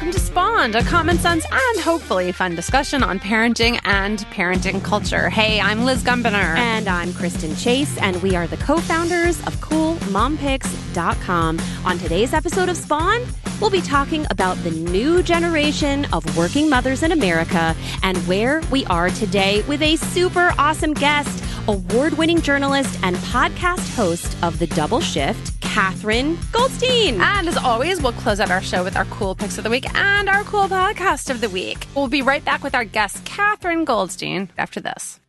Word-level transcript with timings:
welcome 0.00 0.18
to 0.18 0.26
Spawned, 0.26 0.74
a 0.76 0.82
common 0.84 1.18
sense 1.18 1.44
and 1.52 1.80
hopefully 1.80 2.32
fun 2.32 2.54
discussion 2.54 3.02
on 3.02 3.20
parenting 3.20 3.78
and 3.84 4.20
parenting 4.30 4.82
culture. 4.82 5.28
Hey, 5.28 5.60
I'm 5.60 5.84
Liz 5.84 6.02
Gumbiner. 6.02 6.56
And 6.56 6.88
I'm 6.88 7.12
Kristen 7.12 7.54
Chase, 7.54 7.98
and 7.98 8.16
we 8.22 8.34
are 8.34 8.46
the 8.46 8.56
co 8.56 8.78
founders 8.78 9.40
of 9.40 9.54
CoolMomPicks.com. 9.56 11.60
On 11.84 11.98
today's 11.98 12.32
episode 12.32 12.70
of 12.70 12.78
Spawned, 12.78 13.26
we'll 13.60 13.68
be 13.68 13.82
talking 13.82 14.26
about 14.30 14.56
the 14.62 14.70
new 14.70 15.22
generation 15.22 16.06
of 16.14 16.24
working 16.34 16.70
mothers 16.70 17.02
in 17.02 17.12
America 17.12 17.76
and 18.02 18.16
where 18.26 18.62
we 18.70 18.86
are 18.86 19.10
today 19.10 19.60
with 19.68 19.82
a 19.82 19.96
super 19.96 20.54
awesome 20.56 20.94
guest, 20.94 21.44
award 21.68 22.14
winning 22.14 22.40
journalist 22.40 22.98
and 23.02 23.16
podcast 23.16 23.94
host 23.96 24.34
of 24.42 24.58
The 24.58 24.66
Double 24.68 25.02
Shift. 25.02 25.59
Katherine 25.70 26.36
Goldstein. 26.50 27.20
And 27.20 27.48
as 27.48 27.56
always, 27.56 28.02
we'll 28.02 28.12
close 28.12 28.40
out 28.40 28.50
our 28.50 28.60
show 28.60 28.82
with 28.82 28.96
our 28.96 29.04
cool 29.04 29.36
picks 29.36 29.56
of 29.56 29.62
the 29.62 29.70
week 29.70 29.86
and 29.94 30.28
our 30.28 30.42
cool 30.42 30.66
podcast 30.66 31.30
of 31.30 31.40
the 31.40 31.48
week. 31.48 31.86
We'll 31.94 32.08
be 32.08 32.22
right 32.22 32.44
back 32.44 32.64
with 32.64 32.74
our 32.74 32.84
guest, 32.84 33.24
Katherine 33.24 33.84
Goldstein, 33.84 34.50
after 34.58 34.80
this. 34.80 35.19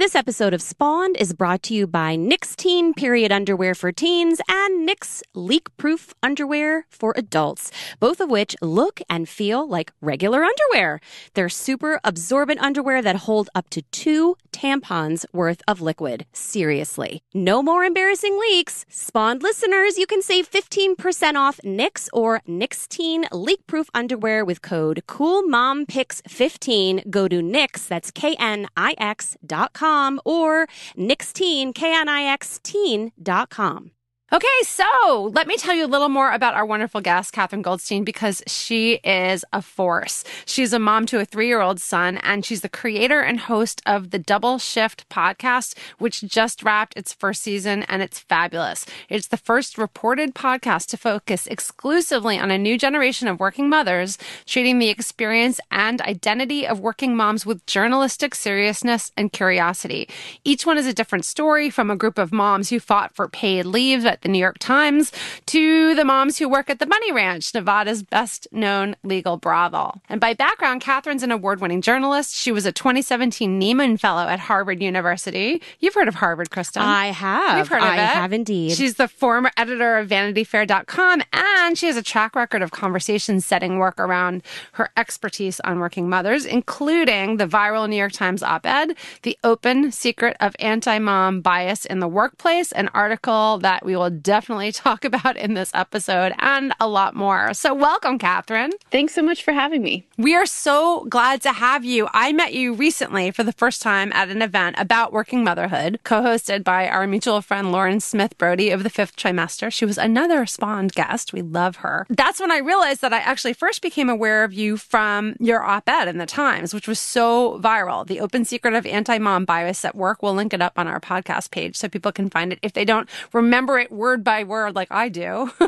This 0.00 0.14
episode 0.14 0.54
of 0.54 0.62
Spawned 0.62 1.18
is 1.18 1.34
brought 1.34 1.62
to 1.64 1.74
you 1.74 1.86
by 1.86 2.16
Knix 2.16 2.56
Teen 2.56 2.94
Period 2.94 3.30
Underwear 3.30 3.74
for 3.74 3.92
Teens 3.92 4.40
and 4.48 4.88
Knix 4.88 5.20
Leak 5.34 5.68
Proof 5.76 6.14
Underwear 6.22 6.86
for 6.88 7.12
Adults, 7.18 7.70
both 7.98 8.18
of 8.18 8.30
which 8.30 8.56
look 8.62 9.02
and 9.10 9.28
feel 9.28 9.68
like 9.68 9.92
regular 10.00 10.42
underwear. 10.42 11.00
They're 11.34 11.50
super 11.50 12.00
absorbent 12.02 12.62
underwear 12.62 13.02
that 13.02 13.26
hold 13.26 13.50
up 13.54 13.68
to 13.70 13.82
two 13.92 14.36
tampons 14.52 15.26
worth 15.34 15.60
of 15.68 15.82
liquid. 15.82 16.24
Seriously. 16.32 17.22
No 17.34 17.62
more 17.62 17.84
embarrassing 17.84 18.40
leaks. 18.40 18.86
Spawned 18.88 19.42
listeners, 19.42 19.98
you 19.98 20.06
can 20.06 20.22
save 20.22 20.50
15% 20.50 21.34
off 21.34 21.60
Knix 21.62 22.08
or 22.14 22.40
Knix 22.48 22.88
Teen 22.88 23.26
Leak 23.32 23.66
Proof 23.66 23.90
Underwear 23.92 24.46
with 24.46 24.62
code 24.62 25.02
CoolMomPicks15. 25.06 27.10
Go 27.10 27.28
to 27.28 27.42
Knix, 27.42 27.86
that's 27.86 28.10
K-N-I-X 28.10 29.36
dot 29.44 29.74
com 29.74 29.89
or 30.24 30.66
Knixteen, 30.96 31.74
K-N-I-X 31.74 32.60
teen.com. 32.62 33.90
Okay, 34.32 34.46
so 34.62 35.32
let 35.34 35.48
me 35.48 35.56
tell 35.56 35.74
you 35.74 35.84
a 35.84 35.88
little 35.90 36.08
more 36.08 36.30
about 36.30 36.54
our 36.54 36.64
wonderful 36.64 37.00
guest, 37.00 37.32
Katherine 37.32 37.62
Goldstein, 37.62 38.04
because 38.04 38.44
she 38.46 39.00
is 39.02 39.44
a 39.52 39.60
force. 39.60 40.22
She's 40.46 40.72
a 40.72 40.78
mom 40.78 41.06
to 41.06 41.18
a 41.18 41.24
three 41.24 41.48
year 41.48 41.60
old 41.60 41.80
son, 41.80 42.18
and 42.18 42.44
she's 42.44 42.60
the 42.60 42.68
creator 42.68 43.18
and 43.22 43.40
host 43.40 43.82
of 43.86 44.10
the 44.10 44.20
Double 44.20 44.60
Shift 44.60 45.08
podcast, 45.08 45.76
which 45.98 46.20
just 46.20 46.62
wrapped 46.62 46.96
its 46.96 47.12
first 47.12 47.42
season, 47.42 47.82
and 47.88 48.02
it's 48.02 48.20
fabulous. 48.20 48.86
It's 49.08 49.26
the 49.26 49.36
first 49.36 49.76
reported 49.76 50.32
podcast 50.32 50.86
to 50.90 50.96
focus 50.96 51.48
exclusively 51.48 52.38
on 52.38 52.52
a 52.52 52.58
new 52.58 52.78
generation 52.78 53.26
of 53.26 53.40
working 53.40 53.68
mothers, 53.68 54.16
treating 54.46 54.78
the 54.78 54.90
experience 54.90 55.58
and 55.72 56.00
identity 56.02 56.68
of 56.68 56.78
working 56.78 57.16
moms 57.16 57.44
with 57.44 57.66
journalistic 57.66 58.36
seriousness 58.36 59.10
and 59.16 59.32
curiosity. 59.32 60.08
Each 60.44 60.64
one 60.64 60.78
is 60.78 60.86
a 60.86 60.94
different 60.94 61.24
story 61.24 61.68
from 61.68 61.90
a 61.90 61.96
group 61.96 62.16
of 62.16 62.32
moms 62.32 62.70
who 62.70 62.78
fought 62.78 63.12
for 63.12 63.26
paid 63.26 63.66
leave 63.66 64.06
at 64.06 64.19
the 64.22 64.28
New 64.28 64.38
York 64.38 64.58
Times 64.58 65.12
to 65.46 65.94
the 65.94 66.04
moms 66.04 66.38
who 66.38 66.48
work 66.48 66.70
at 66.70 66.78
the 66.78 66.86
Bunny 66.86 67.12
Ranch, 67.12 67.54
Nevada's 67.54 68.02
best 68.02 68.46
known 68.52 68.96
legal 69.02 69.36
brothel. 69.36 70.00
And 70.08 70.20
by 70.20 70.34
background, 70.34 70.80
Katherine's 70.80 71.22
an 71.22 71.30
award 71.30 71.60
winning 71.60 71.80
journalist. 71.82 72.34
She 72.34 72.52
was 72.52 72.66
a 72.66 72.72
2017 72.72 73.60
Nieman 73.60 73.98
Fellow 73.98 74.22
at 74.26 74.40
Harvard 74.40 74.82
University. 74.82 75.62
You've 75.78 75.94
heard 75.94 76.08
of 76.08 76.16
Harvard, 76.16 76.50
Kristen. 76.50 76.82
I 76.82 77.06
have. 77.06 77.58
You've 77.58 77.68
heard 77.68 77.82
of 77.82 77.88
I 77.88 77.94
it. 77.96 78.06
have 78.06 78.32
indeed. 78.32 78.72
She's 78.72 78.94
the 78.94 79.08
former 79.08 79.50
editor 79.56 79.98
of 79.98 80.08
VanityFair.com, 80.08 81.22
and 81.32 81.78
she 81.78 81.86
has 81.86 81.96
a 81.96 82.02
track 82.02 82.34
record 82.36 82.62
of 82.62 82.70
conversation 82.70 83.40
setting 83.40 83.78
work 83.78 83.98
around 83.98 84.42
her 84.72 84.90
expertise 84.96 85.60
on 85.60 85.78
working 85.78 86.08
mothers, 86.08 86.44
including 86.44 87.36
the 87.36 87.46
viral 87.46 87.88
New 87.88 87.96
York 87.96 88.12
Times 88.12 88.42
op 88.42 88.66
ed, 88.66 88.96
The 89.22 89.38
Open 89.44 89.92
Secret 89.92 90.36
of 90.40 90.54
Anti 90.58 90.98
Mom 90.98 91.40
Bias 91.40 91.84
in 91.84 92.00
the 92.00 92.08
Workplace, 92.08 92.72
an 92.72 92.88
article 92.88 93.58
that 93.58 93.84
we 93.84 93.96
will 93.96 94.09
definitely 94.10 94.72
talk 94.72 95.04
about 95.04 95.36
in 95.36 95.54
this 95.54 95.70
episode, 95.74 96.32
and 96.38 96.72
a 96.80 96.88
lot 96.88 97.14
more. 97.14 97.54
So, 97.54 97.74
welcome, 97.74 98.18
Katherine. 98.18 98.72
Thanks 98.90 99.14
so 99.14 99.22
much 99.22 99.42
for 99.42 99.52
having 99.52 99.82
me. 99.82 100.06
We 100.18 100.34
are 100.34 100.46
so 100.46 101.06
glad 101.08 101.40
to 101.42 101.52
have 101.52 101.84
you. 101.84 102.08
I 102.12 102.32
met 102.32 102.52
you 102.52 102.74
recently 102.74 103.30
for 103.30 103.42
the 103.42 103.52
first 103.52 103.80
time 103.80 104.12
at 104.12 104.28
an 104.28 104.42
event 104.42 104.76
about 104.78 105.12
working 105.12 105.42
motherhood, 105.44 106.00
co 106.04 106.22
hosted 106.22 106.64
by 106.64 106.88
our 106.88 107.06
mutual 107.06 107.40
friend 107.40 107.72
Lauren 107.72 108.00
Smith 108.00 108.36
Brody 108.36 108.70
of 108.70 108.82
the 108.82 108.90
fifth 108.90 109.16
trimester. 109.16 109.72
She 109.72 109.86
was 109.86 109.98
another 109.98 110.44
Spawned 110.46 110.92
guest. 110.92 111.32
We 111.32 111.42
love 111.42 111.76
her. 111.76 112.06
That's 112.10 112.40
when 112.40 112.50
I 112.50 112.58
realized 112.58 113.00
that 113.00 113.12
I 113.12 113.18
actually 113.18 113.54
first 113.54 113.82
became 113.82 114.10
aware 114.10 114.44
of 114.44 114.52
you 114.52 114.76
from 114.76 115.36
your 115.38 115.62
op 115.62 115.88
ed 115.88 116.08
in 116.08 116.18
the 116.18 116.26
Times, 116.26 116.74
which 116.74 116.88
was 116.88 116.98
so 116.98 117.58
viral. 117.60 118.06
The 118.06 118.20
open 118.20 118.44
secret 118.44 118.74
of 118.74 118.86
anti 118.86 119.18
mom 119.18 119.44
bias 119.44 119.84
at 119.84 119.94
work. 119.94 120.22
We'll 120.22 120.34
link 120.34 120.52
it 120.52 120.62
up 120.62 120.78
on 120.78 120.86
our 120.86 121.00
podcast 121.00 121.50
page 121.50 121.76
so 121.76 121.88
people 121.88 122.12
can 122.12 122.30
find 122.30 122.52
it 122.52 122.58
if 122.62 122.72
they 122.72 122.84
don't 122.84 123.08
remember 123.32 123.78
it 123.78 123.90
word 124.00 124.24
by 124.24 124.42
word 124.42 124.74
like 124.74 124.90
I 124.90 125.10
do. 125.10 125.52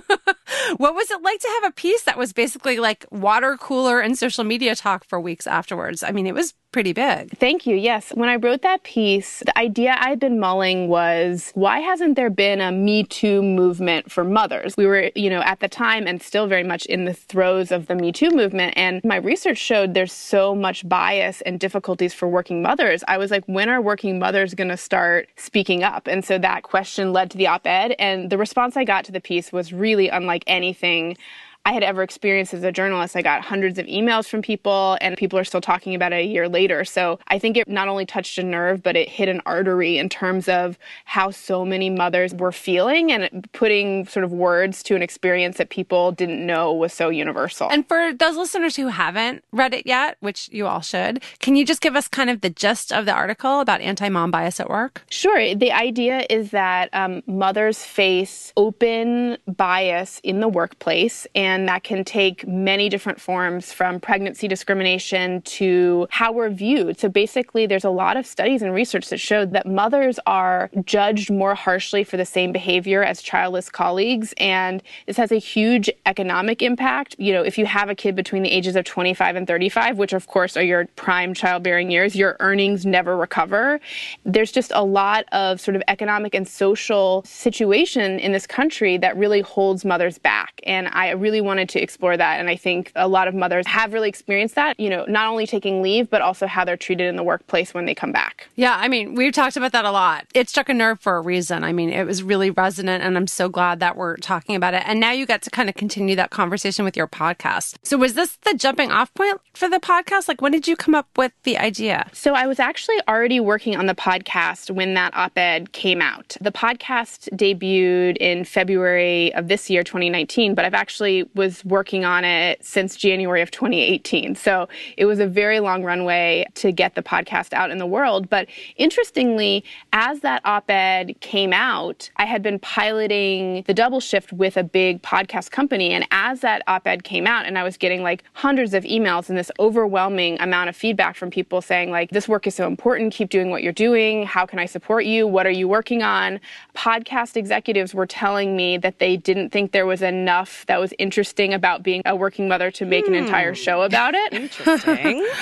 what 0.79 0.95
was 0.95 1.11
it 1.11 1.23
like 1.23 1.39
to 1.41 1.61
have 1.61 1.71
a 1.71 1.75
piece 1.75 2.03
that 2.05 2.19
was 2.19 2.33
basically 2.33 2.79
like 2.79 3.05
water 3.11 3.57
cooler 3.59 4.01
and 4.01 4.19
social 4.19 4.43
media 4.43 4.75
talk 4.75 5.05
for 5.05 5.21
weeks 5.21 5.47
afterwards? 5.47 6.03
I 6.03 6.11
mean, 6.11 6.27
it 6.27 6.35
was 6.35 6.55
pretty 6.73 6.93
big. 6.95 7.37
Thank 7.39 7.67
you. 7.67 7.77
Yes. 7.77 8.11
When 8.15 8.29
I 8.29 8.37
wrote 8.37 8.63
that 8.63 8.83
piece, 8.83 9.41
the 9.41 9.57
idea 9.59 9.95
I'd 9.99 10.19
been 10.19 10.41
mulling 10.41 10.89
was 10.89 11.53
why 11.55 11.81
hasn't 11.81 12.17
there 12.17 12.31
been 12.31 12.61
a 12.61 12.73
Me 12.73 13.05
Too 13.05 13.43
movement 13.43 14.11
for 14.11 14.25
mothers? 14.25 14.75
We 14.77 14.87
were, 14.87 15.11
you 15.15 15.29
know, 15.29 15.43
at 15.43 15.61
the 15.61 15.69
time 15.69 16.07
and 16.07 16.23
still 16.23 16.47
very 16.47 16.65
much 16.65 16.87
in 16.87 17.05
the 17.05 17.13
throes 17.13 17.71
of 17.71 17.87
the 17.87 17.95
Me 17.95 18.11
Too 18.11 18.31
movement. 18.31 18.73
And 18.77 19.05
my 19.05 19.17
research 19.17 19.59
showed 19.59 19.95
there's 19.95 20.13
so 20.13 20.55
much 20.55 20.89
bias 20.89 21.43
and 21.43 21.61
difficulties 21.61 22.15
for 22.15 22.27
working 22.27 22.63
mothers. 22.63 23.05
I 23.07 23.19
was 23.19 23.31
like, 23.31 23.45
when 23.45 23.69
are 23.69 23.81
working 23.81 24.19
mothers 24.19 24.55
going 24.55 24.71
to 24.71 24.77
start 24.77 25.29
speaking 25.37 25.85
up? 25.85 26.07
And 26.07 26.25
so 26.25 26.39
that 26.39 26.63
question 26.63 27.13
led 27.13 27.31
to 27.33 27.39
the 27.39 27.47
op 27.49 27.67
ed. 27.67 27.95
And 27.99 28.31
the 28.31 28.39
response 28.39 28.77
I 28.77 28.85
got 28.85 29.05
to 29.05 29.13
the 29.13 29.21
piece 29.21 29.53
was 29.53 29.73
really 29.73 30.09
unlike 30.09 30.43
anything 30.47 31.19
I 31.65 31.73
had 31.73 31.85
ever 31.85 32.03
experienced 32.03 32.55
as 32.55 32.65
a 32.65 32.73
journalist. 32.73 33.15
I 33.15 33.23
got 33.23 33.43
hundreds 33.43 33.79
of 33.79 33.87
emails 33.87 34.29
from 34.29 34.43
people, 34.43 34.99
and 35.01 35.17
people 35.17 35.39
are 35.39 35.45
still 35.45 35.61
talking 35.61 35.95
about 35.95 36.13
it 36.13 36.17
a 36.17 36.27
year 36.27 36.49
later. 36.49 36.85
So 36.85 37.21
I 37.29 37.39
think 37.39 37.57
it 37.57 37.69
not 37.69 37.87
only 37.87 38.05
touched 38.05 38.37
a 38.39 38.43
nerve, 38.43 38.83
but 38.83 38.97
it 38.97 39.09
hit 39.09 39.29
an 39.29 39.41
artery 39.47 39.97
in 39.97 40.09
terms 40.09 40.49
of 40.49 40.77
how 41.05 41.31
so 41.31 41.65
many 41.65 41.89
mothers 41.89 42.35
were 42.35 42.51
feeling 42.51 43.13
and 43.13 43.49
putting 43.53 44.07
sort 44.07 44.25
of 44.25 44.33
words 44.33 44.83
to 44.85 44.97
an 44.97 45.03
experience 45.03 45.59
that 45.59 45.71
people 45.71 46.11
didn't 46.11 46.45
know 46.45 46.73
was 46.73 46.93
so 46.93 47.11
universal. 47.11 47.69
And 47.71 47.87
for 47.87 48.13
those 48.13 48.37
listeners 48.37 48.75
who 48.75 48.89
haven't 48.89 49.45
read 49.53 49.73
it 49.73 49.87
yet, 49.87 50.17
which 50.19 50.49
you 50.53 50.67
all 50.67 50.81
should, 50.81 51.23
can 51.39 51.55
you 51.55 51.65
just 51.65 51.81
give 51.81 51.95
us 51.95 52.09
kind 52.09 52.29
of 52.29 52.41
the 52.41 52.51
gist 52.51 52.93
of 52.93 53.07
the 53.07 53.13
article 53.13 53.61
about 53.61 53.81
anti 53.81 54.09
mom 54.09 54.33
bias 54.33 54.59
at 54.59 54.69
work? 54.69 55.05
Sure. 55.11 55.55
The 55.55 55.71
idea 55.71 56.27
is 56.29 56.51
that 56.51 56.91
um, 56.93 57.23
mothers 57.27 57.85
face 57.85 58.53
open 58.57 59.39
bias 59.47 60.21
in 60.25 60.41
the 60.41 60.49
workplace 60.49 61.25
and 61.37 61.52
and 61.53 61.69
that 61.69 61.85
can 61.85 62.03
take 62.03 62.49
many 62.49 62.89
different 62.89 63.21
forms 63.21 63.75
from 63.75 64.01
pregnancy 64.01 64.49
discrimination 64.49 65.43
to 65.43 66.07
how 66.11 66.33
we're 66.33 66.49
viewed. 66.49 66.99
So 66.99 67.11
basically, 67.11 67.67
there's 67.67 67.85
a 67.85 67.91
lot 67.91 68.17
of 68.17 68.27
studies 68.27 68.63
and 68.63 68.73
research 68.73 69.11
that 69.11 69.19
showed 69.19 69.53
that 69.53 69.67
mothers 69.67 70.19
are 70.25 70.71
judged 70.87 71.31
more 71.31 71.55
harshly 71.55 72.05
for 72.05 72.17
the 72.17 72.25
same 72.25 72.53
behavior 72.53 73.03
as 73.03 73.21
childless 73.21 73.69
colleagues. 73.69 74.33
And 74.39 74.83
this 75.07 75.19
has 75.19 75.31
a 75.31 75.37
huge 75.37 75.91
economic 76.07 76.63
impact. 76.63 77.17
You 77.19 77.35
know, 77.35 77.43
if 77.43 77.59
you 77.59 77.67
have 77.67 77.91
a 77.91 77.95
kid 77.95 78.17
between 78.17 78.43
the 78.43 78.51
ages 78.51 78.75
of 78.75 78.87
25 78.87 79.37
and 79.37 79.47
35, 79.47 79.99
which 79.99 80.15
of 80.15 80.27
course 80.29 80.57
are 80.57 80.63
your 80.63 80.87
prime 80.97 81.35
childbearing 81.35 81.91
years, 81.91 82.17
your 82.17 82.39
earnings 82.41 82.87
never 82.87 83.15
recover. 83.15 83.79
There's 84.25 84.53
just 84.53 84.73
a 84.75 84.85
lot 84.85 85.27
of 85.33 85.61
sort 85.61 85.77
of 85.77 85.83
economic 85.87 86.35
and 86.35 86.49
social 86.49 87.23
situation 87.27 88.19
in 88.19 88.33
this 88.33 88.47
country 88.47 88.97
that 88.97 89.19
really 89.19 89.43
holds 89.43 89.85
mothers 89.85 90.17
back. 90.17 90.61
And 90.65 90.89
I 90.93 91.11
really 91.11 91.42
wanted 91.43 91.69
to 91.71 91.83
explore 91.83 92.17
that. 92.17 92.41
And 92.41 92.49
I 92.49 92.57
think 92.57 92.93
a 92.95 93.09
lot 93.09 93.29
of 93.29 93.35
mothers 93.35 93.67
have 93.67 93.93
really 93.93 94.09
experienced 94.09 94.55
that, 94.55 94.79
you 94.79 94.89
know, 94.89 95.05
not 95.09 95.29
only 95.29 95.47
taking 95.47 95.83
leave, 95.83 96.11
but 96.11 96.23
also 96.23 96.47
how 96.47 96.65
they're 96.65 96.77
treated 96.77 97.09
in 97.09 97.17
the 97.17 97.23
workplace 97.23 97.75
when 97.75 97.85
they 97.85 97.95
come 97.95 98.13
back. 98.13 98.49
Yeah, 98.57 98.77
I 98.79 98.89
mean, 98.89 99.15
we've 99.15 99.33
talked 99.33 99.57
about 99.57 99.73
that 99.73 99.85
a 99.85 99.91
lot. 99.91 100.27
It 100.35 100.49
struck 100.49 100.69
a 100.69 100.75
nerve 100.75 101.01
for 101.01 101.17
a 101.17 101.21
reason. 101.21 101.65
I 101.65 101.73
mean, 101.73 101.91
it 101.91 102.05
was 102.05 102.23
really 102.23 102.51
resonant, 102.51 103.03
and 103.03 103.17
I'm 103.17 103.27
so 103.27 103.49
glad 103.49 103.81
that 103.81 103.97
we're 103.97 104.17
talking 104.17 104.57
about 104.57 104.75
it. 104.75 104.83
And 104.87 105.01
now 105.01 105.13
you 105.13 105.27
get 105.27 105.43
to 105.43 105.51
kind 105.51 105.69
of 105.69 105.75
continue 105.75 106.17
that 106.17 106.31
conversation 106.31 106.85
with 106.85 106.97
your 106.97 107.09
podcast. 107.09 107.77
So, 107.83 107.97
was 107.97 108.15
this 108.15 108.37
the 108.43 108.55
jumping 108.55 108.91
off 108.91 109.13
point 109.15 109.41
for 109.55 109.69
the 109.69 109.79
podcast? 109.79 110.29
Like, 110.29 110.41
when 110.41 110.53
did 110.53 110.69
you 110.69 110.77
come 110.77 110.95
up 110.95 111.09
with 111.17 111.33
the 111.45 111.59
idea? 111.59 112.09
So, 112.13 112.35
I 112.35 112.47
was 112.47 112.59
actually 112.59 113.01
already 113.09 113.41
working 113.41 113.77
on 113.77 113.87
the 113.87 113.95
podcast 113.95 114.71
when 114.71 114.95
that 114.95 115.15
op 115.15 115.37
ed 115.37 115.73
came 115.73 116.01
out. 116.01 116.37
The 116.41 116.53
podcast 116.53 117.29
debuted 117.37 118.17
in 118.19 118.45
February 118.45 119.35
of 119.35 119.49
this 119.49 119.71
year, 119.71 119.83
2019, 119.83 120.55
but 120.55 120.65
I've 120.65 120.75
actually 120.75 121.29
was 121.35 121.65
working 121.65 122.05
on 122.05 122.25
it 122.25 122.65
since 122.65 122.97
January 122.97 123.43
of 123.43 123.51
2018. 123.51 124.35
So 124.35 124.69
it 124.97 125.07
was 125.07 125.19
a 125.19 125.27
very 125.27 125.61
long 125.61 125.83
runway 125.83 126.45
to 126.55 126.73
get 126.73 126.95
the 126.95 127.03
podcast 127.03 127.53
out 127.53 127.71
in 127.71 127.79
the 127.79 127.87
world. 127.87 128.29
But 128.29 128.49
interestingly, 128.77 129.65
as 129.93 130.21
that 130.21 130.43
op 130.45 130.71
ed 130.71 131.19
came 131.21 131.53
out, 131.53 132.11
I 132.17 132.27
had 132.27 132.43
been 132.43 132.59
piloting 132.59 133.65
the 133.67 133.75
double 133.75 134.01
shift 134.01 134.33
with 134.33 134.57
a 134.57 134.65
big 134.65 135.03
podcast 135.03 135.51
company. 135.51 135.93
And 135.93 136.07
as 136.11 136.41
that 136.41 136.63
op 136.67 136.87
ed 136.87 137.05
came 137.05 137.27
out, 137.27 137.47
and 137.47 137.59
I 137.59 137.63
was 137.63 137.77
getting 137.77 138.03
like 138.03 138.25
hundreds 138.35 138.75
of 138.75 138.85
emails 138.85 139.29
and 139.29 139.39
this 139.39 139.51
overwhelming 139.59 140.41
amount 140.41 140.69
of 140.69 140.77
feedback 140.77 141.17
from 141.17 141.31
people 141.31 141.63
saying, 141.63 141.91
like, 141.91 142.11
this 142.11 142.29
work 142.29 142.47
is 142.47 142.55
so 142.55 142.67
important, 142.67 143.13
keep 143.13 143.31
doing 143.31 143.51
what 143.51 143.63
you're 143.63 143.73
doing. 143.73 144.27
How 144.27 144.47
can 144.47 144.59
I 144.59 144.67
support 144.67 145.05
you? 145.05 145.27
What 145.27 145.47
are 145.47 145.51
you 145.51 145.69
working 145.69 146.03
on? 146.03 146.41
Podcast 146.77 147.37
executives 147.37 147.95
were 147.95 148.07
telling 148.07 148.57
me 148.57 148.77
that 148.79 148.99
they 148.99 149.17
didn't 149.17 149.51
think 149.51 149.73
there 149.73 149.87
was 149.87 150.03
enough 150.03 150.65
that 150.67 150.79
was 150.81 150.93
interesting 150.99 151.22
about 151.53 151.83
being 151.83 152.03
a 152.07 152.17
working 152.17 152.49
mother 152.49 152.71
to 152.71 152.85
make 152.85 153.07
hmm. 153.07 153.15
an 153.15 153.25
entire 153.25 153.55
show 153.55 153.83
about 153.83 154.15
it. 154.15 154.33
Interesting. 154.33 155.19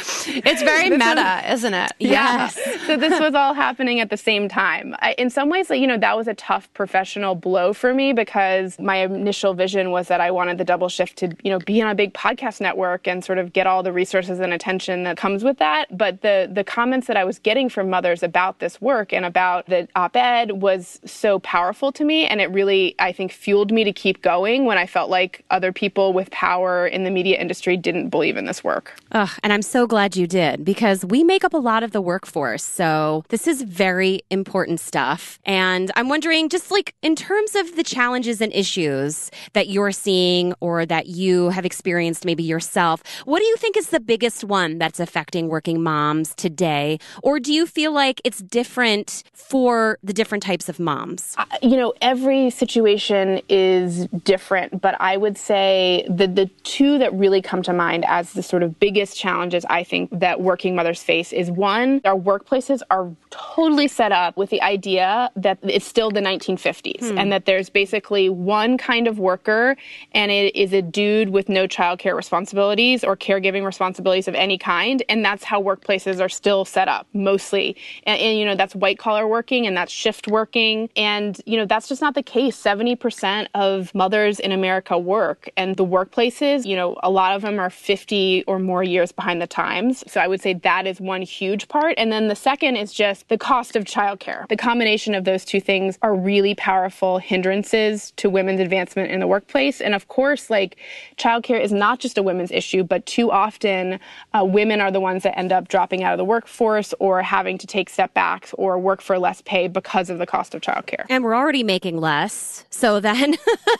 it's 0.44 0.62
very 0.62 0.90
meta, 0.90 1.42
is, 1.46 1.60
isn't 1.60 1.74
it? 1.74 1.92
Yes. 1.98 2.58
so 2.86 2.96
this 2.96 3.18
was 3.20 3.34
all 3.34 3.54
happening 3.54 4.00
at 4.00 4.10
the 4.10 4.16
same 4.16 4.48
time. 4.48 4.94
I, 5.00 5.14
in 5.18 5.30
some 5.30 5.48
ways, 5.48 5.70
you 5.70 5.86
know, 5.86 5.98
that 5.98 6.16
was 6.16 6.28
a 6.28 6.34
tough 6.34 6.72
professional 6.74 7.34
blow 7.34 7.72
for 7.72 7.94
me 7.94 8.12
because 8.12 8.78
my 8.78 8.96
initial 8.96 9.54
vision 9.54 9.90
was 9.90 10.08
that 10.08 10.20
I 10.20 10.30
wanted 10.30 10.58
the 10.58 10.64
double 10.64 10.88
shift 10.88 11.16
to, 11.18 11.36
you 11.42 11.50
know, 11.50 11.58
be 11.60 11.80
on 11.82 11.90
a 11.90 11.94
big 11.94 12.14
podcast 12.14 12.60
network 12.60 13.06
and 13.06 13.24
sort 13.24 13.38
of 13.38 13.52
get 13.52 13.66
all 13.66 13.82
the 13.82 13.92
resources 13.92 14.40
and 14.40 14.52
attention 14.52 15.04
that 15.04 15.16
comes 15.16 15.44
with 15.44 15.58
that. 15.58 15.96
But 15.96 16.22
the 16.22 16.50
the 16.50 16.64
comments 16.64 17.06
that 17.06 17.16
I 17.16 17.24
was 17.24 17.38
getting 17.38 17.68
from 17.68 17.90
mothers 17.90 18.22
about 18.22 18.58
this 18.58 18.80
work 18.80 19.12
and 19.12 19.24
about 19.24 19.66
the 19.66 19.88
op-ed 19.94 20.62
was 20.62 21.00
so 21.04 21.38
powerful 21.40 21.92
to 21.92 22.04
me 22.04 22.26
and 22.26 22.40
it 22.40 22.50
really 22.50 22.94
I 22.98 23.12
think 23.12 23.32
fueled 23.32 23.72
me 23.72 23.84
to 23.84 23.92
keep 23.92 24.22
going 24.22 24.64
when 24.64 24.78
I 24.78 24.86
felt 24.86 25.10
like 25.10 25.44
other 25.50 25.69
people 25.72 26.12
with 26.12 26.30
power 26.30 26.86
in 26.86 27.04
the 27.04 27.10
media 27.10 27.38
industry 27.38 27.76
didn't 27.76 28.08
believe 28.08 28.36
in 28.36 28.46
this 28.46 28.62
work. 28.64 28.94
Ugh, 29.12 29.30
and 29.42 29.52
I'm 29.52 29.62
so 29.62 29.86
glad 29.86 30.16
you 30.16 30.26
did 30.26 30.64
because 30.64 31.04
we 31.04 31.24
make 31.24 31.44
up 31.44 31.54
a 31.54 31.58
lot 31.58 31.82
of 31.82 31.92
the 31.92 32.00
workforce. 32.00 32.64
So 32.64 33.24
this 33.28 33.46
is 33.46 33.62
very 33.62 34.20
important 34.30 34.80
stuff. 34.80 35.38
And 35.44 35.90
I'm 35.96 36.08
wondering, 36.08 36.48
just 36.48 36.70
like 36.70 36.94
in 37.02 37.16
terms 37.16 37.54
of 37.54 37.76
the 37.76 37.82
challenges 37.82 38.40
and 38.40 38.52
issues 38.52 39.30
that 39.52 39.68
you're 39.68 39.92
seeing 39.92 40.54
or 40.60 40.86
that 40.86 41.06
you 41.06 41.50
have 41.50 41.64
experienced 41.64 42.24
maybe 42.24 42.42
yourself, 42.42 43.02
what 43.24 43.40
do 43.40 43.46
you 43.46 43.56
think 43.56 43.76
is 43.76 43.90
the 43.90 44.00
biggest 44.00 44.44
one 44.44 44.78
that's 44.78 45.00
affecting 45.00 45.48
working 45.48 45.82
moms 45.82 46.34
today? 46.34 46.98
Or 47.22 47.40
do 47.40 47.52
you 47.52 47.66
feel 47.66 47.92
like 47.92 48.20
it's 48.24 48.40
different 48.40 49.22
for 49.32 49.98
the 50.02 50.12
different 50.12 50.42
types 50.42 50.68
of 50.68 50.78
moms? 50.78 51.34
Uh, 51.38 51.44
you 51.62 51.76
know, 51.76 51.92
every 52.00 52.50
situation 52.50 53.40
is 53.48 54.06
different, 54.24 54.80
but 54.80 54.94
I 55.00 55.16
would 55.16 55.36
say 55.36 55.59
the 56.08 56.26
the 56.26 56.46
two 56.62 56.98
that 56.98 57.12
really 57.14 57.42
come 57.42 57.62
to 57.62 57.72
mind 57.72 58.04
as 58.06 58.32
the 58.32 58.42
sort 58.42 58.62
of 58.62 58.78
biggest 58.78 59.16
challenges 59.16 59.64
I 59.68 59.84
think 59.84 60.10
that 60.18 60.40
working 60.40 60.74
mothers 60.74 61.02
face 61.02 61.32
is 61.32 61.50
one, 61.50 62.00
our 62.04 62.16
workplaces 62.16 62.82
are 62.90 63.10
totally 63.30 63.88
set 63.88 64.12
up 64.12 64.36
with 64.36 64.50
the 64.50 64.62
idea 64.62 65.30
that 65.36 65.58
it's 65.62 65.86
still 65.86 66.10
the 66.10 66.20
1950s 66.20 67.10
hmm. 67.10 67.18
and 67.18 67.32
that 67.32 67.46
there's 67.46 67.70
basically 67.70 68.28
one 68.28 68.78
kind 68.78 69.06
of 69.06 69.18
worker 69.18 69.76
and 70.12 70.30
it 70.30 70.54
is 70.56 70.72
a 70.72 70.82
dude 70.82 71.30
with 71.30 71.48
no 71.48 71.66
childcare 71.66 72.16
responsibilities 72.16 73.04
or 73.04 73.16
caregiving 73.16 73.64
responsibilities 73.64 74.28
of 74.28 74.34
any 74.34 74.58
kind. 74.58 75.02
And 75.08 75.24
that's 75.24 75.44
how 75.44 75.62
workplaces 75.62 76.20
are 76.20 76.28
still 76.28 76.64
set 76.64 76.88
up 76.88 77.06
mostly. 77.12 77.76
And, 78.04 78.20
and 78.20 78.38
you 78.38 78.44
know 78.44 78.54
that's 78.54 78.74
white 78.74 78.98
collar 78.98 79.26
working 79.26 79.66
and 79.66 79.76
that's 79.76 79.92
shift 79.92 80.28
working. 80.28 80.90
And 80.96 81.40
you 81.46 81.56
know 81.56 81.66
that's 81.66 81.88
just 81.88 82.00
not 82.00 82.14
the 82.14 82.22
case. 82.22 82.60
70% 82.60 83.48
of 83.54 83.94
mothers 83.94 84.40
in 84.40 84.52
America 84.52 84.98
work 84.98 85.49
and 85.56 85.76
the 85.76 85.84
workplaces 85.84 86.66
you 86.66 86.76
know 86.76 86.96
a 87.02 87.10
lot 87.10 87.34
of 87.34 87.42
them 87.42 87.58
are 87.58 87.70
50 87.70 88.44
or 88.46 88.58
more 88.58 88.82
years 88.82 89.12
behind 89.12 89.40
the 89.40 89.46
times 89.46 90.04
so 90.06 90.20
I 90.20 90.28
would 90.28 90.40
say 90.40 90.54
that 90.54 90.86
is 90.86 91.00
one 91.00 91.22
huge 91.22 91.68
part 91.68 91.94
and 91.98 92.10
then 92.10 92.28
the 92.28 92.36
second 92.36 92.76
is 92.76 92.92
just 92.92 93.28
the 93.28 93.38
cost 93.38 93.76
of 93.76 93.84
childcare. 93.84 94.48
The 94.48 94.56
combination 94.56 95.14
of 95.14 95.24
those 95.24 95.44
two 95.44 95.60
things 95.60 95.98
are 96.02 96.14
really 96.14 96.54
powerful 96.54 97.18
hindrances 97.18 98.12
to 98.16 98.30
women's 98.30 98.60
advancement 98.60 99.10
in 99.10 99.20
the 99.20 99.26
workplace. 99.26 99.80
And 99.80 99.94
of 99.94 100.08
course, 100.08 100.50
like 100.50 100.76
childcare 101.16 101.60
is 101.60 101.72
not 101.72 101.98
just 101.98 102.18
a 102.18 102.22
women's 102.22 102.50
issue, 102.50 102.82
but 102.82 103.04
too 103.06 103.30
often 103.30 103.98
uh, 104.34 104.44
women 104.44 104.80
are 104.80 104.90
the 104.90 105.00
ones 105.00 105.22
that 105.24 105.38
end 105.38 105.52
up 105.52 105.68
dropping 105.68 106.02
out 106.02 106.12
of 106.12 106.18
the 106.18 106.24
workforce 106.24 106.94
or 106.98 107.22
having 107.22 107.58
to 107.58 107.66
take 107.66 107.90
step 107.90 108.14
backs 108.14 108.54
or 108.54 108.78
work 108.78 109.00
for 109.00 109.18
less 109.18 109.42
pay 109.42 109.68
because 109.68 110.10
of 110.10 110.18
the 110.18 110.26
cost 110.26 110.54
of 110.54 110.60
childcare. 110.60 111.04
And 111.08 111.24
we're 111.24 111.36
already 111.36 111.62
making 111.62 111.98
less. 111.98 112.64
So 112.70 113.00
then, 113.00 113.36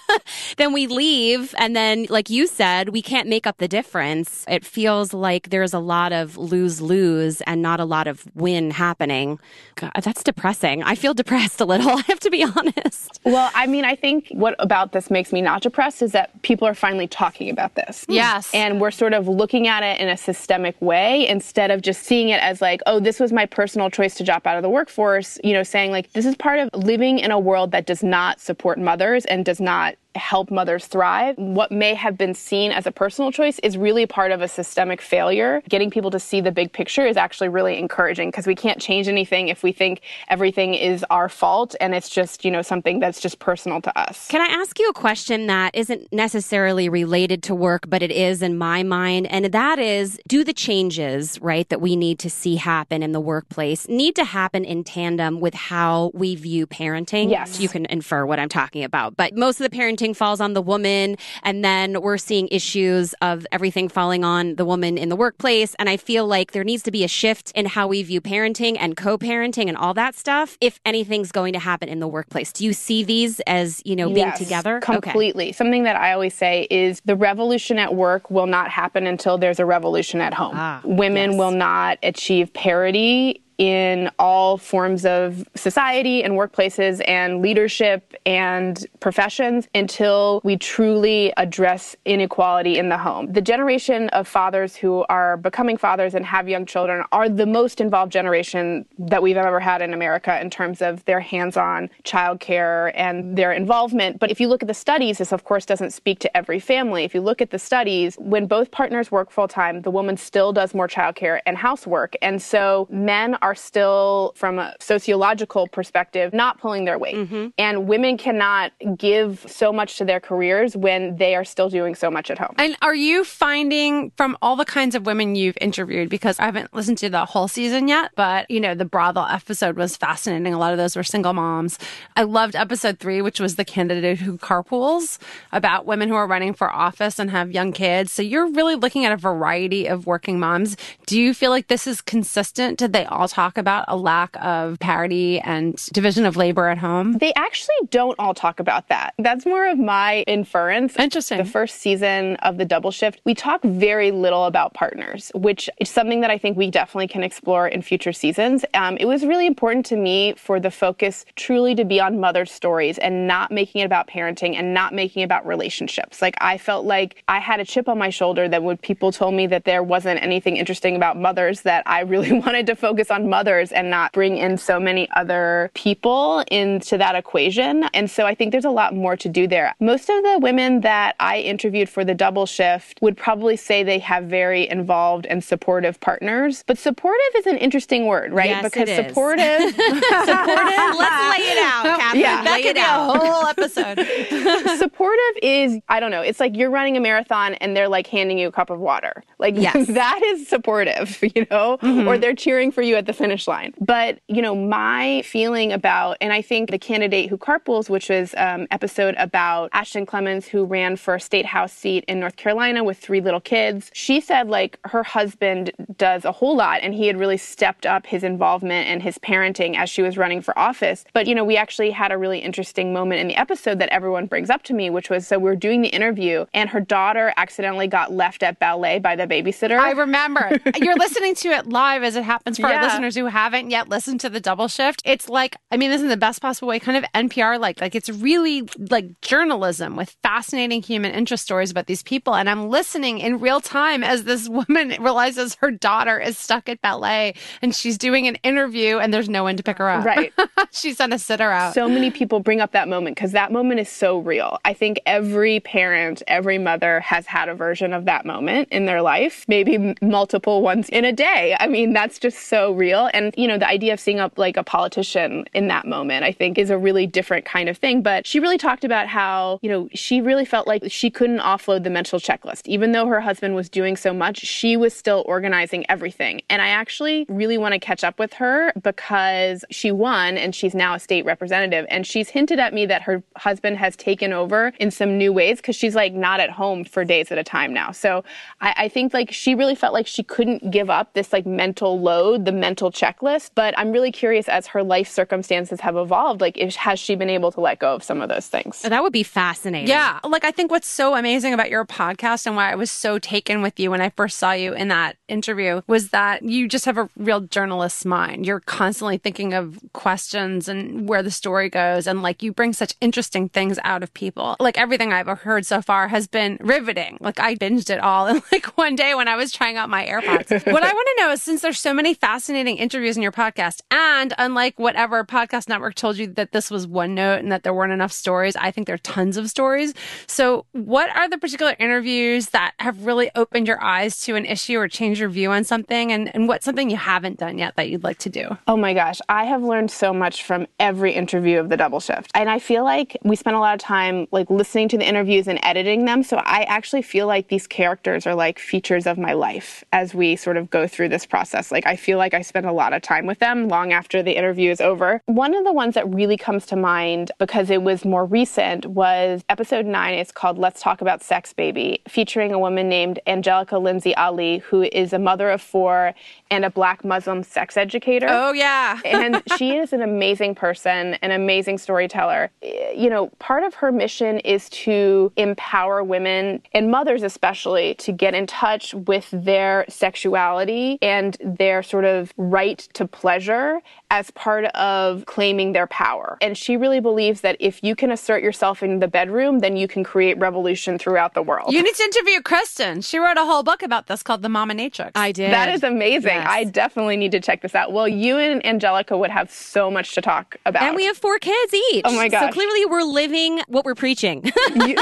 then 0.57 0.73
we 0.73 0.87
leave. 0.87 1.55
And 1.61 1.77
then, 1.77 2.07
like 2.09 2.31
you 2.31 2.47
said, 2.47 2.89
we 2.89 3.03
can't 3.03 3.29
make 3.29 3.47
up 3.47 3.59
the 3.59 3.69
difference. 3.69 4.47
It 4.49 4.65
feels 4.65 5.13
like 5.13 5.51
there's 5.51 5.75
a 5.75 5.79
lot 5.79 6.11
of 6.11 6.39
lose 6.39 6.81
lose 6.81 7.43
and 7.43 7.61
not 7.61 7.81
a 7.81 7.85
lot 7.85 8.07
of 8.07 8.25
win 8.35 8.71
happening. 8.71 9.39
God, 9.75 9.93
that's 10.03 10.23
depressing. 10.25 10.83
I 10.83 10.95
feel 10.95 11.13
depressed 11.13 11.61
a 11.61 11.67
little. 11.67 11.91
I 11.99 12.03
have 12.09 12.21
to 12.21 12.31
be 12.31 12.43
honest. 12.43 13.21
Well, 13.25 13.51
I 13.55 13.67
mean, 13.67 13.85
I 13.85 13.95
think 13.95 14.29
what 14.31 14.57
about 14.59 14.93
this 14.93 15.11
makes 15.11 15.33
me 15.35 15.43
not 15.43 15.61
depressed 15.61 16.01
is 16.01 16.13
that 16.13 16.41
people 16.41 16.67
are 16.67 16.75
finally 16.75 17.07
talking 17.07 17.51
about 17.51 17.75
this. 17.75 18.05
Hmm. 18.05 18.13
Yes. 18.13 18.51
And 18.55 18.81
we're 18.81 18.91
sort 18.91 19.13
of 19.13 19.29
looking 19.29 19.69
at 19.69 19.83
it 19.83 20.01
in 20.01 20.09
a 20.09 20.17
systemic 20.17 20.81
way 20.81 21.29
instead 21.29 21.71
of 21.71 21.83
just 21.83 22.05
seeing 22.05 22.31
it 22.31 22.41
as 22.41 22.63
like, 22.63 22.81
oh, 22.87 23.01
this 23.01 23.21
was 23.21 23.35
my 23.35 23.45
personal 23.45 23.91
choice 23.91 24.15
to 24.15 24.25
drop 24.25 24.47
out 24.47 24.57
of 24.57 24.63
the 24.63 24.71
workforce, 24.71 25.39
you 25.45 25.53
know, 25.53 25.63
saying 25.63 25.91
like, 25.91 26.11
this 26.15 26.25
is 26.25 26.35
part 26.37 26.59
of 26.59 26.71
living 26.73 27.19
in 27.19 27.31
a 27.31 27.39
world 27.39 27.71
that 27.73 27.85
does 27.85 28.03
not 28.03 28.41
support 28.41 28.79
mothers 28.79 29.27
and 29.27 29.45
does 29.45 29.61
not 29.61 29.97
help 30.15 30.51
mothers 30.51 30.87
thrive. 30.87 31.37
What 31.39 31.71
may 31.71 31.95
have 31.95 32.17
been 32.17 32.35
seen 32.35 32.73
as 32.73 32.87
a 32.87 32.93
personal 32.93 33.31
choice 33.31 33.59
is 33.61 33.77
really 33.77 34.07
part 34.07 34.33
of 34.33 34.41
a 34.41 34.49
systemic 34.49 35.01
failure. 35.01 35.63
Getting 35.69 35.91
people 35.91 36.11
to 36.11 36.21
see 36.21 36.41
the 36.41 36.53
big 36.53 36.73
picture 36.73 37.07
is 37.07 37.17
actually 37.17 37.49
really 37.49 37.79
encouraging 37.79 38.31
because 38.31 38.47
we 38.47 38.55
can't 38.55 38.81
change 38.81 39.09
anything 39.09 39.49
if 39.49 39.63
we 39.63 39.73
think 39.73 40.01
everything 40.29 40.75
is 40.75 41.05
our 41.11 41.29
fault 41.29 41.75
and 41.81 41.95
it's 41.95 42.09
just, 42.09 42.45
you 42.45 42.51
know, 42.51 42.63
something 42.63 43.01
that's 43.01 43.21
just 43.21 43.39
personal 43.39 43.81
to 43.83 43.99
us. 43.99 44.27
Can 44.29 44.41
I 44.41 44.53
ask 44.53 44.79
you 44.79 44.89
a 44.89 44.95
question 44.95 45.47
that 45.47 45.75
isn't 45.75 46.13
necessarily 46.13 46.89
related 46.89 47.43
to 47.45 47.55
work, 47.55 47.89
but 47.89 48.03
it 48.03 48.11
is 48.11 48.43
in 48.43 48.57
my 48.57 48.83
mind? 48.83 49.27
And 49.29 49.47
that 49.47 49.79
is 49.79 50.19
do 50.27 50.45
the 50.45 50.53
changes, 50.53 51.41
right, 51.41 51.69
that 51.69 51.81
we 51.81 51.97
need 51.97 52.19
to 52.21 52.31
see 52.31 52.57
happen 52.57 53.03
in 53.03 53.13
the 53.13 53.21
workplace 53.21 53.89
need 53.89 54.17
to 54.17 54.25
happen 54.25 54.65
in 54.65 54.83
tandem 54.85 55.41
with 55.41 55.55
how 55.55 56.11
we 56.15 56.35
view 56.35 56.67
parenting? 56.67 57.31
Yes. 57.31 57.61
You 57.61 57.69
can 57.69 57.87
infer 57.87 58.25
what 58.25 58.39
I'm 58.39 58.49
talking 58.49 58.85
about. 58.85 59.17
But 59.17 59.37
most 59.37 59.61
of 59.61 59.71
the 59.71 59.77
parenting 59.77 60.10
parenting 60.11 60.17
falls 60.17 60.41
on 60.41 60.55
the 60.55 60.63
woman. 60.63 61.17
And 61.43 61.65
then 61.65 62.01
we're 62.01 62.19
seeing 62.19 62.49
issues 62.51 63.15
of 63.21 63.47
everything 63.53 63.89
falling 63.89 64.25
on 64.25 64.57
the 64.57 64.65
woman 64.65 64.99
in 64.99 65.09
the 65.09 65.17
workplace. 65.17 65.75
And 65.79 65.89
I 65.89 65.97
feel 65.97 66.27
like 66.27 66.53
there 66.53 66.65
needs 66.65 66.83
to 66.85 66.91
be 66.91 67.05
a 67.05 67.09
shift 67.09 67.53
in 67.55 67.67
how 67.67 67.89
we 67.89 68.03
view 68.03 68.21
parenting 68.21 68.77
and 68.79 68.97
co 68.97 69.19
parenting 69.19 69.69
and 69.69 69.77
all 69.77 69.95
that 69.95 70.15
stuff 70.15 70.57
if 70.61 70.79
anything's 70.85 71.33
going 71.33 71.53
to 71.53 71.59
happen 71.59 71.89
in 71.89 72.01
the 72.01 72.09
workplace. 72.09 72.53
Do 72.53 72.65
you 72.65 72.73
see 72.73 73.05
these 73.05 73.41
as, 73.41 73.83
you 73.85 73.97
know, 73.97 74.09
being 74.09 74.29
yes, 74.29 74.39
together? 74.39 74.81
Completely. 74.81 75.47
Okay. 75.47 75.53
Something 75.53 75.85
that 75.85 75.97
I 75.97 76.13
always 76.13 76.35
say 76.35 76.67
is 76.71 77.01
the 77.05 77.17
revolution 77.17 77.79
at 77.79 77.95
work 77.95 78.31
will 78.31 78.47
not 78.47 78.71
happen 78.71 79.07
until 79.07 79.39
there's 79.39 79.61
a 79.61 79.67
revolution 79.67 80.21
at 80.21 80.35
home. 80.35 80.55
Ah, 80.57 80.81
Women 80.85 81.33
yes. 81.33 81.39
will 81.39 81.53
not 81.53 81.99
achieve 82.03 82.53
parity 82.53 83.43
in 83.61 84.11
all 84.19 84.57
forms 84.57 85.05
of 85.05 85.47
society 85.55 86.25
and 86.25 86.33
workplaces 86.33 87.03
and 87.07 87.43
leadership 87.43 88.15
and 88.25 88.87
professions 89.01 89.69
until 89.75 90.41
we 90.45 90.57
truly 90.57 91.31
address 91.37 91.95
inequality 92.07 92.79
in 92.79 92.89
the 92.89 92.97
home. 92.97 93.31
The 93.31 93.43
generation 93.43 94.09
of 94.11 94.27
fathers 94.27 94.77
who 94.77 95.05
are 95.11 95.37
becoming 95.37 95.77
fathers 95.77 96.15
and 96.15 96.25
have 96.25 96.49
young 96.49 96.65
children 96.65 97.05
are 97.13 97.29
the 97.29 97.45
most 97.45 97.83
involved 97.83 98.11
generation 98.11 98.87
that 98.99 99.23
we've 99.23 99.37
ever 99.37 99.61
had 99.61 99.83
in 99.83 99.93
America 99.93 100.41
in 100.41 100.49
terms 100.49 100.81
of 100.81 101.05
their 101.05 101.21
hands 101.21 101.59
on 101.59 101.91
childcare 102.03 102.93
and 102.95 103.37
their 103.37 103.53
involvement. 103.53 104.19
But 104.19 104.31
if 104.31 104.41
you 104.41 104.49
look 104.49 104.63
at 104.63 104.69
the 104.69 104.75
studies, 104.75 105.19
this 105.19 105.33
of 105.33 105.45
course 105.45 105.67
doesn't 105.67 105.91
speak 105.91 106.19
to 106.21 106.35
every 106.35 106.61
family. 106.61 107.05
If 107.05 107.15
you 107.15 107.21
look 107.21 107.43
at 107.43 107.51
the 107.51 107.59
studies, 107.59 108.17
when 108.19 108.47
both 108.47 108.71
partners 108.71 109.11
work 109.11 109.31
full 109.31 109.49
time, 109.49 109.83
the 109.83 109.91
woman 109.91 110.17
still 110.17 110.51
does 110.51 110.73
more 110.73 110.89
childcare 110.89 111.41
and 111.45 111.59
housework. 111.59 112.15
And 112.23 112.41
so 112.41 112.89
men 112.91 113.35
are 113.43 113.50
are 113.51 113.55
still, 113.55 114.33
from 114.37 114.59
a 114.59 114.75
sociological 114.81 115.67
perspective, 115.69 116.33
not 116.33 116.61
pulling 116.61 116.85
their 116.85 116.99
weight. 116.99 117.17
Mm-hmm. 117.17 117.49
And 117.59 117.89
women 117.89 118.17
cannot 118.17 118.73
give 118.97 119.45
so 119.49 119.73
much 119.73 119.99
to 119.99 120.05
their 120.05 120.21
careers 120.21 120.77
when 120.77 121.17
they 121.17 121.35
are 121.35 121.45
still 121.45 121.69
doing 121.69 121.95
so 121.95 122.11
much 122.11 122.31
at 122.31 122.39
home. 122.39 122.55
And 122.59 122.77
are 122.81 122.95
you 122.95 123.25
finding 123.25 124.13
from 124.17 124.39
all 124.41 124.55
the 124.55 124.65
kinds 124.65 124.95
of 124.95 125.05
women 125.05 125.35
you've 125.35 125.59
interviewed, 125.61 126.09
because 126.09 126.39
I 126.39 126.45
haven't 126.45 126.73
listened 126.73 126.99
to 126.99 127.11
the 127.11 127.25
whole 127.25 127.49
season 127.49 127.89
yet, 127.89 128.13
but 128.15 128.49
you 128.51 128.61
know, 128.61 128.75
the 128.75 128.85
brothel 128.85 129.27
episode 129.27 129.77
was 129.77 129.97
fascinating. 129.97 130.55
A 130.55 130.59
lot 130.59 130.73
of 130.73 130.79
those 130.79 130.95
were 130.95 131.03
single 131.03 131.33
moms. 131.33 131.79
I 132.17 132.23
loved 132.23 132.55
episode 132.55 132.99
three, 133.01 133.21
which 133.21 133.41
was 133.41 133.57
the 133.57 133.65
candidate 133.65 134.19
who 134.21 134.39
carpools 134.39 135.19
about 135.51 135.87
women 135.87 136.09
who 136.09 136.15
are 136.15 136.27
running 136.27 136.55
for 136.55 136.73
office 136.73 137.19
and 137.19 137.31
have 137.31 137.51
young 137.51 137.73
kids. 137.73 138.13
So 138.13 138.23
you're 138.23 138.51
really 138.51 138.77
looking 138.77 139.05
at 139.05 139.13
a 139.13 139.17
variety 139.17 139.87
of 139.87 140.07
working 140.07 140.39
moms. 140.39 140.77
Do 141.07 141.21
you 141.21 141.35
feel 141.35 141.51
like 141.51 141.67
this 141.67 141.87
is 141.87 142.01
consistent? 142.01 142.79
Did 142.79 142.93
they 142.93 143.05
all 143.07 143.27
talk 143.31 143.57
about 143.57 143.85
a 143.89 143.97
lack 143.97 144.37
of 144.41 144.79
parity 144.81 145.41
and 145.41 145.77
division 145.93 146.27
of 146.27 146.37
labor 146.37 146.69
at 146.69 146.79
home? 146.79 147.13
They 147.13 147.33
actually 147.35 147.77
don't 147.91 148.19
all 148.19 148.35
talk 148.35 148.61
about 148.61 148.89
that. 148.89 149.15
That's 149.19 149.47
more 149.47 149.69
of 149.69 149.79
my 149.79 150.23
inference. 150.27 150.99
Interesting. 150.99 151.39
The 151.39 151.45
first 151.45 151.81
season 151.81 152.37
of 152.37 152.59
the 152.59 152.65
double 152.65 152.91
shift, 152.91 153.21
we 153.25 153.35
talk 153.35 153.63
very 153.63 154.11
little 154.11 154.45
about 154.47 154.75
partners, 154.75 155.31
which 155.35 155.71
is 155.79 155.89
something 155.89 156.21
that 156.21 156.31
I 156.31 156.39
think 156.39 156.57
we 156.57 156.71
definitely 156.71 157.09
can 157.09 157.23
explore 157.23 157.69
in 157.69 157.83
future 157.83 158.13
seasons. 158.13 158.65
Um, 158.75 158.97
it 158.99 159.07
was 159.07 159.25
really 159.25 159.47
important 159.47 159.87
to 159.87 159.97
me 159.97 160.35
for 160.37 160.61
the 160.61 160.71
focus 160.71 161.25
truly 161.37 161.75
to 161.75 161.85
be 161.85 162.01
on 162.01 162.21
mother 162.21 162.45
stories 162.45 162.99
and 162.99 163.27
not 163.27 163.51
making 163.51 163.83
it 163.83 163.85
about 163.85 164.09
parenting 164.09 164.57
and 164.57 164.75
not 164.75 164.95
making 164.95 165.23
it 165.23 165.25
about 165.25 165.47
relationships. 165.47 166.21
Like 166.21 166.37
I 166.41 166.59
felt 166.59 166.85
like 166.85 167.23
I 167.29 167.39
had 167.39 167.61
a 167.61 167.65
chip 167.65 167.89
on 167.89 167.99
my 167.99 168.11
shoulder 168.11 168.49
that 168.49 168.63
when 168.63 168.77
people 168.77 169.13
told 169.13 169.35
me 169.35 169.47
that 169.49 169.65
there 169.65 169.83
wasn't 169.83 170.23
anything 170.23 170.57
interesting 170.57 170.97
about 170.97 171.17
mothers, 171.17 171.63
that 171.63 171.83
I 171.87 172.01
really 172.01 172.33
wanted 172.45 172.67
to 172.67 172.77
focus 172.77 173.11
on 173.11 173.20
mothers 173.29 173.73
and 173.73 173.91
not 173.91 174.13
bring 174.13 174.37
in 174.37 174.57
so 174.57 174.79
many 174.81 175.09
other 175.17 175.71
people 175.75 176.45
into 176.51 176.97
that 176.99 177.15
equation. 177.15 177.85
And 177.95 178.11
so 178.11 178.27
I 178.27 178.35
think 178.35 178.53
there's 178.53 178.65
a 178.65 178.71
lot 178.71 178.95
more 178.95 179.17
to 179.17 179.29
do 179.29 179.47
there. 179.47 179.75
Most 179.81 180.09
of 180.09 180.23
the 180.23 180.39
women 180.41 180.81
that 180.83 181.17
I 181.21 181.39
interviewed 181.41 181.89
for 181.89 182.05
the 182.05 182.15
double 182.15 182.47
shift 182.47 182.99
would 183.03 183.17
probably 183.17 183.57
say 183.57 183.83
they 183.83 183.99
have 183.99 184.25
very 184.25 184.69
involved 184.69 185.27
and 185.27 185.43
supportive 185.43 185.99
partners. 186.01 186.65
But 186.67 186.79
supportive 186.79 187.21
is 187.37 187.47
an 187.47 187.57
interesting 187.59 188.07
word, 188.07 188.33
right? 188.33 188.51
Yes, 188.51 188.65
because 188.65 188.89
supportive 188.89 189.61
Supportive. 189.71 190.97
Let's 190.99 191.39
lay 191.39 191.45
it 191.47 191.59
out, 191.59 191.99
Katherine. 191.99 192.21
Yeah. 192.23 192.43
that 192.45 192.53
lay 192.53 192.63
could 192.63 192.71
it 192.71 192.75
be 192.77 192.81
out. 192.81 193.17
a 193.17 193.19
whole 193.19 193.47
episode. 193.47 194.79
supportive 194.79 195.21
is 195.43 195.79
I 195.89 196.01
don't 196.01 196.11
know, 196.11 196.23
it's 196.23 196.41
like 196.41 196.57
you're 196.57 196.71
running 196.71 196.97
a 196.97 197.01
marathon 197.01 197.55
and 197.55 197.77
they're 197.77 197.89
like 197.89 198.07
handing 198.07 198.39
you 198.39 198.49
a 198.49 198.53
cup 198.53 198.71
of 198.71 198.79
water. 198.81 199.23
Like 199.39 199.55
Yes. 199.57 199.87
that 199.89 200.21
is 200.25 200.49
supportive, 200.49 201.19
you 201.35 201.47
know? 201.51 201.79
Mm-hmm. 201.83 202.09
Or 202.09 202.19
they're 202.19 202.35
cheering 202.35 202.71
for 202.73 202.83
you 202.83 202.97
at 202.97 203.07
the 203.07 203.10
finish 203.13 203.47
line. 203.49 203.75
But, 203.81 204.19
you 204.29 204.43
know, 204.43 204.55
my 204.55 205.23
feeling 205.23 205.73
about 205.73 206.17
and 206.21 206.33
I 206.33 206.43
think 206.43 206.71
the 206.71 206.79
candidate 206.79 207.29
who 207.31 207.37
carpools, 207.39 207.89
which 207.91 208.09
was 208.09 208.35
um 208.37 208.67
episode 208.71 209.15
about 209.19 209.71
Ashton 209.73 210.07
Clemmons 210.07 210.47
who 210.47 210.65
ran 210.65 210.97
for 210.97 211.15
a 211.15 211.21
state 211.21 211.47
house 211.47 211.73
seat 211.73 212.05
in 212.09 212.21
North 212.21 212.37
Carolina 212.37 212.85
with 212.85 212.99
three 212.99 213.21
little 213.21 213.41
kids, 213.41 213.91
she 213.95 214.21
said 214.21 214.49
like 214.49 214.79
her 214.87 215.03
husband 215.03 215.71
does 215.97 216.25
a 216.25 216.33
whole 216.33 216.57
lot 216.57 216.81
and 216.83 216.95
he 216.95 217.07
had 217.07 217.19
really 217.19 217.37
stepped 217.37 217.87
up 217.87 218.07
his 218.07 218.23
involvement 218.25 218.89
and 218.89 219.03
his 219.03 219.19
parenting 219.19 219.77
as 219.77 219.89
she 219.91 220.03
was 220.03 220.17
running 220.17 220.41
for 220.41 220.59
office. 220.59 221.05
But, 221.13 221.27
you 221.27 221.35
know, 221.35 221.45
we 221.45 221.57
actually 221.57 221.91
had 221.91 222.13
a 222.13 222.19
really 222.19 222.39
interesting 222.39 222.93
moment 222.93 223.21
in 223.21 223.29
the 223.29 223.37
episode 223.37 223.79
that 223.79 223.89
everyone 223.91 224.27
brings 224.27 224.51
up 224.51 224.63
to 224.65 224.75
me, 224.75 224.91
which 224.91 225.11
was 225.11 225.27
so 225.27 225.39
we 225.39 225.45
were 225.45 225.57
doing 225.57 225.83
the 225.83 225.89
interview 225.89 226.47
and 226.55 226.69
her 226.71 226.81
daughter 226.81 227.33
accidentally 227.37 227.87
got 227.87 228.13
left 228.13 228.43
at 228.43 228.59
ballet 228.59 228.99
by 228.99 229.17
the 229.17 229.27
babysitter. 229.27 229.79
I 229.79 229.93
remember. 229.93 230.59
You're 230.77 230.97
listening 230.97 231.35
to 231.37 231.49
it 231.49 231.67
live 231.67 232.03
as 232.03 232.17
it 232.17 232.25
happens 232.25 232.59
for 232.59 232.69
Yeah. 232.69 232.77
our 232.77 232.83
listeners 232.85 233.00
who 233.09 233.27
haven't 233.27 233.71
yet 233.71 233.89
listened 233.89 234.21
to 234.21 234.29
the 234.29 234.41
double 234.41 234.69
shift. 234.69 235.03
It's 235.05 235.29
like, 235.29 235.57
I 235.71 235.77
mean, 235.77 235.91
this 235.91 236.03
is 236.03 236.09
the 236.09 236.17
best 236.17 236.41
possible 236.41 236.69
way, 236.69 236.79
kind 236.79 236.97
of 236.97 237.05
NPR 237.15 237.59
like. 237.59 237.81
Like 237.81 237.95
it's 237.95 238.11
really 238.11 238.63
like 238.79 239.21
journalism 239.21 239.97
with 239.97 240.17
fascinating 240.23 240.83
human 240.83 241.13
interest 241.13 241.45
stories 241.45 241.71
about 241.71 241.87
these 241.87 242.03
people. 242.03 242.35
And 242.35 242.49
I'm 242.49 242.69
listening 242.69 243.19
in 243.19 243.41
real 243.41 243.61
time 243.61 244.05
as 244.05 244.25
this 244.25 244.49
woman 244.69 244.97
realizes 245.01 245.55
her 245.57 245.71
daughter 245.71 246.19
is 246.19 246.37
stuck 246.39 246.69
at 246.69 246.81
ballet 246.83 247.35
and 247.63 247.75
she's 247.75 247.99
doing 247.99 248.27
an 248.27 248.37
interview 248.43 248.99
and 248.99 249.13
there's 249.13 249.29
no 249.29 249.43
one 249.43 249.57
to 249.57 249.63
pick 249.63 249.79
her 249.79 249.89
up. 249.89 250.05
Right. 250.05 250.33
she 250.71 250.93
sent 250.93 251.13
a 251.13 251.19
sitter 251.19 251.51
out. 251.51 251.75
so 251.75 251.89
many 251.89 252.11
people 252.11 252.41
bring 252.41 252.61
up 252.61 252.73
that 252.73 252.89
moment 252.89 253.17
because 253.17 253.33
that 253.33 253.53
moment 253.53 253.81
is 253.81 253.89
so 253.89 254.19
real. 254.19 254.59
I 254.65 254.75
think 254.75 255.01
every 255.07 255.61
parent, 255.61 256.23
every 256.27 256.59
mother 256.59 257.01
has 257.01 257.27
had 257.27 257.49
a 257.49 257.55
version 257.55 257.93
of 257.93 258.05
that 258.05 258.25
moment 258.27 258.69
in 258.71 258.87
their 258.87 259.03
life, 259.03 259.45
maybe 259.49 259.95
multiple 260.03 260.63
ones 260.63 260.89
in 260.89 261.05
a 261.05 261.13
day. 261.13 261.57
I 261.59 261.67
mean, 261.67 261.93
that's 261.93 262.19
just 262.19 262.49
so 262.49 262.73
real. 262.73 262.90
And, 262.97 263.35
you 263.37 263.47
know, 263.47 263.59
the 263.59 263.69
idea 263.69 263.93
of 263.93 264.01
seeing 264.01 264.21
up 264.21 264.39
like 264.39 264.57
a 264.57 264.65
politician 264.65 265.45
in 265.55 265.69
that 265.69 265.87
moment, 265.87 266.25
I 266.25 266.33
think 266.33 266.59
is 266.59 266.71
a 266.71 266.79
really 266.79 267.07
different 267.07 267.45
kind 267.45 267.69
of 267.69 267.77
thing. 267.77 268.03
But 268.03 268.27
she 268.27 268.41
really 268.41 268.59
talked 268.59 268.85
about 268.85 269.09
how, 269.09 269.59
you 269.63 269.69
know, 269.69 269.89
she 269.95 270.21
really 270.21 270.45
felt 270.45 270.67
like 270.67 270.83
she 270.89 271.11
couldn't 271.11 271.41
offload 271.41 271.85
the 271.85 271.91
mental 271.91 272.19
checklist. 272.19 272.67
Even 272.67 272.93
though 272.93 273.07
her 273.07 273.21
husband 273.21 273.55
was 273.55 273.69
doing 273.69 273.97
so 273.97 274.13
much, 274.13 274.39
she 274.39 274.77
was 274.77 274.95
still 274.95 275.25
organizing 275.27 275.85
everything. 275.91 276.41
And 276.49 276.63
I 276.63 276.69
actually 276.69 277.27
really 277.29 277.59
want 277.59 277.75
to 277.75 277.79
catch 277.79 278.05
up 278.05 278.19
with 278.19 278.33
her 278.35 278.73
because 278.81 279.65
she 279.71 279.93
won 279.93 280.39
and 280.39 280.55
she's 280.55 280.75
now 280.75 280.95
a 280.95 280.99
state 280.99 281.25
representative. 281.25 281.87
And 281.91 282.07
she's 282.07 282.29
hinted 282.31 282.59
at 282.59 282.73
me 282.73 282.87
that 282.87 283.03
her 283.03 283.23
husband 283.37 283.77
has 283.77 283.97
taken 283.97 284.33
over 284.33 284.73
in 284.79 284.91
some 284.91 285.19
new 285.19 285.33
ways 285.33 285.59
because 285.59 285.77
she's 285.77 285.95
like 285.95 286.15
not 286.15 286.41
at 286.41 286.51
home 286.51 286.85
for 286.85 287.05
days 287.05 287.31
at 287.31 287.39
a 287.39 287.45
time 287.45 287.75
now. 287.75 287.93
So 287.93 288.25
I, 288.61 288.75
I 288.77 288.89
think 288.89 289.13
like 289.13 289.33
she 289.33 289.55
really 289.55 289.75
felt 289.75 289.93
like 289.93 290.07
she 290.07 290.23
couldn't 290.23 290.71
give 290.71 290.89
up 290.89 291.13
this 291.13 291.33
like 291.33 291.45
mental 291.45 292.01
load, 292.01 292.45
the 292.45 292.53
mental 292.53 292.80
checklist. 292.89 293.51
But 293.55 293.77
I'm 293.77 293.93
really 293.93 294.13
curious 294.13 294.49
as 294.49 294.67
her 294.69 294.83
life 294.83 295.09
circumstances 295.09 295.81
have 295.81 295.97
evolved, 295.97 296.41
like 296.41 296.57
if, 296.57 296.77
has 296.77 296.99
she 296.99 297.17
been 297.17 297.29
able 297.31 297.53
to 297.53 297.61
let 297.61 297.79
go 297.79 297.95
of 297.95 298.03
some 298.03 298.23
of 298.23 298.29
those 298.29 298.47
things? 298.47 298.83
That 298.83 299.03
would 299.03 299.13
be 299.13 299.23
fascinating. 299.23 299.89
Yeah. 299.89 300.21
Like, 300.25 300.45
I 300.45 300.51
think 300.51 300.71
what's 300.71 300.89
so 300.89 301.15
amazing 301.15 301.53
about 301.53 301.71
your 301.71 301.85
podcast 301.85 302.47
and 302.47 302.57
why 302.57 302.71
I 302.71 302.75
was 302.77 302.91
so 302.91 303.19
taken 303.19 303.63
with 303.63 303.79
you 303.81 303.91
when 303.91 304.01
I 304.01 304.11
first 304.11 304.39
saw 304.39 304.53
you 304.53 304.73
in 304.73 304.89
that 304.89 305.17
interview 305.29 305.83
was 305.87 306.11
that 306.11 306.43
you 306.43 306.69
just 306.69 306.85
have 306.85 306.97
a 306.97 307.09
real 307.17 307.41
journalist's 307.41 308.05
mind. 308.05 308.47
You're 308.47 308.61
constantly 308.61 309.19
thinking 309.19 309.53
of 309.53 309.79
questions 309.93 310.69
and 310.69 311.09
where 311.09 311.23
the 311.23 311.31
story 311.31 311.69
goes. 311.69 312.07
And 312.07 312.23
like, 312.23 312.43
you 312.43 312.53
bring 312.53 312.73
such 312.73 312.95
interesting 313.01 313.49
things 313.49 313.79
out 313.85 314.03
of 314.03 314.15
people. 314.15 314.57
Like, 314.61 314.79
everything 314.79 315.13
I've 315.13 315.27
heard 315.27 315.67
so 315.67 315.83
far 315.83 316.09
has 316.09 316.27
been 316.27 316.59
riveting. 316.61 317.19
Like, 317.21 317.41
I 317.41 317.57
binged 317.57 317.91
it 317.91 318.01
all 318.01 318.27
in 318.29 318.43
like 318.53 318.67
one 318.77 318.95
day 318.97 319.15
when 319.15 319.29
I 319.29 319.37
was 319.37 319.53
trying 319.53 319.77
out 319.77 319.89
my 319.89 320.07
AirPods. 320.07 320.51
what 320.73 320.83
I 320.83 320.93
want 320.93 321.09
to 321.17 321.23
know 321.23 321.33
is 321.33 321.43
since 321.43 321.63
there's 321.63 321.81
so 321.81 321.93
many 321.93 322.15
fascinating 322.15 322.70
interviews 322.77 323.17
in 323.17 323.23
your 323.23 323.33
podcast, 323.33 323.81
and 323.91 324.33
unlike 324.39 324.79
whatever 324.79 325.25
podcast 325.25 325.69
network 325.69 325.95
told 325.95 326.17
you 326.19 326.27
that 326.27 326.53
this 326.53 326.71
was 326.71 326.87
one 326.87 327.15
note 327.15 327.41
and 327.41 327.51
that 327.53 327.63
there 327.63 327.75
weren't 327.75 327.93
enough 327.93 328.13
stories, 328.13 328.57
I 328.57 328.71
think 328.71 328.87
there 328.87 328.95
are 328.95 328.99
tons 328.99 329.37
of 329.37 329.49
stories. 329.49 329.95
So, 330.27 330.67
what 330.73 331.15
are 331.15 331.29
the 331.29 331.39
particular 331.39 331.77
interviews 331.79 332.51
that 332.51 332.75
have 332.79 333.07
really 333.07 333.31
opened 333.35 333.67
your 333.67 333.83
eyes 333.83 334.21
to 334.23 334.37
an 334.37 334.45
issue 334.45 334.79
or 334.79 334.89
changed 334.89 335.21
your 335.21 335.29
view 335.29 335.51
on 335.51 335.65
something? 335.65 336.13
And, 336.13 336.35
and 336.35 336.49
what's 336.49 336.65
something 336.65 336.91
you 336.91 336.97
haven't 336.97 337.39
done 337.39 337.59
yet 337.59 337.77
that 337.77 337.89
you'd 337.89 338.05
like 338.05 338.19
to 338.19 338.31
do? 338.31 338.57
Oh 338.67 338.77
my 338.77 338.95
gosh, 338.95 339.21
I 339.29 339.45
have 339.45 339.63
learned 339.63 339.91
so 339.91 340.13
much 340.13 340.45
from 340.45 340.67
every 340.79 341.13
interview 341.13 341.59
of 341.59 341.69
the 341.69 341.77
double 341.77 342.01
shift. 342.01 342.31
And 342.35 342.49
I 342.49 342.59
feel 342.59 342.85
like 342.85 343.17
we 343.23 343.37
spent 343.37 343.57
a 343.57 343.61
lot 343.61 343.75
of 343.75 343.81
time 343.81 344.27
like 344.31 344.51
listening 344.51 344.89
to 344.91 344.99
the 344.99 345.07
interviews 345.07 345.49
and 345.49 345.59
editing 345.63 346.05
them. 346.05 346.23
So 346.23 346.37
I 346.39 346.63
actually 346.63 347.03
feel 347.03 347.27
like 347.27 347.49
these 347.49 347.67
characters 347.67 348.27
are 348.27 348.35
like 348.35 348.59
features 348.59 349.07
of 349.07 349.19
my 349.19 349.33
life 349.33 349.85
as 349.93 350.15
we 350.15 350.37
sort 350.37 350.57
of 350.57 350.71
go 350.71 350.87
through 350.87 351.09
this 351.09 351.27
process. 351.27 351.71
Like 351.71 351.87
I 351.87 351.97
feel 351.97 352.19
like 352.19 352.35
I 352.35 352.43
spent 352.43 352.60
a 352.65 352.73
lot 352.73 352.93
of 352.93 353.03
time 353.03 353.27
with 353.27 353.39
them 353.39 353.69
long 353.69 353.93
after 353.93 354.23
the 354.23 354.37
interview 354.37 354.71
is 354.71 354.81
over. 354.81 355.21
One 355.27 355.55
of 355.55 355.65
the 355.65 355.73
ones 355.73 355.95
that 355.95 356.13
really 356.13 356.37
comes 356.37 356.67
to 356.67 356.77
mind 356.77 357.33
because 357.39 357.71
it 357.71 357.83
was 357.83 358.05
more 358.05 358.25
recent 358.25 358.87
was 358.87 359.45
episode 359.49 359.87
9 359.87 360.15
it's 360.15 360.33
called 360.33 360.59
Let's 360.59 360.81
Talk 360.81 361.01
About 361.01 361.23
Sex 361.23 361.53
Baby, 361.53 362.03
featuring 362.09 362.53
a 362.53 362.59
woman 362.59 362.89
named 362.89 363.21
Angelica 363.27 363.79
Lindsey-Ali 363.79 364.59
who 364.59 364.83
is 364.83 365.13
a 365.13 365.19
mother 365.19 365.51
of 365.51 365.61
4 365.61 366.15
and 366.51 366.65
a 366.65 366.71
black 366.71 367.05
Muslim 367.05 367.43
sex 367.43 367.77
educator 367.77 368.27
Oh, 368.29 368.53
yeah. 368.53 368.99
and 369.05 369.43
she 369.57 369.77
is 369.77 369.93
an 369.93 370.03
amazing 370.03 370.55
person, 370.55 371.15
an 371.15 371.31
amazing 371.31 371.79
storyteller. 371.79 372.51
You 372.63 373.11
know, 373.11 373.29
part 373.39 373.65
of 373.65 373.75
her 373.75 373.93
mission 373.93 374.39
is 374.41 374.69
to 374.71 375.33
empower 375.37 376.03
women 376.03 376.63
and 376.73 376.91
mothers, 376.91 377.23
especially, 377.23 377.95
to 377.95 378.13
get 378.13 378.35
in 378.35 378.47
touch 378.47 378.95
with 378.95 379.29
their 379.33 379.85
sexuality 379.89 380.99
and 381.03 381.37
their 381.43 381.83
sort 381.83 382.05
of 382.05 382.33
right 382.37 382.79
to 382.95 383.07
pleasure 383.07 383.81
as 384.11 384.31
part 384.33 384.65
of 384.67 385.25
claiming 385.27 385.73
their 385.73 385.87
power. 385.87 386.37
And 386.41 386.59
she 386.59 386.77
really 386.77 387.01
believes 387.01 387.43
that 387.43 387.57
if 387.61 387.83
you 387.83 387.95
can 387.95 388.11
assert 388.11 388.43
yourself 388.43 388.83
in 388.83 388.99
the 388.99 389.09
bedroom, 389.09 389.61
then 389.61 389.77
you 389.77 389.87
can 389.87 390.03
create 390.03 390.37
revolution 390.39 390.99
throughout 390.99 391.35
the 391.35 391.43
world. 391.43 391.73
You 391.73 391.83
need 391.83 391.95
to 391.95 392.03
interview 392.03 392.41
Kristen. 392.43 393.01
She 393.03 393.19
wrote 393.19 393.37
a 393.37 393.45
whole 393.45 393.63
book 393.63 393.83
about 393.83 394.09
this 394.09 394.23
called 394.23 394.43
The 394.43 394.49
Mama 394.49 394.75
Natrix. 394.75 395.13
I 395.15 395.33
did. 395.33 395.53
That 395.53 395.69
is 395.69 395.83
amazing. 395.83 396.40
Yes. 396.41 396.49
I 396.51 396.65
definitely 396.65 397.17
need 397.17 397.33
to 397.33 397.41
check 397.41 397.63
this 397.63 397.75
out. 397.75 397.93
Well, 397.93 398.09
you 398.09 398.39
and 398.39 398.65
Angelica 398.65 399.17
would 399.17 399.31
have 399.31 399.51
so 399.51 399.91
much 399.91 400.15
to 400.15 400.21
talk 400.21 400.57
about. 400.67 400.83
And 400.83 400.97
we 400.97 401.05
have 401.07 401.17
four 401.17 401.39
kids 401.39 401.75
each. 401.93 402.03
Oh 402.05 402.15
my 402.15 402.29
So 402.29 402.49
clearly 402.51 402.87
we're 402.87 403.03
living 403.03 403.61
what 403.69 403.85
we're 403.85 403.95
preaching. 403.95 404.51
You- 404.75 404.97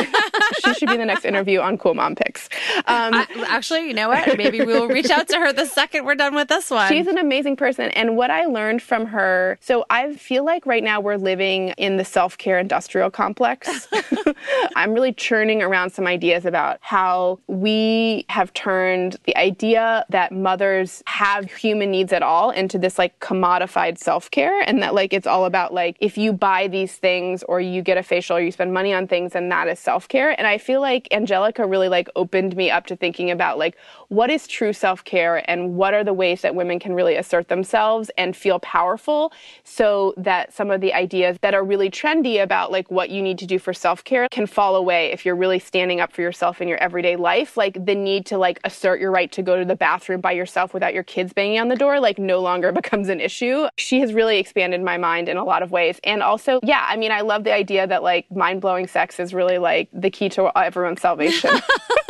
she 0.64 0.74
should 0.74 0.88
be 0.88 0.96
the 0.96 1.04
next 1.04 1.24
interview 1.24 1.60
on 1.60 1.76
Cool 1.78 1.94
Mom 1.94 2.14
Picks. 2.14 2.48
Um, 2.86 3.14
I- 3.14 3.26
actually, 3.48 3.86
you 3.86 3.94
know 3.94 4.08
what? 4.08 4.36
Maybe 4.38 4.60
we 4.60 4.66
will 4.66 4.88
reach 4.88 5.10
out 5.10 5.28
to 5.28 5.36
her 5.38 5.52
the 5.52 5.66
second 5.66 6.04
we're 6.04 6.14
done 6.14 6.34
with 6.34 6.48
this 6.48 6.70
one. 6.70 6.90
She's 6.90 7.06
an 7.06 7.18
amazing 7.18 7.56
person. 7.56 7.90
And 7.90 8.16
what 8.16 8.30
I 8.30 8.46
learned 8.46 8.82
from 8.82 9.06
her, 9.06 9.58
so 9.60 9.84
I 9.90 10.14
feel 10.14 10.44
like 10.44 10.64
right 10.66 10.82
now 10.82 11.00
we're 11.00 11.16
living 11.16 11.70
in 11.76 11.96
the 11.96 12.04
self 12.04 12.38
care 12.38 12.58
industrial 12.58 13.10
complex 13.10 13.86
I'm 14.76 14.92
really 14.92 15.12
churning 15.12 15.62
around 15.62 15.90
some 15.90 16.06
ideas 16.06 16.44
about 16.44 16.78
how 16.80 17.38
we 17.46 18.24
have 18.28 18.52
turned 18.54 19.16
the 19.24 19.36
idea 19.36 20.04
that 20.10 20.32
mothers 20.32 21.02
have 21.06 21.27
human 21.50 21.90
needs 21.90 22.12
at 22.12 22.22
all 22.22 22.50
into 22.50 22.78
this 22.78 22.98
like 22.98 23.18
commodified 23.20 23.98
self 23.98 24.30
care 24.30 24.60
and 24.62 24.82
that 24.82 24.94
like 24.94 25.12
it's 25.12 25.26
all 25.26 25.44
about 25.44 25.72
like 25.72 25.96
if 26.00 26.16
you 26.16 26.32
buy 26.32 26.68
these 26.68 26.96
things 26.96 27.42
or 27.44 27.60
you 27.60 27.82
get 27.82 27.96
a 27.98 28.02
facial 28.02 28.36
or 28.36 28.40
you 28.40 28.50
spend 28.50 28.72
money 28.72 28.92
on 28.92 29.06
things 29.06 29.34
and 29.34 29.50
that 29.50 29.68
is 29.68 29.78
self 29.78 30.08
care. 30.08 30.30
And 30.38 30.46
I 30.46 30.58
feel 30.58 30.80
like 30.80 31.08
Angelica 31.12 31.66
really 31.66 31.88
like 31.88 32.08
opened 32.16 32.56
me 32.56 32.70
up 32.70 32.86
to 32.86 32.96
thinking 32.96 33.30
about 33.30 33.58
like 33.58 33.76
what 34.08 34.30
is 34.30 34.46
true 34.46 34.72
self 34.72 35.04
care 35.04 35.48
and 35.50 35.74
what 35.74 35.94
are 35.94 36.04
the 36.04 36.12
ways 36.12 36.42
that 36.42 36.54
women 36.54 36.78
can 36.78 36.94
really 36.94 37.16
assert 37.16 37.48
themselves 37.48 38.10
and 38.16 38.36
feel 38.36 38.58
powerful 38.60 39.32
so 39.64 40.14
that 40.16 40.52
some 40.52 40.70
of 40.70 40.80
the 40.80 40.92
ideas 40.94 41.36
that 41.42 41.54
are 41.54 41.64
really 41.64 41.90
trendy 41.90 42.42
about 42.42 42.72
like 42.72 42.90
what 42.90 43.10
you 43.10 43.22
need 43.22 43.38
to 43.38 43.46
do 43.46 43.58
for 43.58 43.72
self 43.72 44.02
care 44.04 44.28
can 44.30 44.46
fall 44.46 44.76
away 44.76 45.12
if 45.12 45.26
you're 45.26 45.36
really 45.36 45.58
standing 45.58 46.00
up 46.00 46.12
for 46.12 46.22
yourself 46.22 46.60
in 46.60 46.68
your 46.68 46.78
everyday 46.78 47.16
life. 47.16 47.56
Like 47.56 47.84
the 47.84 47.94
need 47.94 48.26
to 48.26 48.38
like 48.38 48.60
assert 48.64 49.00
your 49.00 49.10
right 49.10 49.30
to 49.32 49.42
go 49.42 49.58
to 49.58 49.64
the 49.64 49.76
bathroom 49.76 50.20
by 50.20 50.32
yourself 50.32 50.72
without 50.72 50.94
your 50.94 51.04
kids 51.04 51.32
banging 51.32 51.60
on 51.60 51.68
the 51.68 51.76
door, 51.76 52.00
like 52.00 52.18
no 52.18 52.40
longer 52.40 52.72
becomes 52.78 53.08
an 53.08 53.20
issue. 53.20 53.66
She 53.76 54.00
has 54.00 54.12
really 54.14 54.38
expanded 54.38 54.82
my 54.82 54.96
mind 54.96 55.28
in 55.28 55.36
a 55.36 55.44
lot 55.44 55.62
of 55.62 55.70
ways. 55.70 56.00
And 56.04 56.22
also, 56.22 56.60
yeah, 56.62 56.86
I 56.88 56.96
mean, 56.96 57.12
I 57.12 57.20
love 57.20 57.44
the 57.44 57.52
idea 57.52 57.86
that 57.86 58.02
like 58.02 58.30
mind 58.30 58.60
blowing 58.60 58.86
sex 58.86 59.20
is 59.20 59.34
really 59.34 59.58
like 59.58 59.88
the 59.92 60.10
key 60.10 60.28
to 60.30 60.50
everyone's 60.58 61.00
salvation. 61.00 61.50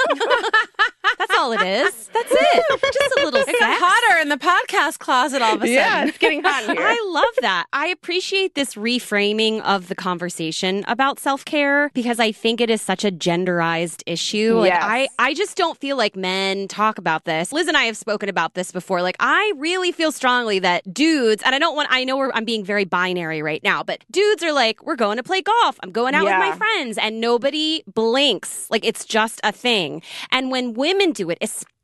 That's 1.18 1.34
all 1.38 1.52
it 1.52 1.62
is. 1.62 2.08
That's 2.08 2.30
it. 2.32 2.64
Just 2.92 3.14
a 3.18 3.24
little 3.24 3.40
It 3.40 3.46
sex. 3.46 3.58
got 3.58 3.78
hotter 3.80 4.20
in 4.20 4.28
the 4.28 4.36
podcast 4.36 4.98
closet 4.98 5.42
all 5.42 5.54
of 5.54 5.62
a 5.62 5.66
sudden. 5.66 5.72
yeah, 5.74 6.04
it's 6.06 6.18
getting 6.18 6.42
hot 6.42 6.64
in 6.64 6.76
here. 6.76 6.86
I 6.86 7.00
love 7.08 7.34
that. 7.42 7.66
I 7.72 7.86
appreciate 7.88 8.54
this 8.54 8.74
reframing 8.74 9.60
of 9.62 9.88
the 9.88 9.94
conversation 9.94 10.84
about 10.88 11.18
self-care 11.18 11.90
because 11.94 12.18
I 12.18 12.32
think 12.32 12.60
it 12.60 12.70
is 12.70 12.82
such 12.82 13.04
a 13.04 13.10
genderized 13.12 14.02
issue. 14.06 14.58
Like 14.58 14.68
Yes. 14.72 14.82
I 14.84 15.08
I 15.18 15.34
just 15.34 15.56
don't 15.56 15.78
feel 15.78 15.96
like 15.96 16.16
men 16.16 16.66
talk 16.68 16.98
about 16.98 17.24
this. 17.24 17.52
Liz 17.52 17.68
and 17.68 17.76
I 17.76 17.84
have 17.84 17.96
spoken 17.96 18.28
about 18.28 18.54
this 18.54 18.72
before. 18.72 19.00
Like 19.02 19.16
I 19.20 19.52
really 19.56 19.92
feel 19.92 20.10
strongly 20.12 20.58
that 20.58 20.92
dudes 20.92 21.42
and 21.44 21.54
I 21.54 21.58
don't 21.58 21.76
want 21.76 21.88
I 21.90 22.04
know 22.04 22.16
we're, 22.16 22.32
I'm 22.32 22.44
being 22.44 22.64
very 22.64 22.84
binary 22.84 23.40
right 23.42 23.62
now, 23.62 23.82
but 23.82 24.04
dudes 24.10 24.42
are 24.42 24.52
like 24.52 24.82
we're 24.84 24.96
going 24.96 25.16
to 25.18 25.22
play 25.22 25.40
golf. 25.42 25.78
I'm 25.82 25.92
going 25.92 26.14
out 26.14 26.24
with 26.24 26.32
my 26.32 26.52
friends 26.56 26.98
and 26.98 27.20
nobody 27.20 27.82
blinks. 27.86 28.66
Like 28.70 28.84
it's 28.84 29.04
just 29.04 29.40
a 29.44 29.52
thing. 29.52 30.02
And 30.32 30.50
when 30.50 30.74
women 30.74 30.97
do 31.12 31.30
it, 31.30 31.38
especially 31.40 31.77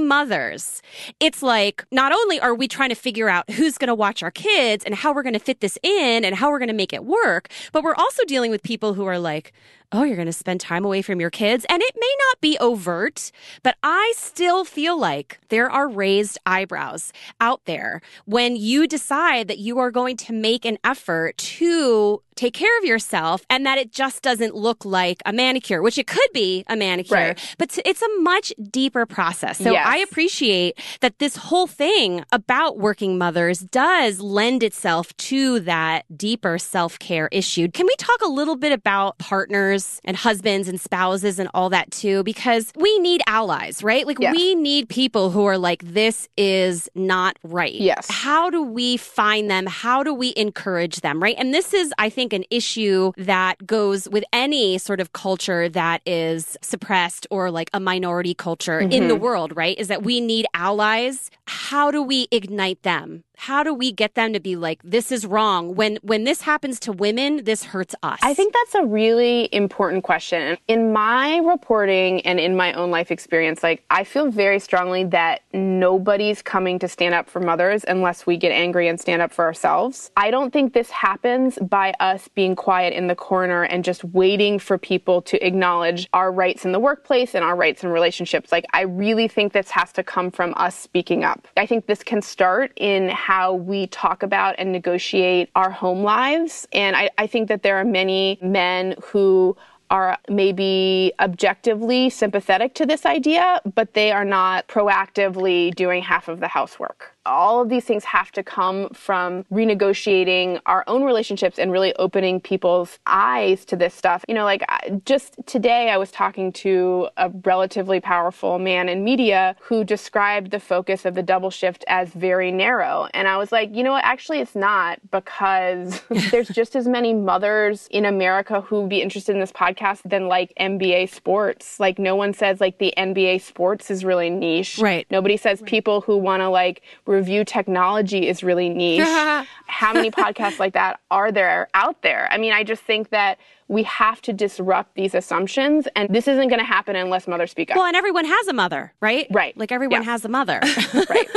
mothers, 0.00 0.82
it's 1.18 1.42
like 1.42 1.84
not 1.90 2.12
only 2.12 2.40
are 2.40 2.54
we 2.54 2.68
trying 2.68 2.90
to 2.90 2.94
figure 2.94 3.28
out 3.28 3.48
who's 3.50 3.78
going 3.78 3.88
to 3.88 3.94
watch 3.94 4.22
our 4.22 4.30
kids 4.30 4.84
and 4.84 4.94
how 4.94 5.12
we're 5.12 5.22
going 5.22 5.32
to 5.34 5.38
fit 5.38 5.60
this 5.60 5.78
in 5.82 6.24
and 6.24 6.34
how 6.36 6.50
we're 6.50 6.58
going 6.58 6.68
to 6.68 6.74
make 6.74 6.92
it 6.92 7.04
work, 7.04 7.48
but 7.72 7.82
we're 7.82 7.94
also 7.94 8.24
dealing 8.24 8.50
with 8.50 8.62
people 8.62 8.94
who 8.94 9.04
are 9.06 9.18
like, 9.18 9.52
oh, 9.92 10.04
you're 10.04 10.14
going 10.14 10.26
to 10.26 10.32
spend 10.32 10.60
time 10.60 10.84
away 10.84 11.02
from 11.02 11.18
your 11.20 11.30
kids. 11.30 11.66
And 11.68 11.82
it 11.82 11.94
may 11.98 12.14
not 12.30 12.40
be 12.40 12.56
overt, 12.60 13.32
but 13.64 13.76
I 13.82 14.12
still 14.16 14.64
feel 14.64 14.96
like 14.98 15.40
there 15.48 15.68
are 15.68 15.88
raised 15.88 16.38
eyebrows 16.46 17.12
out 17.40 17.64
there 17.64 18.00
when 18.24 18.54
you 18.54 18.86
decide 18.86 19.48
that 19.48 19.58
you 19.58 19.80
are 19.80 19.90
going 19.90 20.16
to 20.18 20.32
make 20.32 20.64
an 20.64 20.78
effort 20.84 21.36
to 21.38 22.22
take 22.36 22.54
care 22.54 22.78
of 22.78 22.84
yourself 22.84 23.44
and 23.50 23.66
that 23.66 23.78
it 23.78 23.90
just 23.90 24.22
doesn't 24.22 24.54
look 24.54 24.84
like 24.84 25.20
a 25.26 25.32
manicure, 25.32 25.82
which 25.82 25.98
it 25.98 26.06
could 26.06 26.30
be 26.32 26.64
a 26.68 26.76
manicure, 26.76 27.16
Right. 27.16 27.54
but 27.58 27.76
it's 27.84 28.00
a 28.00 28.08
much 28.20 28.52
deeper 28.70 29.06
process. 29.06 29.29
So 29.32 29.72
Yes. 29.72 29.86
I 29.88 29.98
appreciate 29.98 30.78
that 31.00 31.18
this 31.18 31.36
whole 31.36 31.66
thing 31.66 32.24
about 32.32 32.78
working 32.78 33.18
mothers 33.18 33.60
does 33.60 34.20
lend 34.20 34.62
itself 34.62 35.16
to 35.18 35.60
that 35.60 36.04
deeper 36.16 36.58
self 36.58 36.98
care 36.98 37.28
issue. 37.32 37.68
Can 37.68 37.86
we 37.86 37.94
talk 37.98 38.20
a 38.22 38.28
little 38.28 38.56
bit 38.56 38.72
about 38.72 39.18
partners 39.18 40.00
and 40.04 40.16
husbands 40.16 40.68
and 40.68 40.80
spouses 40.80 41.38
and 41.38 41.48
all 41.54 41.70
that 41.70 41.90
too? 41.90 42.22
Because 42.22 42.72
we 42.76 42.98
need 42.98 43.22
allies, 43.26 43.82
right? 43.82 44.06
Like 44.06 44.18
Yes. 44.20 44.34
we 44.36 44.54
need 44.54 44.88
people 44.88 45.30
who 45.30 45.44
are 45.46 45.58
like, 45.58 45.82
this 45.84 46.28
is 46.36 46.88
not 46.94 47.36
right. 47.42 47.74
Yes. 47.74 48.08
How 48.10 48.50
do 48.50 48.62
we 48.62 48.96
find 48.96 49.50
them? 49.50 49.66
How 49.66 50.02
do 50.02 50.12
we 50.14 50.32
encourage 50.36 51.00
them, 51.00 51.22
right? 51.22 51.36
And 51.38 51.54
this 51.54 51.72
is, 51.74 51.92
I 51.98 52.10
think, 52.10 52.32
an 52.32 52.44
issue 52.50 53.12
that 53.16 53.66
goes 53.66 54.08
with 54.08 54.24
any 54.32 54.78
sort 54.78 55.00
of 55.00 55.12
culture 55.12 55.68
that 55.68 56.02
is 56.06 56.56
suppressed 56.62 57.26
or 57.30 57.50
like 57.50 57.70
a 57.72 57.80
minority 57.80 58.34
culture 58.34 58.80
in 58.80 59.08
the 59.10 59.18
mm. 59.18 59.20
world, 59.20 59.56
right? 59.56 59.78
Is 59.78 59.88
that 59.88 60.02
we 60.02 60.20
need 60.20 60.46
allies. 60.54 61.30
How 61.46 61.90
do 61.90 62.02
we 62.02 62.28
ignite 62.30 62.82
them? 62.82 63.24
How 63.40 63.62
do 63.62 63.72
we 63.72 63.90
get 63.90 64.16
them 64.16 64.34
to 64.34 64.38
be 64.38 64.54
like, 64.54 64.82
this 64.84 65.10
is 65.10 65.24
wrong? 65.24 65.74
When 65.74 65.96
when 66.02 66.24
this 66.24 66.42
happens 66.42 66.78
to 66.80 66.92
women, 66.92 67.42
this 67.44 67.64
hurts 67.64 67.94
us. 68.02 68.18
I 68.22 68.34
think 68.34 68.52
that's 68.52 68.74
a 68.74 68.84
really 68.84 69.48
important 69.50 70.04
question. 70.04 70.58
In 70.68 70.92
my 70.92 71.38
reporting 71.38 72.20
and 72.26 72.38
in 72.38 72.54
my 72.54 72.74
own 72.74 72.90
life 72.90 73.10
experience, 73.10 73.62
like 73.62 73.82
I 73.88 74.04
feel 74.04 74.30
very 74.30 74.58
strongly 74.58 75.04
that 75.04 75.40
nobody's 75.54 76.42
coming 76.42 76.78
to 76.80 76.86
stand 76.86 77.14
up 77.14 77.30
for 77.30 77.40
mothers 77.40 77.82
unless 77.88 78.26
we 78.26 78.36
get 78.36 78.52
angry 78.52 78.88
and 78.88 79.00
stand 79.00 79.22
up 79.22 79.32
for 79.32 79.46
ourselves. 79.46 80.10
I 80.18 80.30
don't 80.30 80.52
think 80.52 80.74
this 80.74 80.90
happens 80.90 81.58
by 81.62 81.94
us 81.98 82.28
being 82.28 82.54
quiet 82.54 82.92
in 82.92 83.06
the 83.06 83.16
corner 83.16 83.62
and 83.62 83.82
just 83.82 84.04
waiting 84.04 84.58
for 84.58 84.76
people 84.76 85.22
to 85.22 85.42
acknowledge 85.46 86.10
our 86.12 86.30
rights 86.30 86.66
in 86.66 86.72
the 86.72 86.80
workplace 86.80 87.34
and 87.34 87.42
our 87.42 87.56
rights 87.56 87.82
in 87.82 87.88
relationships. 87.88 88.52
Like 88.52 88.66
I 88.74 88.82
really 88.82 89.28
think 89.28 89.54
this 89.54 89.70
has 89.70 89.92
to 89.92 90.02
come 90.02 90.30
from 90.30 90.52
us 90.58 90.76
speaking 90.76 91.24
up. 91.24 91.48
I 91.56 91.64
think 91.64 91.86
this 91.86 92.02
can 92.02 92.20
start 92.20 92.72
in 92.76 93.08
how 93.30 93.54
we 93.54 93.86
talk 93.86 94.24
about 94.24 94.56
and 94.58 94.72
negotiate 94.72 95.50
our 95.54 95.70
home 95.70 96.02
lives. 96.02 96.66
And 96.72 96.96
I, 96.96 97.10
I 97.16 97.28
think 97.28 97.46
that 97.46 97.62
there 97.62 97.76
are 97.76 97.84
many 97.84 98.40
men 98.42 98.96
who 99.04 99.56
are 99.88 100.18
maybe 100.28 101.12
objectively 101.20 102.10
sympathetic 102.10 102.74
to 102.74 102.84
this 102.84 103.06
idea, 103.06 103.60
but 103.72 103.94
they 103.94 104.10
are 104.10 104.24
not 104.24 104.66
proactively 104.66 105.72
doing 105.76 106.02
half 106.02 106.26
of 106.26 106.40
the 106.40 106.48
housework. 106.48 107.14
All 107.30 107.62
of 107.62 107.68
these 107.68 107.84
things 107.84 108.02
have 108.02 108.32
to 108.32 108.42
come 108.42 108.88
from 108.90 109.44
renegotiating 109.52 110.60
our 110.66 110.82
own 110.88 111.04
relationships 111.04 111.60
and 111.60 111.70
really 111.70 111.94
opening 111.94 112.40
people's 112.40 112.98
eyes 113.06 113.64
to 113.66 113.76
this 113.76 113.94
stuff. 113.94 114.24
You 114.26 114.34
know, 114.34 114.42
like 114.42 114.64
just 115.04 115.36
today 115.46 115.90
I 115.90 115.96
was 115.96 116.10
talking 116.10 116.50
to 116.54 117.08
a 117.16 117.30
relatively 117.44 118.00
powerful 118.00 118.58
man 118.58 118.88
in 118.88 119.04
media 119.04 119.54
who 119.60 119.84
described 119.84 120.50
the 120.50 120.58
focus 120.58 121.04
of 121.04 121.14
the 121.14 121.22
double 121.22 121.50
shift 121.50 121.84
as 121.86 122.08
very 122.10 122.50
narrow. 122.50 123.06
And 123.14 123.28
I 123.28 123.36
was 123.36 123.52
like, 123.52 123.72
you 123.72 123.84
know 123.84 123.92
what? 123.92 124.04
Actually, 124.04 124.40
it's 124.40 124.56
not 124.56 124.98
because 125.12 126.02
there's 126.32 126.48
just 126.48 126.74
as 126.74 126.88
many 126.88 127.14
mothers 127.14 127.86
in 127.92 128.06
America 128.06 128.60
who 128.60 128.80
would 128.80 128.90
be 128.90 129.02
interested 129.02 129.32
in 129.34 129.40
this 129.40 129.52
podcast 129.52 130.00
than 130.04 130.26
like 130.26 130.52
NBA 130.58 131.14
sports. 131.14 131.78
Like, 131.78 131.96
no 132.00 132.16
one 132.16 132.34
says 132.34 132.60
like 132.60 132.78
the 132.78 132.92
NBA 132.98 133.42
sports 133.42 133.88
is 133.88 134.04
really 134.04 134.30
niche. 134.30 134.78
Right. 134.78 135.06
Nobody 135.12 135.36
says 135.36 135.62
people 135.62 136.00
who 136.00 136.16
want 136.16 136.40
to 136.40 136.48
like 136.48 136.82
review 137.06 137.19
technology 137.44 138.28
is 138.28 138.42
really 138.42 138.68
niche. 138.80 139.02
How 139.02 139.92
many 139.92 140.10
podcasts 140.10 140.58
like 140.58 140.74
that 140.74 141.00
are 141.10 141.32
there 141.32 141.68
out 141.74 142.02
there? 142.02 142.28
I 142.30 142.38
mean, 142.38 142.52
I 142.52 142.64
just 142.64 142.82
think 142.82 143.10
that 143.10 143.38
we 143.70 143.84
have 143.84 144.20
to 144.22 144.32
disrupt 144.32 144.96
these 144.96 145.14
assumptions, 145.14 145.86
and 145.94 146.12
this 146.14 146.26
isn't 146.26 146.48
going 146.48 146.58
to 146.58 146.64
happen 146.66 146.96
unless 146.96 147.28
mothers 147.28 147.52
speak 147.52 147.70
up. 147.70 147.76
well, 147.76 147.86
and 147.86 147.94
everyone 147.94 148.24
has 148.24 148.48
a 148.48 148.52
mother, 148.52 148.92
right? 149.00 149.28
Right. 149.30 149.56
Like 149.56 149.70
everyone 149.70 150.02
Yeah. 150.02 150.10
has 150.10 150.24
a 150.24 150.28
mother. 150.28 150.58
right. 151.08 151.28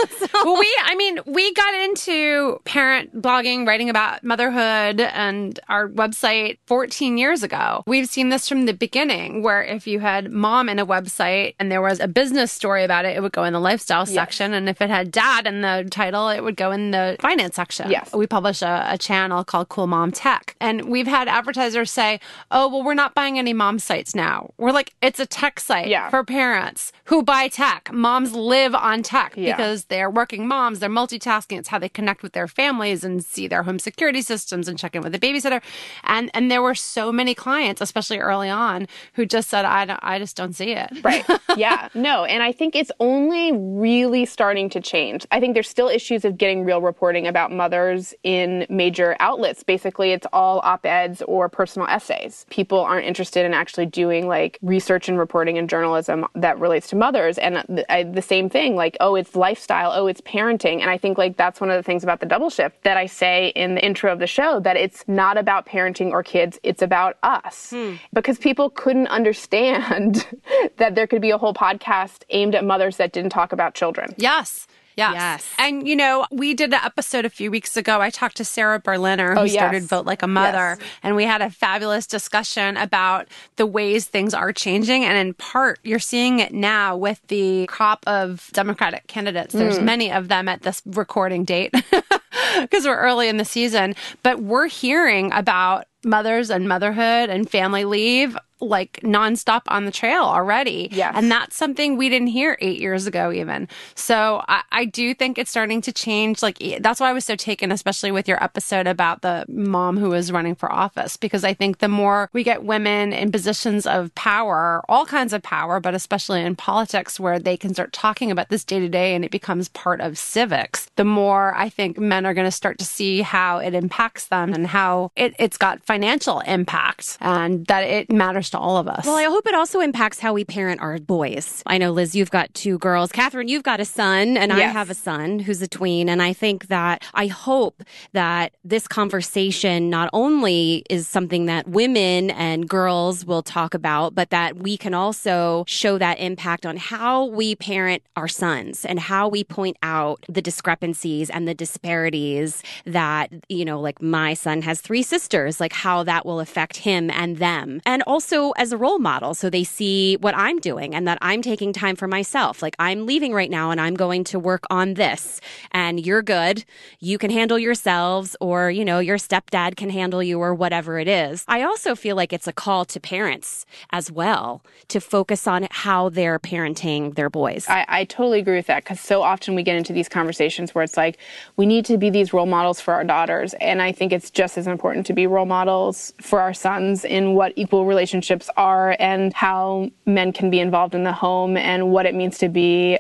well, 0.43 0.58
we, 0.58 0.76
I 0.84 0.96
mean, 0.96 1.19
we 1.28 1.54
got 1.54 1.74
into 1.76 2.60
parent 2.65 3.22
blogging, 3.22 3.67
writing 3.67 3.88
about 3.89 4.24
motherhood 4.24 5.00
and 5.00 5.60
our 5.69 5.88
website 5.88 6.58
14 6.65 7.19
years 7.19 7.43
ago. 7.43 7.84
We've 7.86 8.08
seen 8.10 8.30
this 8.30 8.50
from 8.50 8.65
the 8.65 8.74
beginning, 8.74 9.43
where 9.43 9.63
if 9.63 9.86
you 9.86 10.00
had 10.00 10.32
mom 10.32 10.69
in 10.69 10.80
a 10.80 10.86
website 10.88 11.54
and 11.60 11.72
there 11.72 11.82
was 11.84 12.00
a 12.00 12.08
business 12.08 12.52
story 12.52 12.84
about 12.84 13.06
it, 13.06 13.15
it 13.15 13.22
would 13.22 13.32
go 13.32 13.43
in 13.43 13.54
the 13.54 13.60
lifestyle 13.60 14.08
section. 14.08 14.56
And 14.56 14.67
if 14.67 14.82
it 14.82 14.89
had 14.89 15.12
dad 15.12 15.46
in 15.46 15.62
the 15.62 15.88
title, 15.91 16.30
it 16.30 16.41
would 16.43 16.58
go 16.58 16.72
in 16.72 16.89
the 16.91 17.15
finance 17.19 17.56
section. 17.56 17.91
Yes. 17.91 18.12
We 18.12 18.26
publish 18.26 18.63
a, 18.63 18.88
a 18.89 18.98
channel 18.98 19.43
called 19.43 19.69
Cool 19.69 19.86
Mom 19.86 20.12
Tech. 20.12 20.56
And 20.60 20.89
we've 20.89 21.06
had 21.08 21.28
advertisers 21.28 21.91
say, 21.91 22.19
oh, 22.52 22.68
well, 22.68 22.84
we're 22.84 22.94
not 22.94 23.14
buying 23.16 23.40
any 23.40 23.54
mom 23.54 23.80
sites 23.80 24.14
now. 24.14 24.52
We're 24.58 24.72
like, 24.72 24.94
it's 25.02 25.20
a 25.20 25.26
tech 25.26 25.60
site 25.60 25.88
Yeah. 25.88 26.10
for 26.10 26.24
parents 26.24 26.92
who 27.06 27.24
buy 27.24 27.48
tech. 27.48 27.92
Moms 27.94 28.34
live 28.34 28.76
on 28.76 29.04
tech 29.04 29.34
Yeah. 29.36 29.56
because 29.56 29.86
they're 29.86 30.10
working 30.10 30.48
moms, 30.48 30.80
they're 30.80 30.90
multitasking. 30.90 31.60
It's 31.60 31.70
how 31.70 31.80
they 31.80 31.90
connect 31.90 32.24
with 32.24 32.34
their 32.34 32.48
families 32.48 33.04
and 33.04 33.24
see 33.24 33.48
their 33.48 33.64
home 33.64 33.80
security 33.80 34.22
systems 34.22 34.68
and 34.68 34.78
check 34.78 34.96
in 34.96 35.02
with 35.04 35.14
the 35.14 35.20
babysitter. 35.20 35.62
And 36.04 36.30
and 36.34 36.50
there 36.52 36.62
were 36.62 36.76
so 36.76 37.12
many 37.12 37.36
clients, 37.36 37.80
especially 37.80 38.18
early 38.20 38.50
on, 38.50 38.88
who 39.14 39.26
just 39.26 39.50
said, 39.50 39.66
I 39.66 39.86
don't, 39.86 40.00
I 40.04 40.20
just 40.20 40.36
don't 40.36 40.54
see 40.54 40.72
it. 40.72 40.90
Right. 41.04 41.26
Yeah. 41.56 41.90
No. 41.94 42.26
And 42.26 42.42
I 42.42 42.52
think 42.52 42.76
it's 42.76 42.92
only 43.00 43.52
really 43.54 44.26
starting 44.26 44.70
to 44.72 44.82
change. 44.82 45.26
I 45.32 45.40
think 45.40 45.44
think 45.44 45.56
there's 45.56 45.68
still 45.70 45.90
issues 45.90 46.24
of 46.24 46.38
getting 46.38 46.64
real 46.64 46.82
reporting 46.82 47.28
about 47.28 47.52
mothers 47.52 48.14
in 48.24 48.66
major 48.70 49.16
outlets. 49.20 49.62
Basically, 49.62 50.14
it's 50.14 50.26
all 50.32 50.62
op 50.64 50.86
eds 50.86 51.22
or 51.28 51.50
personal 51.50 51.86
essays. 51.90 52.12
People 52.49 52.80
aren't 52.80 53.06
interested 53.06 53.45
in 53.45 53.54
actually 53.54 53.86
doing 53.86 54.28
like 54.28 54.60
research 54.62 55.10
and 55.10 55.17
reporting 55.17 55.58
and 55.58 55.69
journalism 55.69 56.26
that 56.36 56.60
relates 56.60 56.89
to 56.89 56.95
mothers. 56.95 57.38
And 57.38 57.58
the, 57.69 57.91
I, 57.91 58.04
the 58.04 58.21
same 58.21 58.49
thing, 58.49 58.76
like, 58.76 58.97
oh, 58.99 59.15
it's 59.15 59.36
lifestyle, 59.36 59.91
oh, 59.93 60.08
it's 60.08 60.21
parenting. 60.21 60.82
And 60.82 60.89
I 60.89 60.97
think 60.97 61.17
like 61.17 61.38
that's 61.38 61.62
one 61.62 61.69
of 61.69 61.78
the 61.78 61.84
things 61.84 62.04
about 62.04 62.19
the 62.19 62.26
double 62.26 62.49
shift 62.49 62.84
that 62.84 62.97
I 62.97 63.06
say 63.06 63.49
in 63.56 63.76
the 63.76 63.86
intro 63.86 64.12
of 64.12 64.19
the 64.19 64.28
show 64.28 64.60
that 64.62 64.78
it's 64.78 65.04
not 65.08 65.38
about 65.38 65.65
parenting 65.65 66.12
or 66.12 66.23
kids, 66.23 66.60
it's 66.63 66.82
about 66.82 67.17
us. 67.23 67.71
Hmm. 67.71 67.95
Because 68.13 68.38
people 68.38 68.69
couldn't 68.69 69.08
understand 69.08 70.26
that 70.78 70.95
there 70.95 71.08
could 71.08 71.21
be 71.21 71.32
a 71.32 71.38
whole 71.38 71.54
podcast 71.54 72.23
aimed 72.30 72.56
at 72.56 72.63
mothers 72.63 72.97
that 72.97 73.13
didn't 73.13 73.32
talk 73.32 73.52
about 73.52 73.73
children. 73.73 74.13
Yes. 74.17 74.67
Yes. 74.96 75.14
yes. 75.16 75.50
And, 75.58 75.88
you 75.88 75.96
know, 75.96 76.26
we 76.32 76.54
did 76.54 76.74
an 76.74 76.80
episode 76.84 77.26
a 77.26 77.30
few 77.30 77.50
weeks 77.52 77.76
ago. 77.78 78.02
I 78.02 78.10
talked 78.10 78.38
to 78.38 78.46
Sarah 78.46 78.80
Berliner, 78.80 79.34
who 79.34 79.42
oh, 79.42 79.44
yes. 79.44 79.54
started 79.54 79.84
Vote 79.84 80.06
Like 80.06 80.24
a 80.24 80.28
Mother, 80.28 80.78
yes. 80.80 80.90
and 81.02 81.16
we 81.16 81.24
had 81.24 81.42
a 81.42 81.50
fabulous 81.50 82.08
discussion 82.08 82.78
about 82.78 83.28
the 83.56 83.66
ways 83.66 84.06
things 84.06 84.34
are 84.34 84.54
changing. 84.54 85.04
And 85.04 85.18
in 85.18 85.34
part, 85.34 85.80
you're 85.84 86.00
seeing 86.00 86.40
it 86.40 86.54
now 86.54 86.96
with 86.96 87.22
the 87.28 87.66
crop 87.68 88.04
of 88.08 88.50
Democratic 88.54 89.08
candidates. 89.08 89.54
There's 89.54 89.80
mm. 89.80 89.84
many 89.84 90.12
of 90.12 90.28
them 90.28 90.48
at 90.48 90.62
this 90.62 90.82
recording 90.86 91.44
date 91.44 91.74
because 92.62 92.86
we're 92.86 92.98
early 92.98 93.30
in 93.30 93.38
the 93.38 93.46
season, 93.46 93.96
but 94.22 94.42
we're 94.42 94.68
hearing 94.68 95.32
about 95.34 95.86
mothers 96.06 96.50
and 96.50 96.68
motherhood 96.68 97.30
and 97.30 97.50
family 97.50 97.86
leave 97.86 98.38
like 98.67 98.99
nonstop 99.04 99.62
on 99.67 99.86
the 99.86 99.91
trail 99.91 100.23
already. 100.23 100.89
Yes. 100.91 101.13
And 101.15 101.32
that's 101.32 101.56
something 101.56 101.97
we 101.97 102.10
didn't 102.10 102.28
hear 102.28 102.58
eight 102.62 102.80
years 102.80 103.08
ago, 103.08 103.32
even. 103.32 103.67
So 103.95 104.43
I, 104.47 104.63
I, 104.71 104.86
do 104.86 105.13
think 105.13 105.38
it's 105.38 105.49
starting 105.49 105.82
to 105.82 105.91
change. 105.91 106.43
Like, 106.43 106.60
that's 106.82 106.99
why 106.99 107.10
I 107.10 107.13
was 107.13 107.26
so 107.26 107.36
taken, 107.36 107.71
especially 107.71 108.12
with 108.12 108.28
your 108.28 108.43
episode 108.43 108.86
about 108.86 109.21
the 109.21 109.45
mom 109.47 109.97
who 109.97 110.10
was 110.10 110.32
running 110.32 110.56
for 110.56 110.71
office, 110.71 111.17
because 111.17 111.43
I 111.43 111.54
think 111.54 111.80
the 111.80 111.88
more 111.88 112.30
we 112.34 112.43
get 112.43 112.63
women 112.63 113.13
in 113.13 113.32
positions 113.32 113.88
of 113.88 114.13
power, 114.15 114.84
all 114.88 115.06
kinds 115.06 115.34
of 115.34 115.41
power, 115.41 115.80
but 115.80 115.95
especially 115.95 116.41
in 116.41 116.56
politics 116.56 117.19
where 117.19 117.39
they 117.39 117.58
can 117.58 117.73
start 117.73 117.93
talking 117.93 118.30
about 118.30 118.49
this 118.49 118.63
day 118.63 118.80
to 118.80 118.89
day 118.89 119.15
and 119.15 119.26
it 119.26 119.32
becomes 119.32 119.69
part 119.69 120.02
of 120.02 120.17
civics, 120.17 120.89
the 120.95 121.06
more 121.06 121.56
I 121.56 121.69
think 121.69 121.97
men 121.97 122.26
are 122.26 122.34
going 122.34 122.47
to 122.47 122.52
start 122.52 122.78
to 122.80 122.86
see 122.86 123.21
how 123.21 123.58
it 123.58 123.73
impacts 123.73 124.26
them 124.26 124.54
and 124.54 124.67
how 124.67 125.12
it, 125.15 125.34
it's 125.39 125.58
got 125.58 125.84
financial 125.84 126.41
impact 126.41 127.17
and 127.19 127.65
that 127.67 127.82
it 127.82 128.12
matters 128.12 128.49
to 128.54 128.60
all 128.60 128.78
of 128.78 128.88
us. 128.88 129.06
Well, 129.06 129.18
I 129.18 129.24
hope 129.24 129.48
it 129.48 129.56
also 129.56 129.80
impacts 129.82 130.20
how 130.20 130.34
we 130.34 130.46
parent 130.46 130.80
our 130.80 131.00
boys. 131.00 131.63
I 131.66 131.80
know, 131.80 131.92
Liz, 131.92 132.16
you've 132.16 132.30
got 132.30 132.54
two 132.54 132.78
girls. 132.78 133.12
Katherine, 133.12 133.48
you've 133.48 133.63
got 133.63 133.80
a 133.80 133.86
son, 133.86 134.38
and 134.38 134.52
yes. 134.52 134.60
I 134.60 134.63
have 134.72 134.89
a 134.89 134.94
son 134.94 135.39
who's 135.39 135.62
a 135.62 135.68
tween. 135.68 136.08
And 136.08 136.22
I 136.22 136.34
think 136.34 136.68
that 136.68 137.04
I 137.16 137.28
hope 137.28 137.82
that 138.12 138.54
this 138.63 138.88
conversation 138.88 139.89
not 139.89 140.10
only 140.13 140.84
is 140.88 141.08
something 141.08 141.48
that 141.48 141.68
women 141.68 142.30
and 142.32 142.70
girls 142.70 143.26
will 143.26 143.42
talk 143.42 143.74
about, 143.74 144.13
but 144.13 144.30
that 144.30 144.58
we 144.58 144.78
can 144.78 144.94
also 144.94 145.63
show 145.68 145.98
that 145.98 146.20
impact 146.20 146.66
on 146.66 146.78
how 146.78 147.26
we 147.26 147.56
parent 147.56 148.04
our 148.16 148.28
sons 148.28 148.86
and 148.86 149.00
how 149.00 149.28
we 149.28 149.44
point 149.44 149.78
out 149.82 150.24
the 150.30 150.44
discrepancies 150.44 151.32
and 151.32 151.48
the 151.48 151.56
disparities 151.56 152.62
that, 152.86 153.32
you 153.50 153.66
know, 153.66 153.80
like 153.80 154.00
my 154.00 154.36
son 154.36 154.62
has 154.62 154.80
three 154.80 155.02
sisters, 155.02 155.60
like 155.60 155.74
how 155.74 156.04
that 156.04 156.24
will 156.24 156.39
affect 156.39 156.78
him 156.78 157.10
and 157.10 157.38
them. 157.38 157.82
And 157.86 158.04
also, 158.04 158.43
as 158.58 158.72
a 158.72 158.78
role 158.78 159.00
model. 159.00 159.34
So 159.34 159.50
they 159.50 159.64
see 159.64 160.18
what 160.18 160.36
I'm 160.36 160.60
doing 160.60 160.94
and 160.94 161.08
that 161.08 161.18
I'm 161.22 161.42
taking 161.42 161.72
time 161.72 161.96
for 161.96 162.08
myself. 162.08 162.62
Like 162.62 162.76
I'm 162.80 163.06
leaving 163.06 163.34
right 163.34 163.50
now 163.50 163.72
and 163.72 163.80
I'm 163.80 163.96
going 163.96 164.24
to 164.26 164.40
work 164.40 164.66
on 164.70 164.96
this 164.96 165.40
and 165.72 166.06
you're 166.06 166.22
good. 166.22 166.66
You 167.00 167.18
can 167.18 167.32
handle 167.32 167.58
yourselves 167.58 168.36
or, 168.42 168.70
you 168.70 168.84
know, 168.84 169.00
your 169.00 169.18
stepdad 169.18 169.78
can 169.78 169.90
handle 169.90 170.22
you 170.22 170.40
or 170.40 170.54
whatever 170.54 171.00
it 171.00 171.08
is. 171.08 171.46
I 171.48 171.62
also 171.64 171.96
feel 171.96 172.16
like 172.16 172.34
it's 172.34 172.48
a 172.48 172.54
call 172.54 172.86
to 172.86 173.00
parents 173.00 173.66
as 173.92 174.12
well 174.12 174.64
to 174.88 175.00
focus 175.00 175.48
on 175.48 175.68
how 175.72 176.10
they're 176.10 176.40
parenting 176.40 177.16
their 177.16 177.30
boys. 177.30 177.66
I, 177.70 177.86
I 177.88 178.06
totally 178.06 178.40
agree 178.40 178.56
with 178.56 178.68
that 178.68 178.84
because 178.84 179.00
so 179.00 179.22
often 179.22 179.56
we 179.56 179.64
get 179.64 179.76
into 179.76 179.94
these 179.94 180.10
conversations 180.10 180.74
where 180.74 180.84
it's 180.84 180.98
like, 180.98 181.18
we 181.56 181.66
need 181.66 181.86
to 181.86 181.98
be 181.98 182.10
these 182.10 182.34
role 182.34 182.46
models 182.46 182.80
for 182.82 182.94
our 182.94 183.04
daughters. 183.04 183.54
And 183.62 183.82
I 183.82 183.92
think 183.92 184.12
it's 184.12 184.30
just 184.30 184.58
as 184.58 184.68
important 184.68 185.06
to 185.08 185.14
be 185.14 185.28
role 185.28 185.46
models 185.46 186.14
for 186.22 186.40
our 186.40 186.54
sons 186.54 187.06
in 187.06 187.34
what 187.34 187.54
equal 187.56 187.86
relationships 187.86 188.33
relationships 188.34 188.50
are 188.58 188.96
and 189.00 189.34
how 189.34 189.89
men 190.06 190.34
can 190.34 190.50
be 190.50 190.60
involved 190.60 190.96
in 190.96 191.04
the 191.04 191.13
home 191.13 191.58
and 191.58 191.91
what 191.91 192.06
it 192.06 192.15
means 192.15 192.38
to 192.39 192.50
be 192.50 192.98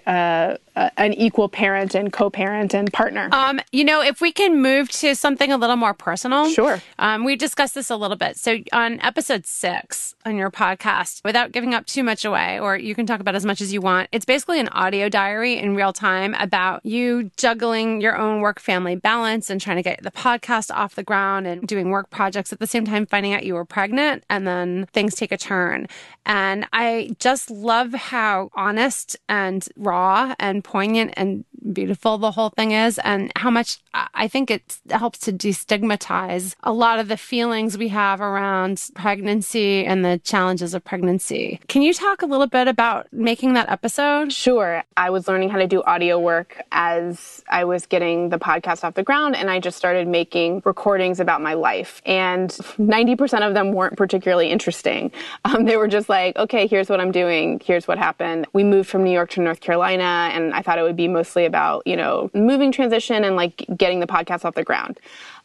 uh, 0.75 0.89
an 0.97 1.13
equal 1.13 1.49
parent 1.49 1.95
and 1.95 2.11
co-parent 2.11 2.73
and 2.73 2.91
partner. 2.91 3.29
Um, 3.31 3.59
you 3.71 3.83
know, 3.83 4.01
if 4.01 4.21
we 4.21 4.31
can 4.31 4.61
move 4.61 4.89
to 4.91 5.15
something 5.15 5.51
a 5.51 5.57
little 5.57 5.75
more 5.75 5.93
personal. 5.93 6.49
Sure. 6.49 6.81
Um, 6.99 7.23
we 7.23 7.35
discussed 7.35 7.75
this 7.75 7.89
a 7.89 7.95
little 7.95 8.17
bit. 8.17 8.37
So 8.37 8.59
on 8.71 8.99
episode 9.01 9.45
six 9.45 10.15
on 10.25 10.37
your 10.37 10.49
podcast, 10.49 11.21
without 11.23 11.51
giving 11.51 11.73
up 11.73 11.85
too 11.85 12.03
much 12.03 12.25
away, 12.25 12.59
or 12.59 12.77
you 12.77 12.95
can 12.95 13.05
talk 13.05 13.19
about 13.19 13.35
as 13.35 13.45
much 13.45 13.61
as 13.61 13.73
you 13.73 13.81
want, 13.81 14.09
it's 14.11 14.25
basically 14.25 14.59
an 14.59 14.69
audio 14.69 15.09
diary 15.09 15.57
in 15.57 15.75
real 15.75 15.93
time 15.93 16.33
about 16.35 16.85
you 16.85 17.31
juggling 17.37 18.01
your 18.01 18.17
own 18.17 18.41
work 18.41 18.59
family 18.59 18.95
balance 18.95 19.49
and 19.49 19.61
trying 19.61 19.77
to 19.77 19.83
get 19.83 20.01
the 20.01 20.11
podcast 20.11 20.73
off 20.73 20.95
the 20.95 21.03
ground 21.03 21.45
and 21.47 21.67
doing 21.67 21.89
work 21.89 22.09
projects 22.09 22.51
at 22.53 22.59
the 22.59 22.67
same 22.67 22.85
time, 22.85 23.05
finding 23.05 23.33
out 23.33 23.45
you 23.45 23.53
were 23.53 23.65
pregnant 23.65 24.23
and 24.29 24.47
then 24.47 24.87
things 24.93 25.15
take 25.15 25.31
a 25.31 25.37
turn. 25.37 25.87
And 26.25 26.65
I 26.71 27.15
just 27.19 27.51
love 27.51 27.93
how 27.93 28.49
honest 28.55 29.17
and 29.27 29.67
raw 29.75 30.35
and 30.39 30.62
poignant 30.63 31.13
and 31.15 31.45
beautiful 31.71 32.17
the 32.17 32.31
whole 32.31 32.49
thing 32.49 32.71
is, 32.71 32.99
and 32.99 33.31
how 33.35 33.49
much 33.49 33.79
I 33.93 34.27
think 34.27 34.51
it 34.51 34.79
helps 34.89 35.19
to 35.19 35.31
destigmatize 35.31 36.55
a 36.63 36.73
lot 36.73 36.99
of 36.99 37.07
the 37.07 37.17
feelings 37.17 37.77
we 37.77 37.89
have 37.89 38.21
around 38.21 38.89
pregnancy 38.95 39.85
and 39.85 40.03
the 40.03 40.19
challenges 40.23 40.73
of 40.73 40.83
pregnancy. 40.83 41.59
Can 41.67 41.81
you 41.81 41.93
talk 41.93 42.21
a 42.21 42.25
little 42.25 42.47
bit 42.47 42.67
about 42.67 43.07
making 43.13 43.53
that 43.53 43.69
episode? 43.69 44.33
Sure. 44.33 44.83
I 44.97 45.09
was 45.09 45.27
learning 45.27 45.49
how 45.49 45.59
to 45.59 45.67
do 45.67 45.83
audio 45.83 46.19
work 46.19 46.61
as 46.71 47.43
I 47.49 47.65
was 47.65 47.85
getting 47.85 48.29
the 48.29 48.39
podcast 48.39 48.83
off 48.83 48.95
the 48.95 49.03
ground, 49.03 49.35
and 49.35 49.49
I 49.49 49.59
just 49.59 49.77
started 49.77 50.07
making 50.07 50.63
recordings 50.65 51.19
about 51.19 51.41
my 51.41 51.53
life. 51.53 52.01
And 52.05 52.49
90% 52.49 53.47
of 53.47 53.53
them 53.53 53.71
weren't 53.71 53.97
particularly 53.97 54.49
interesting. 54.49 55.11
Um, 55.45 55.65
they 55.65 55.77
were 55.77 55.87
just 55.87 56.09
like, 56.09 56.35
okay, 56.37 56.67
here's 56.67 56.89
what 56.89 56.99
I'm 56.99 57.11
doing, 57.11 57.61
here's 57.63 57.87
what 57.87 57.97
happened. 57.97 58.47
We 58.53 58.63
moved 58.63 58.89
from 58.89 59.03
New 59.03 59.11
York 59.11 59.29
to 59.31 59.41
North 59.41 59.59
Carolina, 59.59 60.29
and 60.33 60.52
I 60.53 60.61
thought 60.61 60.77
it 60.77 60.83
would 60.83 60.95
be 60.95 61.07
mostly 61.07 61.45
about, 61.45 61.85
you 61.85 61.95
know, 61.95 62.29
moving 62.33 62.71
transition 62.71 63.23
and 63.23 63.35
like 63.35 63.65
getting 63.75 63.99
the 63.99 64.07
podcast 64.07 64.45
off 64.45 64.55
the 64.55 64.63
ground. 64.63 64.99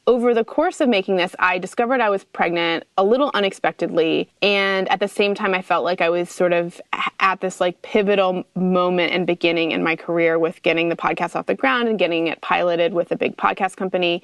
Over 0.07 0.33
the 0.33 0.45
course 0.45 0.81
of 0.81 0.89
making 0.89 1.17
this, 1.17 1.37
I 1.39 1.59
discovered 1.59 2.01
I 2.01 2.09
was 2.09 2.25
pregnant 2.25 2.85
a 2.97 3.05
little 3.05 3.31
unexpectedly. 3.35 4.31
And 4.41 4.89
at 4.89 5.01
the 5.01 5.09
same 5.09 5.35
time, 5.35 5.53
I 5.53 5.61
felt 5.61 5.85
like 5.85 6.01
I 6.01 6.09
was 6.09 6.31
sort 6.31 6.55
of 6.55 6.81
at 7.21 7.43
this 7.43 7.61
like 7.61 7.83
pivotal 7.83 8.45
moment 8.55 9.13
and 9.13 9.27
beginning 9.27 9.73
in 9.73 9.83
my 9.83 9.97
career 9.97 10.39
with 10.39 10.63
getting 10.63 10.89
the 10.89 10.97
podcast 10.97 11.37
off 11.37 11.45
the 11.45 11.55
ground 11.55 11.89
and 11.89 11.99
getting 11.99 12.27
it 12.27 12.41
piloted 12.41 12.95
with 12.95 13.13
a 13.13 13.17
big 13.17 13.37
podcast 13.37 13.77
company. 13.77 14.23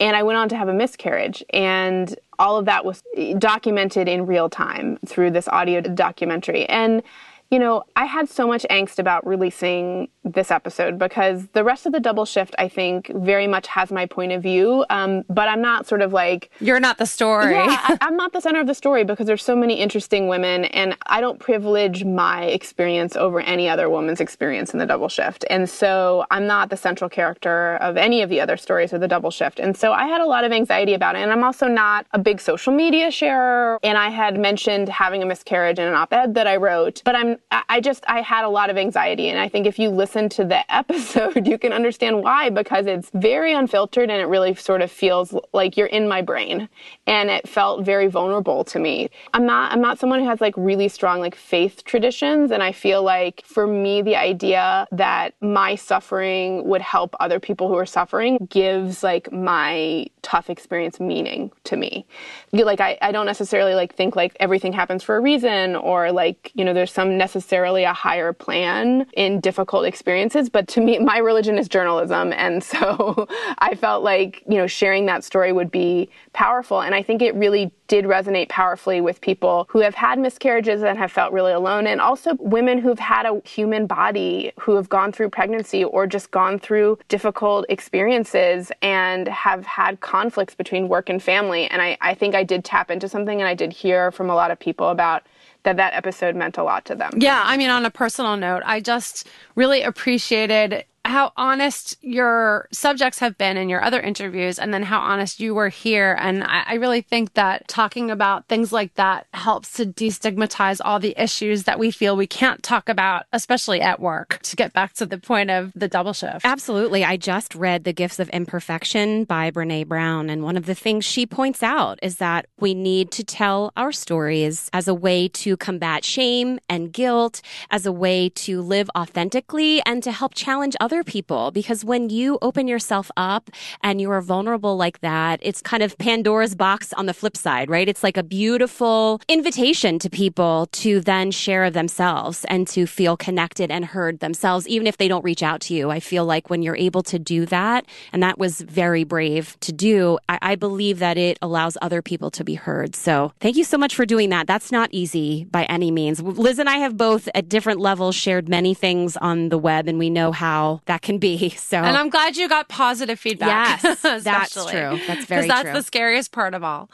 And 0.00 0.16
I 0.16 0.22
went 0.22 0.38
on 0.38 0.48
to 0.48 0.56
have 0.56 0.68
a 0.68 0.74
miscarriage. 0.74 1.44
And 1.50 2.16
all 2.38 2.56
of 2.56 2.64
that 2.64 2.86
was 2.86 3.02
documented 3.38 4.08
in 4.08 4.24
real 4.24 4.48
time 4.48 4.98
through 5.04 5.32
this 5.32 5.48
audio 5.48 5.82
documentary. 5.82 6.66
And 6.66 7.02
you 7.50 7.58
know, 7.58 7.84
I 7.94 8.06
had 8.06 8.28
so 8.28 8.46
much 8.46 8.66
angst 8.70 8.98
about 8.98 9.26
releasing 9.26 10.08
this 10.24 10.50
episode 10.50 10.98
because 10.98 11.46
the 11.52 11.62
rest 11.62 11.86
of 11.86 11.92
the 11.92 12.00
double 12.00 12.24
shift, 12.24 12.54
I 12.58 12.68
think, 12.68 13.10
very 13.14 13.46
much 13.46 13.68
has 13.68 13.92
my 13.92 14.06
point 14.06 14.32
of 14.32 14.42
view. 14.42 14.84
Um, 14.90 15.24
but 15.28 15.48
I'm 15.48 15.62
not 15.62 15.86
sort 15.86 16.02
of 16.02 16.12
like. 16.12 16.50
You're 16.60 16.80
not 16.80 16.98
the 16.98 17.06
story. 17.06 17.52
Yeah, 17.52 17.66
I, 17.68 17.98
I'm 18.00 18.16
not 18.16 18.32
the 18.32 18.40
center 18.40 18.60
of 18.60 18.66
the 18.66 18.74
story 18.74 19.04
because 19.04 19.26
there's 19.26 19.44
so 19.44 19.54
many 19.54 19.74
interesting 19.74 20.26
women, 20.26 20.64
and 20.66 20.96
I 21.06 21.20
don't 21.20 21.38
privilege 21.38 22.04
my 22.04 22.44
experience 22.44 23.14
over 23.16 23.40
any 23.40 23.68
other 23.68 23.88
woman's 23.88 24.20
experience 24.20 24.72
in 24.72 24.78
the 24.78 24.86
double 24.86 25.08
shift. 25.08 25.44
And 25.48 25.70
so 25.70 26.26
I'm 26.30 26.46
not 26.46 26.70
the 26.70 26.76
central 26.76 27.08
character 27.08 27.76
of 27.76 27.96
any 27.96 28.22
of 28.22 28.28
the 28.28 28.40
other 28.40 28.56
stories 28.56 28.92
of 28.92 29.00
the 29.00 29.08
double 29.08 29.30
shift. 29.30 29.60
And 29.60 29.76
so 29.76 29.92
I 29.92 30.06
had 30.06 30.20
a 30.20 30.26
lot 30.26 30.44
of 30.44 30.52
anxiety 30.52 30.94
about 30.94 31.14
it. 31.14 31.20
And 31.20 31.30
I'm 31.30 31.44
also 31.44 31.68
not 31.68 32.06
a 32.12 32.18
big 32.18 32.40
social 32.40 32.72
media 32.72 33.10
sharer. 33.10 33.78
And 33.82 33.96
I 33.96 34.08
had 34.08 34.38
mentioned 34.38 34.88
having 34.88 35.22
a 35.22 35.26
miscarriage 35.26 35.78
in 35.78 35.86
an 35.86 35.94
op 35.94 36.12
ed 36.12 36.34
that 36.34 36.46
I 36.46 36.56
wrote, 36.56 37.02
but 37.04 37.14
I'm 37.14 37.35
I 37.50 37.80
just, 37.80 38.04
I 38.08 38.20
had 38.20 38.44
a 38.44 38.48
lot 38.48 38.70
of 38.70 38.76
anxiety. 38.76 39.28
And 39.28 39.38
I 39.38 39.48
think 39.48 39.66
if 39.66 39.78
you 39.78 39.90
listen 39.90 40.28
to 40.30 40.44
the 40.44 40.70
episode, 40.74 41.46
you 41.46 41.58
can 41.58 41.72
understand 41.72 42.22
why, 42.22 42.50
because 42.50 42.86
it's 42.86 43.10
very 43.14 43.52
unfiltered 43.52 44.10
and 44.10 44.20
it 44.20 44.26
really 44.26 44.54
sort 44.54 44.82
of 44.82 44.90
feels 44.90 45.34
like 45.52 45.76
you're 45.76 45.86
in 45.86 46.08
my 46.08 46.22
brain. 46.22 46.68
And 47.06 47.30
it 47.30 47.48
felt 47.48 47.84
very 47.84 48.06
vulnerable 48.06 48.64
to 48.64 48.78
me. 48.78 49.10
I'm 49.34 49.46
not, 49.46 49.72
I'm 49.72 49.80
not 49.80 49.98
someone 49.98 50.20
who 50.20 50.26
has 50.28 50.40
like 50.40 50.54
really 50.56 50.88
strong 50.88 51.20
like 51.20 51.34
faith 51.34 51.84
traditions. 51.84 52.50
And 52.50 52.62
I 52.62 52.72
feel 52.72 53.02
like 53.02 53.42
for 53.44 53.66
me, 53.66 54.02
the 54.02 54.16
idea 54.16 54.86
that 54.92 55.34
my 55.40 55.74
suffering 55.74 56.66
would 56.66 56.82
help 56.82 57.14
other 57.20 57.40
people 57.40 57.68
who 57.68 57.74
are 57.74 57.86
suffering 57.86 58.46
gives 58.50 59.02
like 59.02 59.30
my 59.32 60.06
tough 60.22 60.50
experience 60.50 60.98
meaning 60.98 61.52
to 61.64 61.76
me. 61.76 62.06
Like, 62.52 62.80
I, 62.80 62.98
I 63.00 63.12
don't 63.12 63.26
necessarily 63.26 63.74
like 63.74 63.94
think 63.94 64.16
like 64.16 64.36
everything 64.40 64.72
happens 64.72 65.02
for 65.02 65.16
a 65.16 65.20
reason 65.20 65.76
or 65.76 66.10
like, 66.12 66.50
you 66.54 66.64
know, 66.64 66.74
there's 66.74 66.92
some 66.92 67.16
necessarily 67.26 67.82
a 67.82 67.92
higher 67.92 68.32
plan 68.32 69.04
in 69.14 69.40
difficult 69.40 69.84
experiences, 69.84 70.48
but 70.48 70.68
to 70.68 70.80
me, 70.80 70.96
my 71.12 71.18
religion 71.18 71.58
is 71.58 71.66
journalism. 71.68 72.32
And 72.32 72.62
so 72.62 73.26
I 73.58 73.74
felt 73.74 74.04
like, 74.04 74.44
you 74.48 74.58
know, 74.58 74.68
sharing 74.68 75.06
that 75.06 75.24
story 75.24 75.52
would 75.52 75.72
be 75.72 76.08
powerful. 76.32 76.82
And 76.82 76.94
I 76.94 77.02
think 77.02 77.22
it 77.22 77.34
really 77.34 77.72
did 77.88 78.04
resonate 78.04 78.48
powerfully 78.48 79.00
with 79.00 79.20
people 79.20 79.66
who 79.68 79.80
have 79.80 79.94
had 79.94 80.20
miscarriages 80.20 80.84
and 80.84 80.96
have 80.98 81.10
felt 81.10 81.32
really 81.32 81.52
alone, 81.52 81.86
and 81.88 82.00
also 82.00 82.34
women 82.38 82.78
who've 82.78 82.98
had 82.98 83.26
a 83.26 83.40
human 83.44 83.86
body 83.86 84.52
who 84.60 84.76
have 84.76 84.88
gone 84.88 85.10
through 85.10 85.30
pregnancy 85.30 85.82
or 85.84 86.06
just 86.06 86.30
gone 86.30 86.58
through 86.58 86.98
difficult 87.08 87.66
experiences 87.68 88.70
and 88.82 89.26
have 89.28 89.66
had 89.66 90.00
conflicts 90.00 90.54
between 90.54 90.88
work 90.88 91.08
and 91.08 91.22
family. 91.22 91.66
And 91.66 91.82
I, 91.82 91.96
I 92.00 92.14
think 92.14 92.34
I 92.34 92.44
did 92.44 92.64
tap 92.64 92.90
into 92.90 93.08
something, 93.08 93.40
and 93.40 93.48
I 93.48 93.54
did 93.54 93.72
hear 93.72 94.12
from 94.12 94.30
a 94.30 94.34
lot 94.34 94.50
of 94.50 94.58
people 94.58 94.90
about 94.90 95.24
that 95.66 95.76
that 95.76 95.92
episode 95.92 96.34
meant 96.34 96.56
a 96.56 96.62
lot 96.62 96.84
to 96.86 96.94
them. 96.94 97.12
Yeah, 97.18 97.42
I 97.44 97.56
mean, 97.56 97.68
on 97.68 97.84
a 97.84 97.90
personal 97.90 98.36
note, 98.36 98.62
I 98.64 98.80
just 98.80 99.28
really 99.54 99.82
appreciated 99.82 100.84
how 101.06 101.32
honest 101.36 101.96
your 102.02 102.68
subjects 102.72 103.20
have 103.20 103.38
been 103.38 103.56
in 103.56 103.68
your 103.68 103.82
other 103.82 104.00
interviews 104.00 104.58
and 104.58 104.74
then 104.74 104.82
how 104.82 104.98
honest 104.98 105.38
you 105.38 105.54
were 105.54 105.68
here. 105.68 106.16
And 106.20 106.42
I, 106.42 106.64
I, 106.66 106.74
really 106.74 107.00
think 107.00 107.34
that 107.34 107.68
talking 107.68 108.10
about 108.10 108.48
things 108.48 108.72
like 108.72 108.94
that 108.94 109.26
helps 109.32 109.72
to 109.74 109.86
destigmatize 109.86 110.80
all 110.84 110.98
the 110.98 111.14
issues 111.16 111.64
that 111.64 111.78
we 111.78 111.90
feel 111.90 112.16
we 112.16 112.26
can't 112.26 112.62
talk 112.62 112.88
about, 112.88 113.26
especially 113.32 113.80
at 113.80 114.00
work, 114.00 114.40
to 114.42 114.56
get 114.56 114.72
back 114.72 114.94
to 114.94 115.06
the 115.06 115.18
point 115.18 115.50
of 115.50 115.72
the 115.74 115.88
double 115.88 116.12
shift. 116.12 116.44
Absolutely. 116.44 117.04
I 117.04 117.16
just 117.16 117.54
read 117.54 117.84
The 117.84 117.92
Gifts 117.92 118.18
of 118.18 118.28
Imperfection 118.30 119.24
by 119.24 119.50
Brene 119.50 119.86
Brown. 119.86 120.28
And 120.28 120.42
one 120.42 120.56
of 120.56 120.66
the 120.66 120.74
things 120.74 121.04
she 121.04 121.24
points 121.24 121.62
out 121.62 121.98
is 122.02 122.16
that 122.16 122.46
we 122.58 122.74
need 122.74 123.12
to 123.12 123.24
tell 123.24 123.72
our 123.76 123.92
stories 123.92 124.68
as 124.72 124.88
a 124.88 124.94
way 124.94 125.28
to 125.28 125.56
combat 125.56 126.04
shame 126.04 126.58
and 126.68 126.92
guilt, 126.92 127.42
as 127.70 127.86
a 127.86 127.92
way 127.92 128.28
to 128.30 128.60
live 128.60 128.90
authentically 128.96 129.80
and 129.86 130.02
to 130.02 130.10
help 130.10 130.34
challenge 130.34 130.74
others 130.80 130.95
other 130.96 131.04
people 131.04 131.50
because 131.50 131.84
when 131.84 132.08
you 132.08 132.38
open 132.40 132.66
yourself 132.66 133.10
up 133.18 133.50
and 133.82 134.00
you 134.00 134.10
are 134.10 134.22
vulnerable 134.22 134.78
like 134.78 135.00
that, 135.00 135.38
it's 135.42 135.60
kind 135.60 135.82
of 135.82 135.96
Pandora's 135.98 136.54
box 136.54 136.94
on 136.94 137.04
the 137.04 137.12
flip 137.12 137.36
side, 137.36 137.68
right? 137.68 137.86
It's 137.86 138.02
like 138.02 138.16
a 138.16 138.22
beautiful 138.22 139.20
invitation 139.28 139.98
to 139.98 140.08
people 140.08 140.68
to 140.72 141.00
then 141.00 141.30
share 141.30 141.70
themselves 141.70 142.46
and 142.48 142.66
to 142.68 142.86
feel 142.86 143.14
connected 143.14 143.70
and 143.70 143.84
heard 143.84 144.20
themselves, 144.20 144.66
even 144.68 144.86
if 144.86 144.96
they 144.96 145.06
don't 145.06 145.22
reach 145.22 145.42
out 145.42 145.60
to 145.62 145.74
you. 145.74 145.90
I 145.90 146.00
feel 146.00 146.24
like 146.24 146.48
when 146.48 146.62
you're 146.62 146.76
able 146.76 147.02
to 147.02 147.18
do 147.18 147.44
that, 147.46 147.84
and 148.10 148.22
that 148.22 148.38
was 148.38 148.62
very 148.62 149.04
brave 149.04 149.58
to 149.60 149.72
do, 149.74 150.18
I, 150.30 150.38
I 150.40 150.54
believe 150.54 151.00
that 151.00 151.18
it 151.18 151.38
allows 151.42 151.76
other 151.82 152.00
people 152.00 152.30
to 152.30 152.42
be 152.42 152.54
heard. 152.54 152.96
So 152.96 153.32
thank 153.40 153.56
you 153.56 153.64
so 153.64 153.76
much 153.76 153.94
for 153.94 154.06
doing 154.06 154.30
that. 154.30 154.46
That's 154.46 154.72
not 154.72 154.88
easy 154.92 155.44
by 155.44 155.64
any 155.64 155.90
means. 155.90 156.22
Liz 156.22 156.58
and 156.58 156.70
I 156.70 156.78
have 156.78 156.96
both 156.96 157.28
at 157.34 157.50
different 157.50 157.80
levels 157.80 158.14
shared 158.16 158.48
many 158.48 158.72
things 158.72 159.18
on 159.18 159.50
the 159.50 159.58
web, 159.58 159.88
and 159.88 159.98
we 159.98 160.08
know 160.08 160.32
how 160.32 160.80
that 160.86 161.02
can 161.02 161.18
be. 161.18 161.54
So, 161.66 161.78
and 161.78 161.96
I'm 161.96 162.10
glad 162.10 162.36
you 162.36 162.48
got 162.48 162.68
positive 162.68 163.18
feedback. 163.18 163.82
Yes, 163.82 164.02
that's 164.24 164.54
true. 164.54 165.00
That's 165.06 165.24
very 165.26 165.42
true. 165.42 165.48
That's 165.48 165.72
the 165.72 165.82
scariest 165.82 166.30
part 166.30 166.54
of 166.54 166.62
all. 166.62 166.88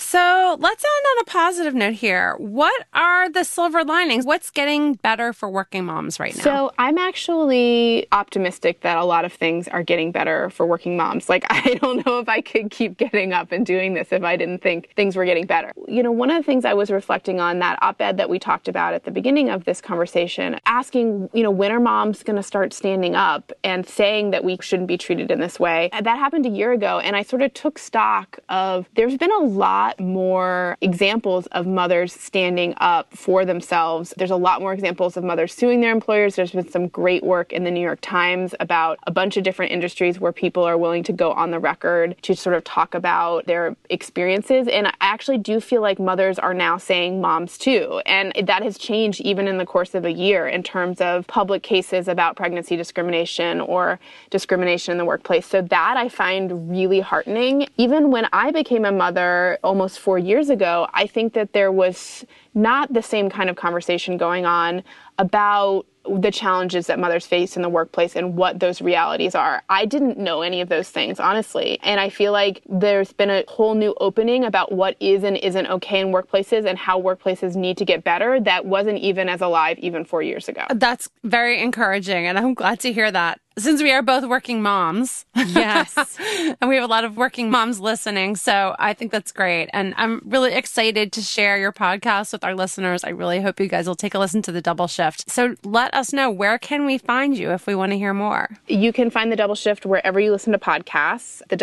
So 0.00 0.56
let's 0.58 0.82
end 0.82 1.06
on 1.10 1.22
a 1.22 1.24
positive 1.26 1.74
note 1.74 1.92
here. 1.92 2.34
What 2.38 2.86
are 2.94 3.30
the 3.30 3.44
silver 3.44 3.84
linings? 3.84 4.24
What's 4.24 4.50
getting 4.50 4.94
better 4.94 5.32
for 5.34 5.50
working 5.50 5.84
moms 5.84 6.18
right 6.18 6.34
now? 6.36 6.42
So 6.42 6.72
I'm 6.78 6.96
actually 6.96 8.06
optimistic 8.10 8.80
that 8.80 8.96
a 8.96 9.04
lot 9.04 9.26
of 9.26 9.32
things 9.32 9.68
are 9.68 9.82
getting 9.82 10.10
better 10.10 10.48
for 10.50 10.64
working 10.64 10.96
moms. 10.96 11.28
Like, 11.28 11.44
I 11.50 11.74
don't 11.74 12.04
know 12.04 12.18
if 12.18 12.28
I 12.28 12.40
could 12.40 12.70
keep 12.70 12.96
getting 12.96 13.34
up 13.34 13.52
and 13.52 13.64
doing 13.64 13.92
this 13.92 14.08
if 14.10 14.22
I 14.22 14.36
didn't 14.36 14.62
think 14.62 14.88
things 14.96 15.16
were 15.16 15.26
getting 15.26 15.46
better. 15.46 15.72
You 15.86 16.02
know, 16.02 16.10
one 16.10 16.30
of 16.30 16.38
the 16.38 16.44
things 16.44 16.64
I 16.64 16.72
was 16.72 16.90
reflecting 16.90 17.38
on 17.38 17.58
that 17.58 17.78
op 17.82 18.00
ed 18.00 18.16
that 18.16 18.30
we 18.30 18.38
talked 18.38 18.68
about 18.68 18.94
at 18.94 19.04
the 19.04 19.10
beginning 19.10 19.50
of 19.50 19.64
this 19.64 19.82
conversation, 19.82 20.58
asking, 20.64 21.28
you 21.34 21.42
know, 21.42 21.50
when 21.50 21.70
are 21.70 21.80
moms 21.80 22.22
going 22.22 22.36
to 22.36 22.42
start 22.42 22.72
standing 22.72 23.14
up 23.14 23.52
and 23.62 23.86
saying 23.86 24.30
that 24.30 24.44
we 24.44 24.56
shouldn't 24.62 24.88
be 24.88 24.96
treated 24.96 25.30
in 25.30 25.40
this 25.40 25.60
way? 25.60 25.90
That 25.92 26.18
happened 26.18 26.46
a 26.46 26.50
year 26.50 26.72
ago. 26.72 27.00
And 27.00 27.14
I 27.14 27.22
sort 27.22 27.42
of 27.42 27.52
took 27.52 27.78
stock 27.78 28.38
of 28.48 28.88
there's 28.94 29.18
been 29.18 29.32
a 29.32 29.44
lot 29.44 29.89
lot 29.90 30.00
more 30.00 30.76
examples 30.80 31.46
of 31.48 31.66
mothers 31.66 32.12
standing 32.12 32.74
up 32.78 33.12
for 33.16 33.44
themselves. 33.44 34.14
There's 34.16 34.30
a 34.30 34.36
lot 34.36 34.60
more 34.60 34.72
examples 34.72 35.16
of 35.16 35.24
mothers 35.24 35.52
suing 35.52 35.80
their 35.80 35.92
employers. 35.92 36.36
There's 36.36 36.52
been 36.52 36.68
some 36.68 36.88
great 36.88 37.24
work 37.24 37.52
in 37.52 37.64
the 37.64 37.70
New 37.70 37.80
York 37.80 37.98
Times 38.00 38.54
about 38.60 38.98
a 39.06 39.10
bunch 39.10 39.36
of 39.36 39.42
different 39.42 39.72
industries 39.72 40.20
where 40.20 40.32
people 40.32 40.62
are 40.62 40.78
willing 40.78 41.02
to 41.04 41.12
go 41.12 41.32
on 41.32 41.50
the 41.50 41.58
record 41.58 42.16
to 42.22 42.36
sort 42.36 42.54
of 42.54 42.62
talk 42.64 42.94
about 42.94 43.46
their 43.46 43.76
experiences. 43.88 44.68
And 44.68 44.86
I 44.86 44.92
actually 45.00 45.38
do 45.38 45.60
feel 45.60 45.80
like 45.82 45.98
mothers 45.98 46.38
are 46.38 46.54
now 46.54 46.76
saying 46.76 47.20
moms 47.20 47.58
too. 47.58 48.00
And 48.06 48.32
that 48.46 48.62
has 48.62 48.78
changed 48.78 49.20
even 49.20 49.48
in 49.48 49.58
the 49.58 49.66
course 49.66 49.94
of 49.94 50.04
a 50.04 50.12
year 50.12 50.46
in 50.46 50.62
terms 50.62 51.00
of 51.00 51.26
public 51.26 51.62
cases 51.62 52.06
about 52.06 52.36
pregnancy 52.36 52.76
discrimination 52.76 53.60
or 53.60 53.98
discrimination 54.30 54.92
in 54.92 54.98
the 54.98 55.04
workplace. 55.04 55.46
So 55.46 55.62
that 55.62 55.96
I 55.96 56.08
find 56.08 56.70
really 56.70 57.00
heartening. 57.00 57.68
Even 57.76 58.10
when 58.10 58.28
I 58.32 58.52
became 58.52 58.84
a 58.84 58.92
mother 58.92 59.58
almost 59.64 59.79
almost 59.80 59.98
four 59.98 60.18
years 60.18 60.50
ago, 60.50 60.86
I 60.92 61.06
think 61.06 61.32
that 61.32 61.54
there 61.54 61.72
was 61.72 62.26
not 62.52 62.92
the 62.92 63.00
same 63.00 63.30
kind 63.30 63.48
of 63.48 63.56
conversation 63.56 64.18
going 64.18 64.44
on 64.44 64.82
about 65.18 65.86
the 66.04 66.30
challenges 66.30 66.86
that 66.88 66.98
mothers 66.98 67.26
face 67.26 67.56
in 67.56 67.62
the 67.62 67.68
workplace 67.68 68.14
and 68.14 68.36
what 68.36 68.60
those 68.60 68.82
realities 68.82 69.34
are. 69.34 69.62
I 69.70 69.86
didn't 69.86 70.18
know 70.18 70.42
any 70.42 70.60
of 70.60 70.68
those 70.68 70.90
things, 70.90 71.18
honestly. 71.18 71.78
And 71.82 71.98
I 71.98 72.10
feel 72.10 72.32
like 72.32 72.62
there's 72.68 73.12
been 73.14 73.30
a 73.30 73.42
whole 73.48 73.74
new 73.74 73.94
opening 74.00 74.44
about 74.44 74.70
what 74.72 74.96
is 75.00 75.24
and 75.24 75.38
isn't 75.38 75.66
okay 75.66 76.00
in 76.00 76.08
workplaces 76.08 76.66
and 76.66 76.76
how 76.76 77.00
workplaces 77.00 77.56
need 77.56 77.78
to 77.78 77.86
get 77.86 78.04
better 78.04 78.38
that 78.40 78.66
wasn't 78.66 78.98
even 78.98 79.30
as 79.30 79.40
alive 79.40 79.78
even 79.78 80.04
four 80.04 80.22
years 80.22 80.48
ago. 80.48 80.64
That's 80.74 81.08
very 81.24 81.62
encouraging. 81.62 82.26
And 82.26 82.38
I'm 82.38 82.52
glad 82.52 82.80
to 82.80 82.92
hear 82.92 83.10
that 83.10 83.40
since 83.58 83.82
we 83.82 83.90
are 83.90 84.02
both 84.02 84.24
working 84.24 84.62
moms. 84.62 85.26
Yes. 85.34 85.96
and 86.60 86.68
we 86.68 86.76
have 86.76 86.84
a 86.84 86.88
lot 86.88 87.04
of 87.04 87.16
working 87.16 87.50
moms 87.50 87.80
listening. 87.80 88.36
So 88.36 88.74
I 88.78 88.94
think 88.94 89.10
that's 89.10 89.32
great. 89.32 89.68
And 89.72 89.94
I'm 89.96 90.22
really 90.24 90.54
excited 90.54 91.12
to 91.12 91.20
share 91.20 91.58
your 91.58 91.72
podcast 91.72 92.32
with 92.32 92.44
our 92.44 92.54
listeners. 92.54 93.04
I 93.04 93.10
really 93.10 93.40
hope 93.40 93.58
you 93.58 93.66
guys 93.66 93.86
will 93.86 93.96
take 93.96 94.14
a 94.14 94.18
listen 94.18 94.40
to 94.42 94.52
the 94.52 94.62
double 94.62 94.86
shift. 94.86 95.28
So 95.28 95.56
let 95.64 95.92
us 95.94 96.12
know 96.12 96.30
where 96.30 96.58
can 96.58 96.86
we 96.86 96.98
find 96.98 97.36
you 97.36 97.50
if 97.50 97.66
we 97.66 97.74
want 97.74 97.92
to 97.92 97.98
hear 97.98 98.14
more? 98.14 98.48
You 98.68 98.92
can 98.92 99.10
find 99.10 99.30
the 99.30 99.36
double 99.36 99.54
shift 99.54 99.84
wherever 99.84 100.20
you 100.20 100.30
listen 100.30 100.52
to 100.52 100.58
podcasts. 100.58 101.42
The 101.48 101.60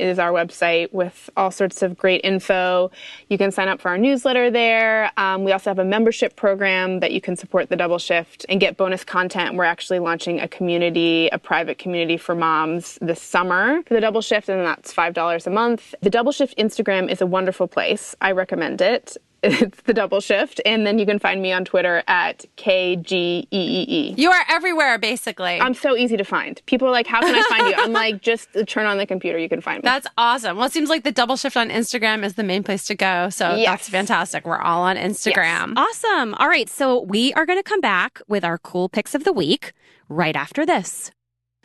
is 0.00 0.18
our 0.18 0.32
website 0.32 0.92
with 0.92 1.30
all 1.36 1.50
sorts 1.50 1.82
of 1.82 1.96
great 1.96 2.20
info. 2.24 2.90
You 3.28 3.38
can 3.38 3.50
sign 3.50 3.68
up 3.68 3.80
for 3.80 3.88
our 3.88 3.98
newsletter 3.98 4.50
there. 4.50 5.10
Um, 5.16 5.44
we 5.44 5.52
also 5.52 5.70
have 5.70 5.78
a 5.78 5.84
membership 5.84 6.36
program 6.36 7.00
that 7.00 7.12
you 7.12 7.20
can 7.20 7.36
support 7.36 7.68
the 7.68 7.76
double 7.76 7.98
shift 7.98 8.44
and 8.48 8.60
get 8.60 8.76
bonus 8.76 9.04
content. 9.04 9.54
We're 9.54 9.64
actually 9.64 9.98
launching 9.98 10.40
a 10.40 10.48
community 10.48 10.63
community, 10.64 11.28
a 11.28 11.38
private 11.38 11.76
community 11.76 12.16
for 12.16 12.34
moms 12.34 12.98
this 13.02 13.20
summer 13.20 13.82
for 13.86 13.92
the 13.92 14.00
double 14.00 14.22
shift, 14.22 14.48
and 14.48 14.64
that's 14.64 14.94
$5 14.94 15.46
a 15.46 15.50
month. 15.50 15.94
The 16.00 16.08
double 16.08 16.32
shift 16.32 16.56
Instagram 16.56 17.10
is 17.10 17.20
a 17.20 17.26
wonderful 17.26 17.68
place. 17.68 18.16
I 18.22 18.32
recommend 18.32 18.80
it. 18.80 19.18
It's 19.44 19.82
the 19.82 19.94
double 19.94 20.20
shift. 20.20 20.60
And 20.64 20.86
then 20.86 20.98
you 20.98 21.06
can 21.06 21.18
find 21.18 21.42
me 21.42 21.52
on 21.52 21.64
Twitter 21.64 22.02
at 22.06 22.44
KGEEE. 22.56 24.18
You 24.18 24.30
are 24.30 24.44
everywhere, 24.48 24.98
basically. 24.98 25.60
I'm 25.60 25.74
so 25.74 25.96
easy 25.96 26.16
to 26.16 26.24
find. 26.24 26.60
People 26.66 26.88
are 26.88 26.90
like, 26.90 27.06
how 27.06 27.20
can 27.20 27.34
I 27.34 27.42
find 27.48 27.68
you? 27.68 27.74
I'm 27.76 27.92
like, 28.04 28.22
just 28.22 28.48
turn 28.66 28.86
on 28.86 28.98
the 28.98 29.06
computer. 29.06 29.38
You 29.38 29.48
can 29.48 29.60
find 29.60 29.78
me. 29.78 29.82
That's 29.84 30.06
awesome. 30.16 30.56
Well, 30.56 30.66
it 30.66 30.72
seems 30.72 30.88
like 30.88 31.04
the 31.04 31.12
double 31.12 31.36
shift 31.36 31.56
on 31.56 31.70
Instagram 31.70 32.24
is 32.24 32.34
the 32.34 32.42
main 32.42 32.62
place 32.62 32.86
to 32.86 32.94
go. 32.94 33.28
So 33.30 33.54
yes. 33.54 33.66
that's 33.66 33.88
fantastic. 33.88 34.46
We're 34.46 34.60
all 34.60 34.82
on 34.82 34.96
Instagram. 34.96 35.74
Yes. 35.76 36.04
Awesome. 36.04 36.34
All 36.34 36.48
right. 36.48 36.68
So 36.68 37.02
we 37.02 37.32
are 37.34 37.46
going 37.46 37.58
to 37.58 37.68
come 37.68 37.80
back 37.80 38.20
with 38.26 38.44
our 38.44 38.58
cool 38.58 38.88
picks 38.88 39.14
of 39.14 39.24
the 39.24 39.32
week 39.32 39.72
right 40.08 40.36
after 40.36 40.64
this. 40.64 41.10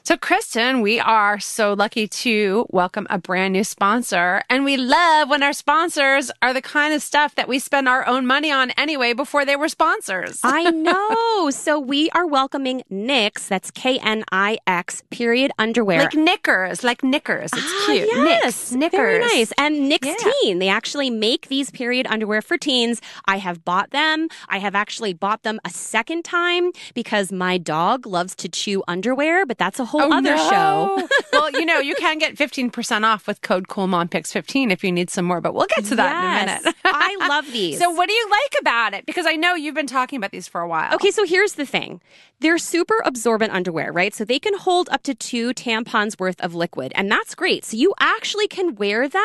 So, 0.10 0.18
Kristen, 0.18 0.82
we 0.82 1.00
are 1.00 1.40
so 1.40 1.74
lucky 1.74 2.08
to 2.08 2.66
welcome 2.72 3.06
a 3.12 3.20
brand 3.20 3.54
new 3.54 3.64
sponsor. 3.64 4.42
And 4.50 4.66
we 4.66 4.76
love 4.76 5.30
when 5.30 5.44
our 5.44 5.54
sponsors 5.54 6.32
are 6.42 6.52
the 6.52 6.64
kind 6.64 6.96
of 6.96 7.04
stuff 7.04 7.36
that 7.36 7.48
we 7.48 7.60
spend 7.60 7.88
our 7.88 8.08
own 8.08 8.26
money 8.26 8.52
on 8.52 8.72
anyway 8.72 9.14
before 9.14 9.46
they 9.46 9.56
were 9.56 9.70
sponsors. 9.70 10.40
I 10.44 10.72
know. 10.72 11.52
so, 11.52 11.80
we 11.80 12.10
are 12.10 12.26
welcoming 12.26 12.82
Knix, 12.92 13.48
that's 13.48 13.70
K 13.70 14.00
N 14.00 14.24
I 14.32 14.58
X, 14.66 15.04
period, 15.12 15.52
underwear. 15.60 16.00
Like 16.00 16.16
knickers, 16.16 16.84
like 16.84 17.04
knickers. 17.04 17.52
It's 17.54 17.62
ah, 17.64 17.84
cute. 17.86 18.08
Yes. 18.08 18.72
Knix, 18.72 18.78
knickers. 18.78 18.98
Very 18.98 19.20
nice. 19.20 19.54
And 19.60 19.92
Knix 19.92 20.06
yeah. 20.06 20.32
Teen, 20.42 20.58
they 20.58 20.70
actually 20.70 21.12
make 21.12 21.50
these 21.50 21.70
period 21.70 22.08
underwear 22.10 22.42
for 22.42 22.58
teens. 22.58 23.00
I 23.26 23.38
have 23.38 23.64
bought 23.64 23.92
them. 23.92 24.28
I 24.48 24.58
have 24.58 24.74
actually 24.74 25.14
bought 25.14 25.44
them 25.44 25.60
a 25.64 25.70
second 25.70 26.26
time 26.26 26.72
because 26.96 27.32
my 27.32 27.60
dog 27.60 28.08
loves 28.08 28.34
to 28.38 28.50
chew 28.50 28.84
underwear, 28.88 29.46
but 29.46 29.60
that's 29.60 29.80
a 29.80 29.86
whole 29.86 29.99
whole 30.02 30.14
other 30.14 30.38
show. 30.38 31.08
well, 31.34 31.52
you 31.52 31.66
know, 31.66 31.80
you 31.80 31.96
can 31.96 32.18
get 32.18 32.36
15% 32.36 33.04
off 33.04 33.28
with 33.28 33.42
code 33.42 33.68
CoolMomPicks15 33.68 34.72
if 34.72 34.84
you 34.84 34.92
need 34.92 35.10
some 35.10 35.26
more, 35.26 35.42
but 35.42 35.54
we'll 35.54 35.68
get 35.76 35.86
to 35.86 35.96
that 35.96 36.24
in 36.24 36.48
a 36.48 36.62
minute. 36.62 36.76
I 36.86 37.28
love 37.28 37.52
these. 37.52 37.80
So, 37.80 37.90
what 37.90 38.08
do 38.08 38.14
you 38.14 38.30
like 38.30 38.62
about 38.62 38.94
it? 38.94 39.06
Because 39.06 39.26
I 39.26 39.36
know 39.36 39.56
you've 39.56 39.76
been 39.76 39.88
talking 39.88 40.18
about 40.18 40.32
these 40.32 40.48
for 40.48 40.62
a 40.62 40.68
while. 40.68 40.94
Okay, 40.96 41.12
so 41.12 41.26
here's 41.26 41.54
the 41.54 41.66
thing. 41.66 42.02
They're 42.42 42.58
super 42.58 43.02
absorbent 43.04 43.52
underwear, 43.52 43.92
right? 43.92 44.14
So 44.14 44.24
they 44.24 44.40
can 44.40 44.58
hold 44.58 44.88
up 44.90 45.04
to 45.04 45.14
two 45.14 45.54
tampons 45.54 46.18
worth 46.18 46.40
of 46.40 46.56
liquid, 46.56 46.94
and 46.96 47.12
that's 47.12 47.36
great. 47.36 47.66
So 47.66 47.76
you 47.76 47.94
actually 48.00 48.48
can 48.48 48.76
wear 48.76 49.10
them 49.10 49.22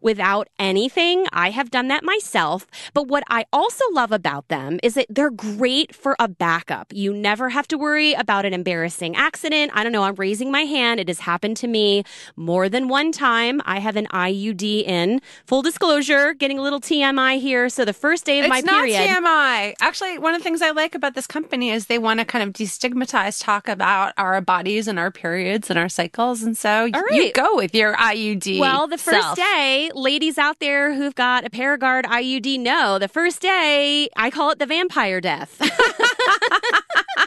without 0.00 0.48
anything. 0.58 1.26
I 1.32 1.50
have 1.50 1.70
done 1.70 1.86
that 1.88 2.02
myself. 2.02 2.66
But 2.92 3.06
what 3.06 3.22
I 3.28 3.44
also 3.52 3.84
love 3.92 4.10
about 4.10 4.48
them 4.48 4.80
is 4.82 4.94
that 4.94 5.06
they're 5.08 5.30
great 5.30 5.94
for 5.94 6.16
a 6.18 6.26
backup. 6.26 6.92
You 6.92 7.12
never 7.12 7.50
have 7.50 7.68
to 7.68 7.78
worry 7.78 8.14
about 8.14 8.44
an 8.44 8.52
embarrassing 8.52 9.14
accident. 9.14 9.70
I 9.74 9.84
don't 9.84 9.92
know, 9.92 10.02
I'm 10.02 10.15
raising 10.18 10.50
my 10.50 10.62
hand. 10.62 11.00
It 11.00 11.08
has 11.08 11.20
happened 11.20 11.56
to 11.58 11.66
me 11.68 12.04
more 12.36 12.68
than 12.68 12.88
one 12.88 13.12
time. 13.12 13.60
I 13.64 13.78
have 13.80 13.96
an 13.96 14.06
IUD 14.08 14.84
in. 14.84 15.20
Full 15.46 15.62
disclosure, 15.62 16.34
getting 16.34 16.58
a 16.58 16.62
little 16.62 16.80
TMI 16.80 17.40
here. 17.40 17.68
So 17.68 17.84
the 17.84 17.92
first 17.92 18.24
day 18.24 18.38
of 18.40 18.44
It's 18.46 18.50
my 18.50 18.60
not 18.60 18.84
period. 18.84 19.08
TMI. 19.08 19.74
Actually, 19.80 20.18
one 20.18 20.34
of 20.34 20.40
the 20.40 20.44
things 20.44 20.62
I 20.62 20.70
like 20.70 20.94
about 20.94 21.14
this 21.14 21.26
company 21.26 21.70
is 21.70 21.86
they 21.86 21.98
want 21.98 22.20
to 22.20 22.26
kind 22.26 22.42
of 22.42 22.52
destigmatize 22.52 23.42
talk 23.42 23.68
about 23.68 24.12
our 24.16 24.40
bodies 24.40 24.88
and 24.88 24.98
our 24.98 25.10
periods 25.10 25.70
and 25.70 25.78
our 25.78 25.88
cycles. 25.88 26.42
And 26.42 26.56
so 26.56 26.88
All 26.92 27.12
you 27.12 27.32
go 27.32 27.56
with 27.56 27.74
your 27.74 27.94
IUD. 27.94 28.58
Well, 28.60 28.86
the 28.86 28.98
first 28.98 29.20
self. 29.20 29.36
day, 29.36 29.90
ladies 29.94 30.38
out 30.38 30.58
there 30.60 30.94
who've 30.94 31.14
got 31.14 31.46
a 31.46 31.50
Paragard 31.50 32.04
IUD 32.04 32.60
know 32.60 32.98
the 32.98 33.08
first 33.08 33.40
day, 33.40 34.08
I 34.16 34.30
call 34.30 34.50
it 34.50 34.58
the 34.58 34.66
vampire 34.66 35.20
death. 35.20 35.56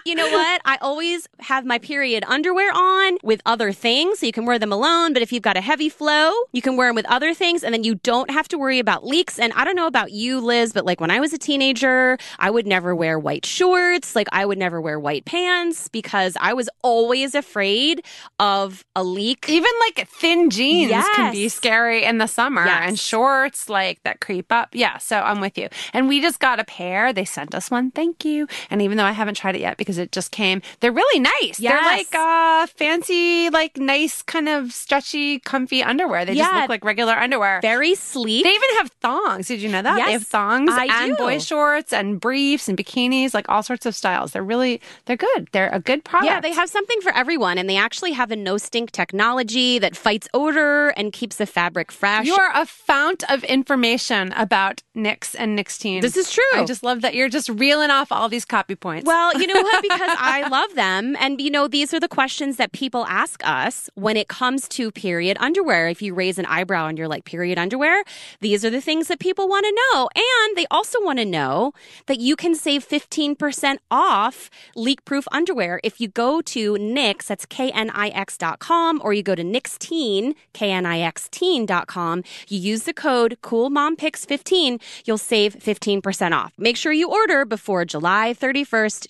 you 0.10 0.16
know 0.16 0.30
what? 0.30 0.62
I 0.66 0.78
always 0.82 1.28
have 1.40 1.66
my 1.66 1.78
period 1.78 2.24
underwear 2.28 2.72
on 2.74 3.18
with 3.24 3.42
other 3.46 3.72
things, 3.72 4.20
so 4.20 4.26
you 4.26 4.32
can 4.32 4.46
wear 4.46 4.58
them 4.60 4.74
alone. 4.74 5.14
But 5.14 5.22
if 5.22 5.32
you've 5.32 5.44
got 5.44 5.56
a 5.58 5.62
heavy 5.62 5.90
flow, 5.90 6.32
you 6.52 6.62
can 6.62 6.76
wear 6.78 6.90
them 6.90 6.96
with 6.96 7.06
other 7.08 7.34
things, 7.34 7.64
and 7.64 7.74
then 7.74 7.84
you 7.84 7.96
don't 7.96 8.32
have 8.32 8.48
to 8.50 8.58
worry 8.58 8.80
about 8.80 9.06
leaks. 9.06 9.38
And 9.40 9.54
I 9.54 9.64
don't 9.66 9.76
know 9.76 9.88
about 9.88 10.12
you, 10.12 10.40
Liz, 10.40 10.74
but 10.74 10.86
like 10.86 11.00
when 11.00 11.12
I 11.12 11.20
was 11.20 11.32
a 11.34 11.38
teenager, 11.38 12.18
I 12.40 12.50
would 12.50 12.66
never 12.66 12.96
wear 12.96 13.20
white 13.20 13.46
shorts. 13.46 14.16
Like 14.16 14.28
I 14.32 14.46
would 14.46 14.58
never 14.58 14.82
wear 14.82 15.00
white 15.00 15.26
pants 15.26 15.88
because 15.90 16.36
I 16.42 16.54
was 16.54 16.70
always 16.82 17.36
afraid 17.36 18.04
of 18.40 18.84
a 18.96 19.04
leak. 19.04 19.46
Even 19.48 19.72
like 19.82 20.08
thin 20.10 20.50
jeans 20.50 20.92
can 21.16 21.32
be 21.32 21.48
scary 21.50 22.04
in 22.04 22.18
the 22.18 22.28
summer 22.28 22.66
Yes. 22.66 22.88
and 22.90 23.00
shorts 23.00 23.70
like 23.70 24.02
that 24.04 24.20
creep 24.22 24.52
up. 24.52 24.70
Yeah, 24.74 24.98
so 24.98 25.20
I'm 25.20 25.40
with 25.40 25.58
you. 25.58 25.70
And 25.94 26.08
we 26.08 26.20
just 26.22 26.40
got 26.40 26.60
a 26.60 26.64
pair. 26.64 27.14
They 27.14 27.26
sent 27.26 27.54
us 27.54 27.70
one. 27.70 27.92
Thank 27.92 28.26
you. 28.26 28.48
And 28.72 28.82
even 28.82 28.98
though 28.98 29.04
I 29.06 29.12
haven't 29.12 29.36
tried 29.36 29.56
it 29.56 29.62
yet 29.62 29.78
because 29.78 29.98
it 30.00 30.12
just 30.12 30.32
came, 30.32 30.62
they're 30.80 30.92
really 30.92 31.20
nice. 31.20 31.58
They're 31.58 31.76
like 31.82 32.14
uh 32.16 32.68
fancy, 32.68 33.50
like 33.50 33.78
nice 33.78 34.22
kind 34.22 34.50
of 34.50 34.72
stretchy, 34.74 35.40
comfy 35.40 35.84
underwear. 35.84 36.26
They 36.26 36.36
just 36.36 36.54
look 36.54 36.70
like 36.70 36.84
regular 36.86 37.14
underwear. 37.14 37.60
Very 37.62 37.96
sleek. 37.96 38.44
They 38.44 38.50
even 38.54 38.70
have 38.78 38.92
thongs. 39.02 39.48
Did 39.48 39.62
you 39.62 39.70
know 39.70 39.82
that? 39.82 39.96
They 39.96 40.00
Yes, 40.12 40.12
have 40.14 40.28
thongs 40.28 40.72
I 40.74 40.88
and 41.04 41.12
do. 41.12 41.18
boy 41.18 41.40
shorts 41.40 41.94
and 41.94 42.20
briefs 42.20 42.68
and 42.68 42.78
bikinis, 42.78 43.34
like 43.34 43.48
all 43.50 43.62
sorts 43.64 43.86
of 43.86 43.96
styles. 43.96 44.32
They're 44.32 44.44
really 44.44 44.82
they're 45.06 45.18
good. 45.18 45.48
They're 45.52 45.70
a 45.70 45.80
good 45.80 46.04
product. 46.04 46.26
Yeah, 46.32 46.40
they 46.42 46.54
have 46.54 46.70
something 46.70 47.02
for 47.02 47.12
everyone, 47.14 47.58
and 47.58 47.70
they 47.70 47.78
actually 47.78 48.14
have 48.14 48.32
a 48.32 48.36
no 48.36 48.58
stink 48.58 48.92
technology 48.92 49.80
that 49.80 49.96
fights 49.96 50.28
odor 50.34 50.90
and 50.90 51.12
keeps 51.14 51.36
the 51.38 51.46
fabric 51.46 51.92
fresh. 51.92 52.26
You 52.26 52.36
are 52.36 52.52
a 52.56 52.66
fount 52.66 53.24
of 53.30 53.44
information 53.44 54.32
about 54.34 54.82
Knix 54.96 55.36
and 55.38 55.58
Knixteen. 55.58 56.02
This 56.02 56.18
is 56.18 56.32
true. 56.32 56.44
I 56.56 56.66
just 56.66 56.84
love 56.84 57.02
that 57.02 57.14
you're 57.16 57.30
just 57.30 57.50
reeling 57.50 57.90
off 57.90 58.12
all 58.12 58.30
these 58.30 58.46
copy 58.46 58.76
points. 58.76 59.06
well, 59.06 59.40
you 59.40 59.48
know 59.48 59.62
what? 59.62 59.86
Because 59.90 60.16
I 60.20 60.48
love 60.48 60.76
them. 60.76 61.16
And, 61.20 61.42
you 61.42 61.50
know, 61.50 61.68
these 61.68 61.94
are 61.94 62.00
the 62.00 62.08
questions 62.08 62.58
that 62.58 62.72
people 62.72 63.06
ask 63.08 63.42
us 63.46 63.90
when 63.96 64.16
it 64.18 64.28
comes 64.28 64.68
to 64.70 64.92
period 64.92 65.38
underwear. 65.40 65.90
If 65.90 66.02
you 66.02 66.14
raise 66.14 66.38
an 66.38 66.46
eyebrow 66.46 66.88
and 66.88 66.98
you're 66.98 67.08
like, 67.08 67.26
period 67.26 67.58
underwear, 67.58 68.04
these 68.40 68.64
are 68.64 68.70
the 68.70 68.82
things 68.82 69.08
that 69.08 69.20
people 69.20 69.48
want 69.48 69.66
to 69.66 69.80
know. 69.82 70.10
And 70.16 70.58
they 70.58 70.66
also 70.72 71.04
want 71.04 71.20
to 71.20 71.26
know 71.26 71.74
that 72.06 72.20
you 72.20 72.36
can 72.36 72.56
save 72.56 72.88
15% 72.88 73.78
off 73.92 74.50
leak 74.76 75.04
proof 75.06 75.28
underwear 75.32 75.80
if 75.84 76.00
you 76.00 76.08
go 76.08 76.42
to 76.42 76.74
Knix, 76.74 77.26
that's 77.26 77.46
K 77.46 77.72
N 77.72 77.90
I 77.92 78.10
X 78.10 78.38
dot 78.38 78.60
com, 78.60 79.02
or 79.04 79.14
you 79.14 79.24
go 79.24 79.36
to 79.36 79.44
Knixteen, 79.44 80.36
K 80.54 80.72
N 80.72 80.86
I 80.86 81.00
X 81.00 81.28
teen 81.32 81.66
dot 81.66 81.88
com. 81.88 82.24
You 82.48 82.60
use 82.60 82.84
the 82.84 82.94
code 82.94 83.38
CoolMomPicks15, 83.42 84.82
you'll 85.06 85.18
save 85.18 85.56
15% 85.56 86.32
off. 86.32 86.54
Make 86.58 86.78
sure 86.78 86.92
you 86.92 87.10
order 87.10 87.46
before 87.46 87.86
July 87.86 88.34
31st, 88.38 89.08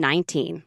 2019. 0.00 0.62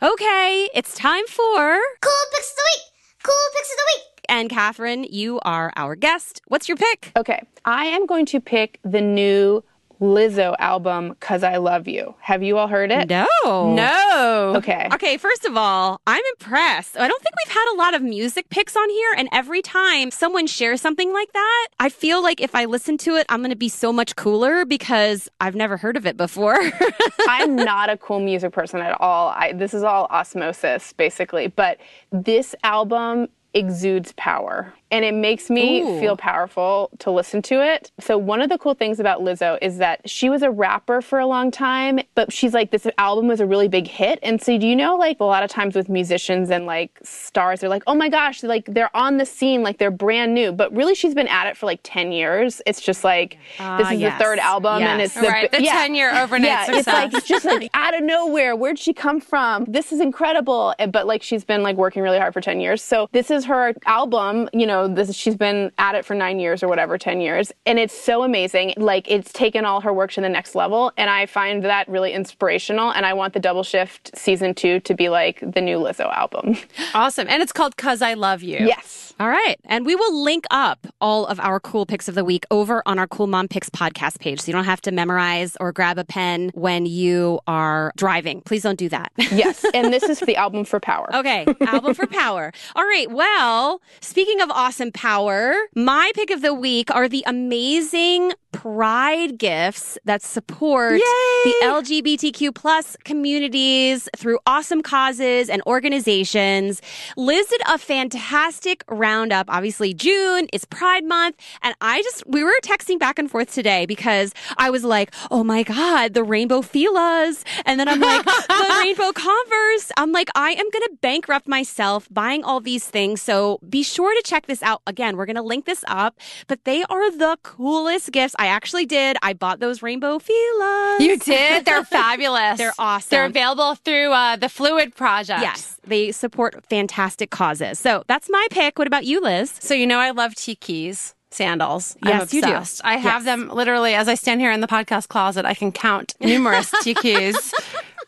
Okay, 0.00 0.68
it's 0.74 0.94
time 0.94 1.26
for. 1.26 1.78
Cool 2.00 2.12
picks 2.32 2.50
of 2.50 2.56
the 2.56 2.62
week. 2.70 2.82
Cool 3.24 3.34
picks 3.54 3.70
of 3.70 3.76
the 3.76 3.84
week. 3.96 4.24
And 4.28 4.50
Katherine, 4.50 5.04
you 5.04 5.40
are 5.40 5.72
our 5.74 5.96
guest. 5.96 6.40
What's 6.46 6.68
your 6.68 6.76
pick? 6.76 7.12
Okay, 7.16 7.42
I 7.64 7.86
am 7.86 8.06
going 8.06 8.26
to 8.26 8.40
pick 8.40 8.78
the 8.84 9.00
new 9.00 9.64
Lizzo 10.00 10.54
album, 10.58 11.16
Cause 11.18 11.42
I 11.42 11.56
Love 11.56 11.88
You. 11.88 12.14
Have 12.20 12.42
you 12.42 12.56
all 12.56 12.68
heard 12.68 12.92
it? 12.92 13.08
No. 13.08 13.26
no. 13.44 14.52
Okay. 14.56 14.88
Okay, 14.92 15.16
first 15.16 15.44
of 15.44 15.56
all, 15.56 16.00
I'm 16.06 16.22
impressed. 16.38 16.96
I 16.96 17.08
don't 17.08 17.22
think 17.22 17.34
we've 17.44 17.54
had 17.54 17.74
a 17.74 17.76
lot 17.76 17.94
of 17.94 18.02
music 18.02 18.48
picks 18.48 18.76
on 18.76 18.88
here, 18.90 19.14
and 19.16 19.28
every 19.32 19.60
time 19.60 20.10
someone 20.10 20.46
shares 20.46 20.80
something 20.80 21.12
like 21.12 21.32
that, 21.32 21.68
I 21.80 21.88
feel 21.88 22.22
like 22.22 22.40
if 22.40 22.54
I 22.54 22.66
listen 22.66 22.96
to 22.98 23.16
it, 23.16 23.26
I'm 23.28 23.40
going 23.40 23.50
to 23.50 23.56
be 23.56 23.68
so 23.68 23.92
much 23.92 24.14
cooler 24.14 24.64
because 24.64 25.28
I've 25.40 25.56
never 25.56 25.76
heard 25.76 25.96
of 25.96 26.06
it 26.06 26.16
before. 26.16 26.58
I'm 27.28 27.56
not 27.56 27.90
a 27.90 27.96
cool 27.96 28.20
music 28.20 28.52
person 28.52 28.80
at 28.80 29.00
all. 29.00 29.30
I, 29.30 29.52
this 29.52 29.74
is 29.74 29.82
all 29.82 30.06
osmosis, 30.10 30.92
basically. 30.92 31.48
But 31.48 31.78
this 32.12 32.54
album 32.62 33.28
exudes 33.54 34.12
power 34.16 34.72
and 34.90 35.04
it 35.04 35.14
makes 35.14 35.50
me 35.50 35.82
Ooh. 35.82 36.00
feel 36.00 36.16
powerful 36.16 36.90
to 37.00 37.10
listen 37.10 37.42
to 37.42 37.64
it. 37.64 37.90
So, 38.00 38.16
one 38.18 38.40
of 38.40 38.48
the 38.48 38.58
cool 38.58 38.74
things 38.74 39.00
about 39.00 39.20
Lizzo 39.20 39.58
is 39.62 39.78
that 39.78 40.08
she 40.08 40.28
was 40.30 40.42
a 40.42 40.50
rapper 40.50 41.00
for 41.02 41.18
a 41.18 41.26
long 41.26 41.50
time, 41.50 42.00
but 42.14 42.32
she's 42.32 42.54
like, 42.54 42.70
this 42.70 42.86
album 42.98 43.28
was 43.28 43.40
a 43.40 43.46
really 43.46 43.68
big 43.68 43.86
hit. 43.86 44.18
And 44.22 44.40
so, 44.40 44.58
do 44.58 44.66
you 44.66 44.76
know, 44.76 44.96
like, 44.96 45.20
a 45.20 45.24
lot 45.24 45.42
of 45.42 45.50
times 45.50 45.74
with 45.74 45.88
musicians 45.88 46.50
and 46.50 46.66
like 46.66 46.98
stars, 47.02 47.60
they're 47.60 47.68
like, 47.70 47.82
oh 47.86 47.94
my 47.94 48.08
gosh, 48.08 48.42
like 48.42 48.64
they're 48.66 48.94
on 48.96 49.16
the 49.16 49.26
scene, 49.26 49.62
like 49.62 49.78
they're 49.78 49.90
brand 49.90 50.34
new. 50.34 50.52
But 50.52 50.74
really, 50.74 50.94
she's 50.94 51.14
been 51.14 51.28
at 51.28 51.46
it 51.46 51.56
for 51.56 51.66
like 51.66 51.80
10 51.82 52.12
years. 52.12 52.60
It's 52.66 52.80
just 52.80 53.04
like, 53.04 53.30
this 53.32 53.60
Ah, 53.60 53.92
is 53.92 54.00
yes. 54.00 54.18
the 54.18 54.24
third 54.24 54.38
album 54.38 54.82
and 54.82 55.00
it's 55.02 55.14
the, 55.14 55.22
Right, 55.28 55.50
the 55.50 55.58
10-year 55.58 56.14
overnight 56.16 56.48
yeah, 56.48 56.64
success. 56.64 56.78
It's 56.78 56.86
like 56.88 57.14
it's 57.14 57.26
just 57.28 57.44
like 57.44 57.70
out 57.74 57.94
of 57.96 58.02
nowhere. 58.02 58.54
Where'd 58.56 58.78
she 58.78 58.92
come 58.92 59.20
from? 59.20 59.64
This 59.66 59.92
is 59.92 60.00
incredible. 60.00 60.74
And- 60.78 60.92
But 60.92 61.06
like 61.06 61.22
she's 61.22 61.44
been 61.44 61.62
like 61.62 61.76
working 61.76 62.02
really 62.02 62.18
hard 62.18 62.32
for 62.32 62.40
10 62.40 62.60
years. 62.60 62.82
So 62.82 63.08
this 63.12 63.30
is 63.30 63.44
her 63.46 63.74
album, 63.86 64.48
you 64.52 64.66
know, 64.66 64.77
this 64.86 65.14
she's 65.16 65.34
been 65.34 65.72
at 65.78 65.94
it 65.96 66.04
for 66.04 66.14
9 66.14 66.38
years 66.38 66.62
or 66.62 66.68
whatever, 66.68 66.98
10 66.98 67.20
years. 67.20 67.50
And 67.66 67.78
it's 67.78 67.98
so 67.98 68.22
amazing. 68.22 68.74
Like 68.76 69.10
it's 69.10 69.32
taken 69.32 69.64
all 69.64 69.80
her 69.80 69.92
work 69.92 70.12
to 70.12 70.20
the 70.20 70.28
next 70.28 70.54
level 70.54 70.92
and 70.96 71.08
I 71.10 71.26
find 71.26 71.64
that 71.64 71.88
really 71.88 72.12
inspirational 72.12 72.90
and 72.92 73.04
I 73.06 73.14
want 73.14 73.32
the 73.34 73.40
Double 73.40 73.62
Shift 73.62 74.16
season 74.16 74.54
2 74.54 74.80
to 74.80 74.94
be 74.94 75.08
like 75.08 75.40
the 75.40 75.60
new 75.60 75.78
Lizzo 75.78 76.14
album. 76.14 76.56
Awesome. 76.94 77.26
And 77.28 77.42
it's 77.42 77.52
called 77.52 77.76
Cause 77.76 78.02
I 78.02 78.14
Love 78.14 78.42
You. 78.42 78.58
yes. 78.58 79.14
All 79.20 79.28
right. 79.28 79.56
And 79.64 79.84
we 79.84 79.94
will 79.96 80.22
link 80.22 80.44
up 80.50 80.86
all 81.00 81.26
of 81.26 81.40
our 81.40 81.58
cool 81.58 81.86
picks 81.86 82.08
of 82.08 82.14
the 82.14 82.24
week 82.24 82.44
over 82.50 82.82
on 82.86 82.98
our 82.98 83.06
Cool 83.08 83.26
Mom 83.26 83.48
Picks 83.48 83.68
podcast 83.68 84.20
page. 84.20 84.40
So 84.40 84.46
you 84.48 84.52
don't 84.52 84.64
have 84.64 84.80
to 84.82 84.92
memorize 84.92 85.56
or 85.60 85.72
grab 85.72 85.98
a 85.98 86.04
pen 86.04 86.50
when 86.54 86.86
you 86.86 87.40
are 87.46 87.92
driving. 87.96 88.42
Please 88.42 88.62
don't 88.62 88.78
do 88.78 88.88
that. 88.90 89.12
Yes. 89.32 89.64
And 89.74 89.92
this 89.92 90.02
is 90.04 90.18
the 90.20 90.36
album 90.36 90.64
for 90.64 90.80
power. 90.80 91.14
Okay, 91.14 91.46
album 91.66 91.94
for 91.94 92.06
power. 92.24 92.52
All 92.74 92.84
right, 92.84 93.08
well, 93.10 93.80
speaking 94.00 94.40
of 94.40 94.50
awesome 94.50 94.67
power, 94.92 95.54
my 95.74 96.12
pick 96.14 96.30
of 96.30 96.42
the 96.42 96.52
week 96.52 96.94
are 96.94 97.08
the 97.08 97.24
amazing 97.26 98.32
pride 98.52 99.38
gifts 99.38 99.98
that 100.04 100.22
support 100.22 101.00
the 101.44 101.54
LGBTQ 101.62 102.54
plus 102.54 102.96
communities 103.04 104.08
through 104.16 104.38
awesome 104.46 104.82
causes 104.82 105.48
and 105.48 105.62
organizations. 105.66 106.82
Liz 107.16 107.46
did 107.46 107.62
a 107.66 107.78
fantastic 107.78 108.84
roundup. 108.88 109.46
Obviously, 109.48 109.94
June 109.94 110.48
is 110.52 110.64
Pride 110.64 111.04
Month, 111.04 111.36
and 111.62 111.74
I 111.80 112.02
just 112.02 112.26
we 112.26 112.44
were 112.44 112.52
texting 112.62 112.98
back 112.98 113.18
and 113.18 113.30
forth 113.30 113.52
today 113.52 113.86
because 113.86 114.34
I 114.58 114.70
was 114.70 114.84
like, 114.84 115.14
"Oh 115.30 115.44
my 115.44 115.62
god, 115.62 116.14
the 116.14 116.24
rainbow 116.24 116.60
Fila's," 116.62 117.44
and 117.64 117.80
then 117.80 117.88
I'm 117.88 118.00
like, 118.00 118.24
"The 118.48 118.76
rainbow 118.82 119.12
Converse." 119.12 119.92
I'm 119.96 120.12
like, 120.12 120.30
I 120.34 120.50
am 120.50 120.70
going 120.70 120.84
to 120.84 120.90
bankrupt 121.00 121.48
myself 121.48 122.06
buying 122.10 122.44
all 122.44 122.60
these 122.60 122.86
things. 122.86 123.22
So 123.22 123.58
be 123.68 123.82
sure 123.82 124.14
to 124.14 124.22
check 124.24 124.46
this 124.46 124.57
out. 124.62 124.82
Again, 124.86 125.16
we're 125.16 125.26
going 125.26 125.36
to 125.36 125.42
link 125.42 125.64
this 125.64 125.84
up, 125.88 126.18
but 126.46 126.64
they 126.64 126.82
are 126.84 127.10
the 127.10 127.38
coolest 127.42 128.12
gifts. 128.12 128.34
I 128.38 128.46
actually 128.46 128.86
did. 128.86 129.16
I 129.22 129.32
bought 129.32 129.60
those 129.60 129.82
rainbow 129.82 130.18
Fila's. 130.18 131.00
You 131.02 131.18
did? 131.18 131.64
They're 131.64 131.84
fabulous. 131.98 132.58
They're 132.58 132.72
awesome. 132.78 133.08
They're 133.10 133.24
available 133.26 133.74
through 133.76 134.12
uh, 134.12 134.36
the 134.36 134.48
Fluid 134.48 134.94
Project. 134.94 135.40
Yes, 135.42 135.78
they 135.86 136.12
support 136.12 136.64
fantastic 136.68 137.30
causes. 137.30 137.78
So 137.78 138.04
that's 138.08 138.28
my 138.30 138.46
pick. 138.50 138.78
What 138.78 138.86
about 138.86 139.04
you, 139.04 139.20
Liz? 139.20 139.54
So 139.60 139.74
you 139.74 139.86
know 139.86 139.98
I 139.98 140.10
love 140.10 140.34
Tkees. 140.34 141.14
Sandals. 141.30 141.94
I'm 142.02 142.08
Yes, 142.20 142.32
you 142.32 142.40
do. 142.40 142.48
I 142.84 142.96
have 142.96 143.22
Yes. 143.22 143.24
them 143.24 143.50
literally 143.50 143.92
as 143.92 144.08
I 144.08 144.14
stand 144.14 144.40
here 144.40 144.50
in 144.50 144.62
the 144.62 144.66
podcast 144.66 145.08
closet. 145.08 145.44
I 145.44 145.52
can 145.52 145.72
count 145.72 146.14
numerous 146.20 146.70
Tkees 146.82 147.52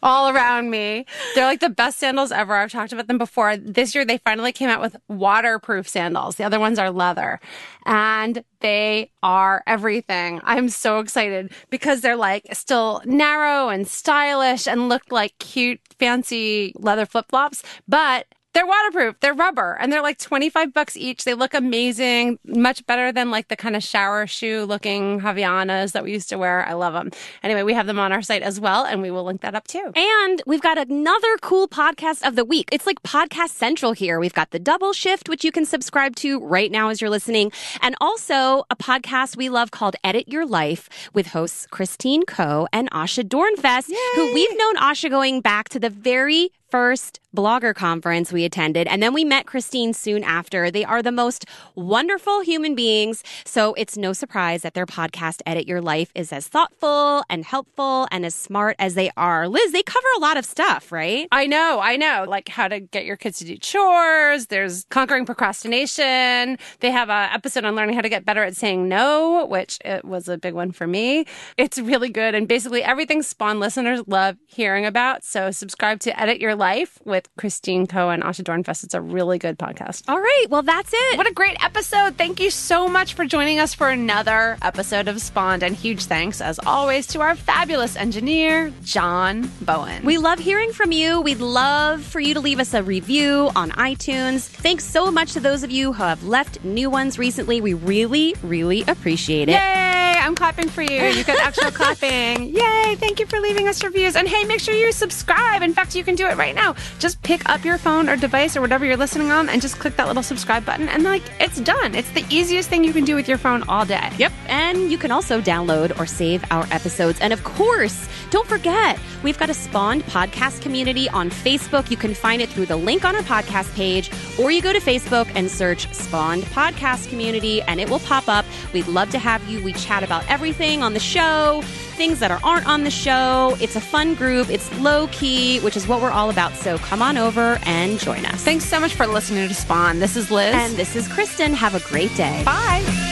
all 0.02 0.28
around 0.28 0.70
me. 0.70 1.06
They're 1.34 1.44
like 1.44 1.60
the 1.60 1.68
best 1.68 1.98
sandals 1.98 2.32
ever. 2.32 2.54
I've 2.54 2.72
talked 2.72 2.92
about 2.92 3.06
them 3.06 3.18
before. 3.18 3.56
This 3.56 3.94
year 3.94 4.04
they 4.04 4.18
finally 4.18 4.52
came 4.52 4.68
out 4.68 4.80
with 4.80 4.96
waterproof 5.08 5.88
sandals. 5.88 6.36
The 6.36 6.44
other 6.44 6.60
ones 6.60 6.78
are 6.78 6.90
leather 6.90 7.40
and 7.86 8.44
they 8.60 9.10
are 9.22 9.62
everything. 9.66 10.40
I'm 10.44 10.68
so 10.68 10.98
excited 10.98 11.52
because 11.70 12.00
they're 12.00 12.16
like 12.16 12.46
still 12.52 13.02
narrow 13.04 13.68
and 13.68 13.86
stylish 13.86 14.66
and 14.66 14.88
look 14.88 15.02
like 15.10 15.38
cute, 15.38 15.80
fancy 15.98 16.72
leather 16.76 17.06
flip 17.06 17.26
flops, 17.28 17.62
but 17.88 18.26
they're 18.52 18.66
waterproof. 18.66 19.20
They're 19.20 19.34
rubber 19.34 19.76
and 19.80 19.92
they're 19.92 20.02
like 20.02 20.18
25 20.18 20.72
bucks 20.74 20.96
each. 20.96 21.24
They 21.24 21.34
look 21.34 21.54
amazing, 21.54 22.38
much 22.44 22.84
better 22.86 23.12
than 23.12 23.30
like 23.30 23.48
the 23.48 23.56
kind 23.56 23.76
of 23.76 23.82
shower 23.82 24.26
shoe 24.26 24.64
looking 24.64 25.20
Havaianas 25.20 25.92
that 25.92 26.02
we 26.02 26.12
used 26.12 26.28
to 26.30 26.38
wear. 26.38 26.66
I 26.66 26.72
love 26.72 26.92
them. 26.92 27.10
Anyway, 27.42 27.62
we 27.62 27.74
have 27.74 27.86
them 27.86 27.98
on 27.98 28.12
our 28.12 28.22
site 28.22 28.42
as 28.42 28.58
well 28.58 28.84
and 28.84 29.02
we 29.02 29.10
will 29.10 29.24
link 29.24 29.42
that 29.42 29.54
up 29.54 29.68
too. 29.68 29.92
And 29.94 30.42
we've 30.46 30.62
got 30.62 30.78
another 30.78 31.36
cool 31.42 31.68
podcast 31.68 32.26
of 32.26 32.34
the 32.34 32.44
week. 32.44 32.68
It's 32.72 32.86
like 32.86 33.00
podcast 33.02 33.50
central 33.50 33.92
here. 33.92 34.18
We've 34.18 34.34
got 34.34 34.50
the 34.50 34.58
double 34.58 34.92
shift, 34.92 35.28
which 35.28 35.44
you 35.44 35.52
can 35.52 35.64
subscribe 35.64 36.16
to 36.16 36.40
right 36.40 36.70
now 36.70 36.88
as 36.88 37.00
you're 37.00 37.10
listening. 37.10 37.52
And 37.80 37.94
also 38.00 38.64
a 38.68 38.76
podcast 38.76 39.36
we 39.36 39.48
love 39.48 39.70
called 39.70 39.94
Edit 40.02 40.28
Your 40.28 40.44
Life 40.44 40.88
with 41.14 41.28
hosts 41.28 41.66
Christine 41.70 42.24
Koh 42.24 42.66
and 42.72 42.90
Asha 42.90 43.22
Dornfest, 43.22 43.92
who 44.16 44.34
we've 44.34 44.58
known 44.58 44.76
Asha 44.76 45.08
going 45.08 45.40
back 45.40 45.68
to 45.70 45.78
the 45.78 45.90
very 45.90 46.50
first 46.70 47.20
blogger 47.34 47.74
conference 47.74 48.32
we 48.32 48.44
attended. 48.44 48.88
And 48.88 49.02
then 49.02 49.14
we 49.14 49.24
met 49.24 49.46
Christine 49.46 49.92
soon 49.92 50.24
after. 50.24 50.70
They 50.70 50.84
are 50.84 51.02
the 51.02 51.12
most 51.12 51.46
wonderful 51.74 52.40
human 52.40 52.74
beings. 52.74 53.22
So 53.44 53.74
it's 53.74 53.96
no 53.96 54.12
surprise 54.12 54.62
that 54.62 54.74
their 54.74 54.86
podcast, 54.86 55.40
Edit 55.46 55.68
Your 55.68 55.80
Life, 55.80 56.10
is 56.14 56.32
as 56.32 56.48
thoughtful 56.48 57.22
and 57.30 57.44
helpful 57.44 58.08
and 58.10 58.26
as 58.26 58.34
smart 58.34 58.76
as 58.78 58.94
they 58.94 59.10
are. 59.16 59.48
Liz, 59.48 59.72
they 59.72 59.82
cover 59.82 60.06
a 60.16 60.20
lot 60.20 60.36
of 60.36 60.44
stuff, 60.44 60.90
right? 60.90 61.28
I 61.30 61.46
know, 61.46 61.80
I 61.80 61.96
know. 61.96 62.24
Like 62.28 62.48
how 62.48 62.68
to 62.68 62.80
get 62.80 63.04
your 63.04 63.16
kids 63.16 63.38
to 63.38 63.44
do 63.44 63.56
chores. 63.56 64.46
There's 64.46 64.84
conquering 64.90 65.24
procrastination. 65.24 66.58
They 66.80 66.90
have 66.90 67.10
an 67.10 67.30
episode 67.32 67.64
on 67.64 67.76
learning 67.76 67.94
how 67.94 68.02
to 68.02 68.08
get 68.08 68.24
better 68.24 68.42
at 68.42 68.56
saying 68.56 68.88
no, 68.88 69.46
which 69.46 69.78
it 69.84 70.04
was 70.04 70.28
a 70.28 70.36
big 70.36 70.54
one 70.54 70.72
for 70.72 70.86
me. 70.86 71.26
It's 71.56 71.78
really 71.78 72.08
good. 72.08 72.34
And 72.34 72.48
basically 72.48 72.82
everything 72.82 73.22
Spawn 73.22 73.60
listeners 73.60 74.02
love 74.06 74.36
hearing 74.46 74.84
about. 74.84 75.24
So 75.24 75.50
subscribe 75.52 76.00
to 76.00 76.20
Edit 76.20 76.40
Your 76.40 76.56
Life 76.60 77.00
with 77.06 77.26
Christine 77.38 77.86
Koh 77.86 78.10
and 78.10 78.22
Asha 78.22 78.44
Dornfest. 78.44 78.84
It's 78.84 78.92
a 78.92 79.00
really 79.00 79.38
good 79.38 79.58
podcast. 79.58 80.04
All 80.08 80.20
right. 80.20 80.44
Well, 80.50 80.60
that's 80.60 80.92
it. 80.92 81.16
What 81.16 81.26
a 81.26 81.32
great 81.32 81.56
episode. 81.64 82.18
Thank 82.18 82.38
you 82.38 82.50
so 82.50 82.86
much 82.86 83.14
for 83.14 83.24
joining 83.24 83.58
us 83.58 83.72
for 83.72 83.88
another 83.88 84.58
episode 84.60 85.08
of 85.08 85.22
Spawned. 85.22 85.62
And 85.62 85.74
huge 85.74 86.04
thanks, 86.04 86.42
as 86.42 86.60
always, 86.66 87.06
to 87.08 87.22
our 87.22 87.34
fabulous 87.34 87.96
engineer, 87.96 88.74
John 88.84 89.50
Bowen. 89.62 90.04
We 90.04 90.18
love 90.18 90.38
hearing 90.38 90.74
from 90.74 90.92
you. 90.92 91.22
We'd 91.22 91.40
love 91.40 92.04
for 92.04 92.20
you 92.20 92.34
to 92.34 92.40
leave 92.40 92.60
us 92.60 92.74
a 92.74 92.82
review 92.82 93.50
on 93.56 93.70
iTunes. 93.70 94.46
Thanks 94.46 94.84
so 94.84 95.10
much 95.10 95.32
to 95.32 95.40
those 95.40 95.62
of 95.62 95.70
you 95.70 95.94
who 95.94 96.02
have 96.02 96.22
left 96.24 96.62
new 96.62 96.90
ones 96.90 97.18
recently. 97.18 97.62
We 97.62 97.72
really, 97.72 98.36
really 98.42 98.82
appreciate 98.82 99.48
it. 99.48 99.52
Yay! 99.52 100.09
I'm 100.20 100.34
clapping 100.34 100.68
for 100.68 100.82
you. 100.82 101.02
You 101.02 101.24
got 101.24 101.38
actual 101.40 101.70
clapping. 101.80 102.54
Yay! 102.54 102.96
Thank 102.96 103.20
you 103.20 103.26
for 103.26 103.40
leaving 103.40 103.68
us 103.68 103.82
reviews. 103.82 104.16
And 104.16 104.28
hey, 104.28 104.44
make 104.44 104.60
sure 104.60 104.74
you 104.74 104.92
subscribe. 104.92 105.62
In 105.62 105.74
fact, 105.74 105.94
you 105.94 106.04
can 106.04 106.14
do 106.14 106.26
it 106.26 106.36
right 106.36 106.54
now. 106.54 106.74
Just 106.98 107.22
pick 107.22 107.48
up 107.48 107.64
your 107.64 107.78
phone 107.78 108.08
or 108.08 108.16
device 108.16 108.56
or 108.56 108.60
whatever 108.60 108.84
you're 108.84 108.96
listening 108.96 109.30
on 109.30 109.48
and 109.48 109.60
just 109.60 109.78
click 109.78 109.96
that 109.96 110.06
little 110.06 110.22
subscribe 110.22 110.64
button. 110.64 110.88
And 110.88 111.02
like, 111.02 111.22
it's 111.40 111.60
done. 111.60 111.94
It's 111.94 112.10
the 112.10 112.24
easiest 112.30 112.68
thing 112.68 112.84
you 112.84 112.92
can 112.92 113.04
do 113.04 113.14
with 113.14 113.28
your 113.28 113.38
phone 113.38 113.62
all 113.64 113.84
day. 113.84 114.10
Yep. 114.18 114.32
And 114.46 114.90
you 114.90 114.98
can 114.98 115.10
also 115.10 115.40
download 115.40 115.98
or 115.98 116.06
save 116.06 116.44
our 116.50 116.66
episodes. 116.70 117.20
And 117.20 117.32
of 117.32 117.42
course, 117.44 118.08
don't 118.30 118.46
forget, 118.46 118.98
we've 119.22 119.38
got 119.38 119.50
a 119.50 119.54
Spawned 119.54 120.04
podcast 120.04 120.62
community 120.62 121.08
on 121.08 121.30
Facebook. 121.30 121.90
You 121.90 121.96
can 121.96 122.14
find 122.14 122.40
it 122.40 122.48
through 122.48 122.66
the 122.66 122.76
link 122.76 123.04
on 123.04 123.16
our 123.16 123.22
podcast 123.22 123.74
page, 123.74 124.10
or 124.38 124.50
you 124.50 124.62
go 124.62 124.72
to 124.72 124.78
Facebook 124.78 125.30
and 125.34 125.50
search 125.50 125.92
Spawned 125.92 126.44
Podcast 126.44 127.08
Community, 127.08 127.60
and 127.62 127.80
it 127.80 127.90
will 127.90 127.98
pop 128.00 128.28
up. 128.28 128.44
We'd 128.72 128.86
love 128.86 129.10
to 129.10 129.18
have 129.18 129.46
you. 129.48 129.62
We 129.62 129.72
chat 129.72 130.02
about 130.02 130.28
everything 130.30 130.82
on 130.82 130.94
the 130.94 131.00
show, 131.00 131.62
things 131.64 132.20
that 132.20 132.30
are, 132.30 132.40
aren't 132.44 132.66
on 132.66 132.84
the 132.84 132.90
show. 132.90 133.56
It's 133.60 133.76
a 133.76 133.80
fun 133.80 134.14
group, 134.14 134.48
it's 134.48 134.72
low 134.80 135.08
key, 135.08 135.60
which 135.60 135.76
is 135.76 135.88
what 135.88 136.00
we're 136.00 136.12
all 136.12 136.30
about. 136.30 136.54
So 136.54 136.78
come 136.78 137.02
on 137.02 137.18
over 137.18 137.58
and 137.66 137.98
join 137.98 138.24
us. 138.26 138.42
Thanks 138.44 138.64
so 138.64 138.78
much 138.80 138.94
for 138.94 139.06
listening 139.06 139.48
to 139.48 139.54
Spawn. 139.54 139.98
This 139.98 140.16
is 140.16 140.30
Liz. 140.30 140.54
And 140.54 140.76
this 140.76 140.94
is 140.94 141.08
Kristen. 141.08 141.52
Have 141.52 141.74
a 141.74 141.80
great 141.88 142.14
day. 142.16 142.42
Bye. 142.44 143.09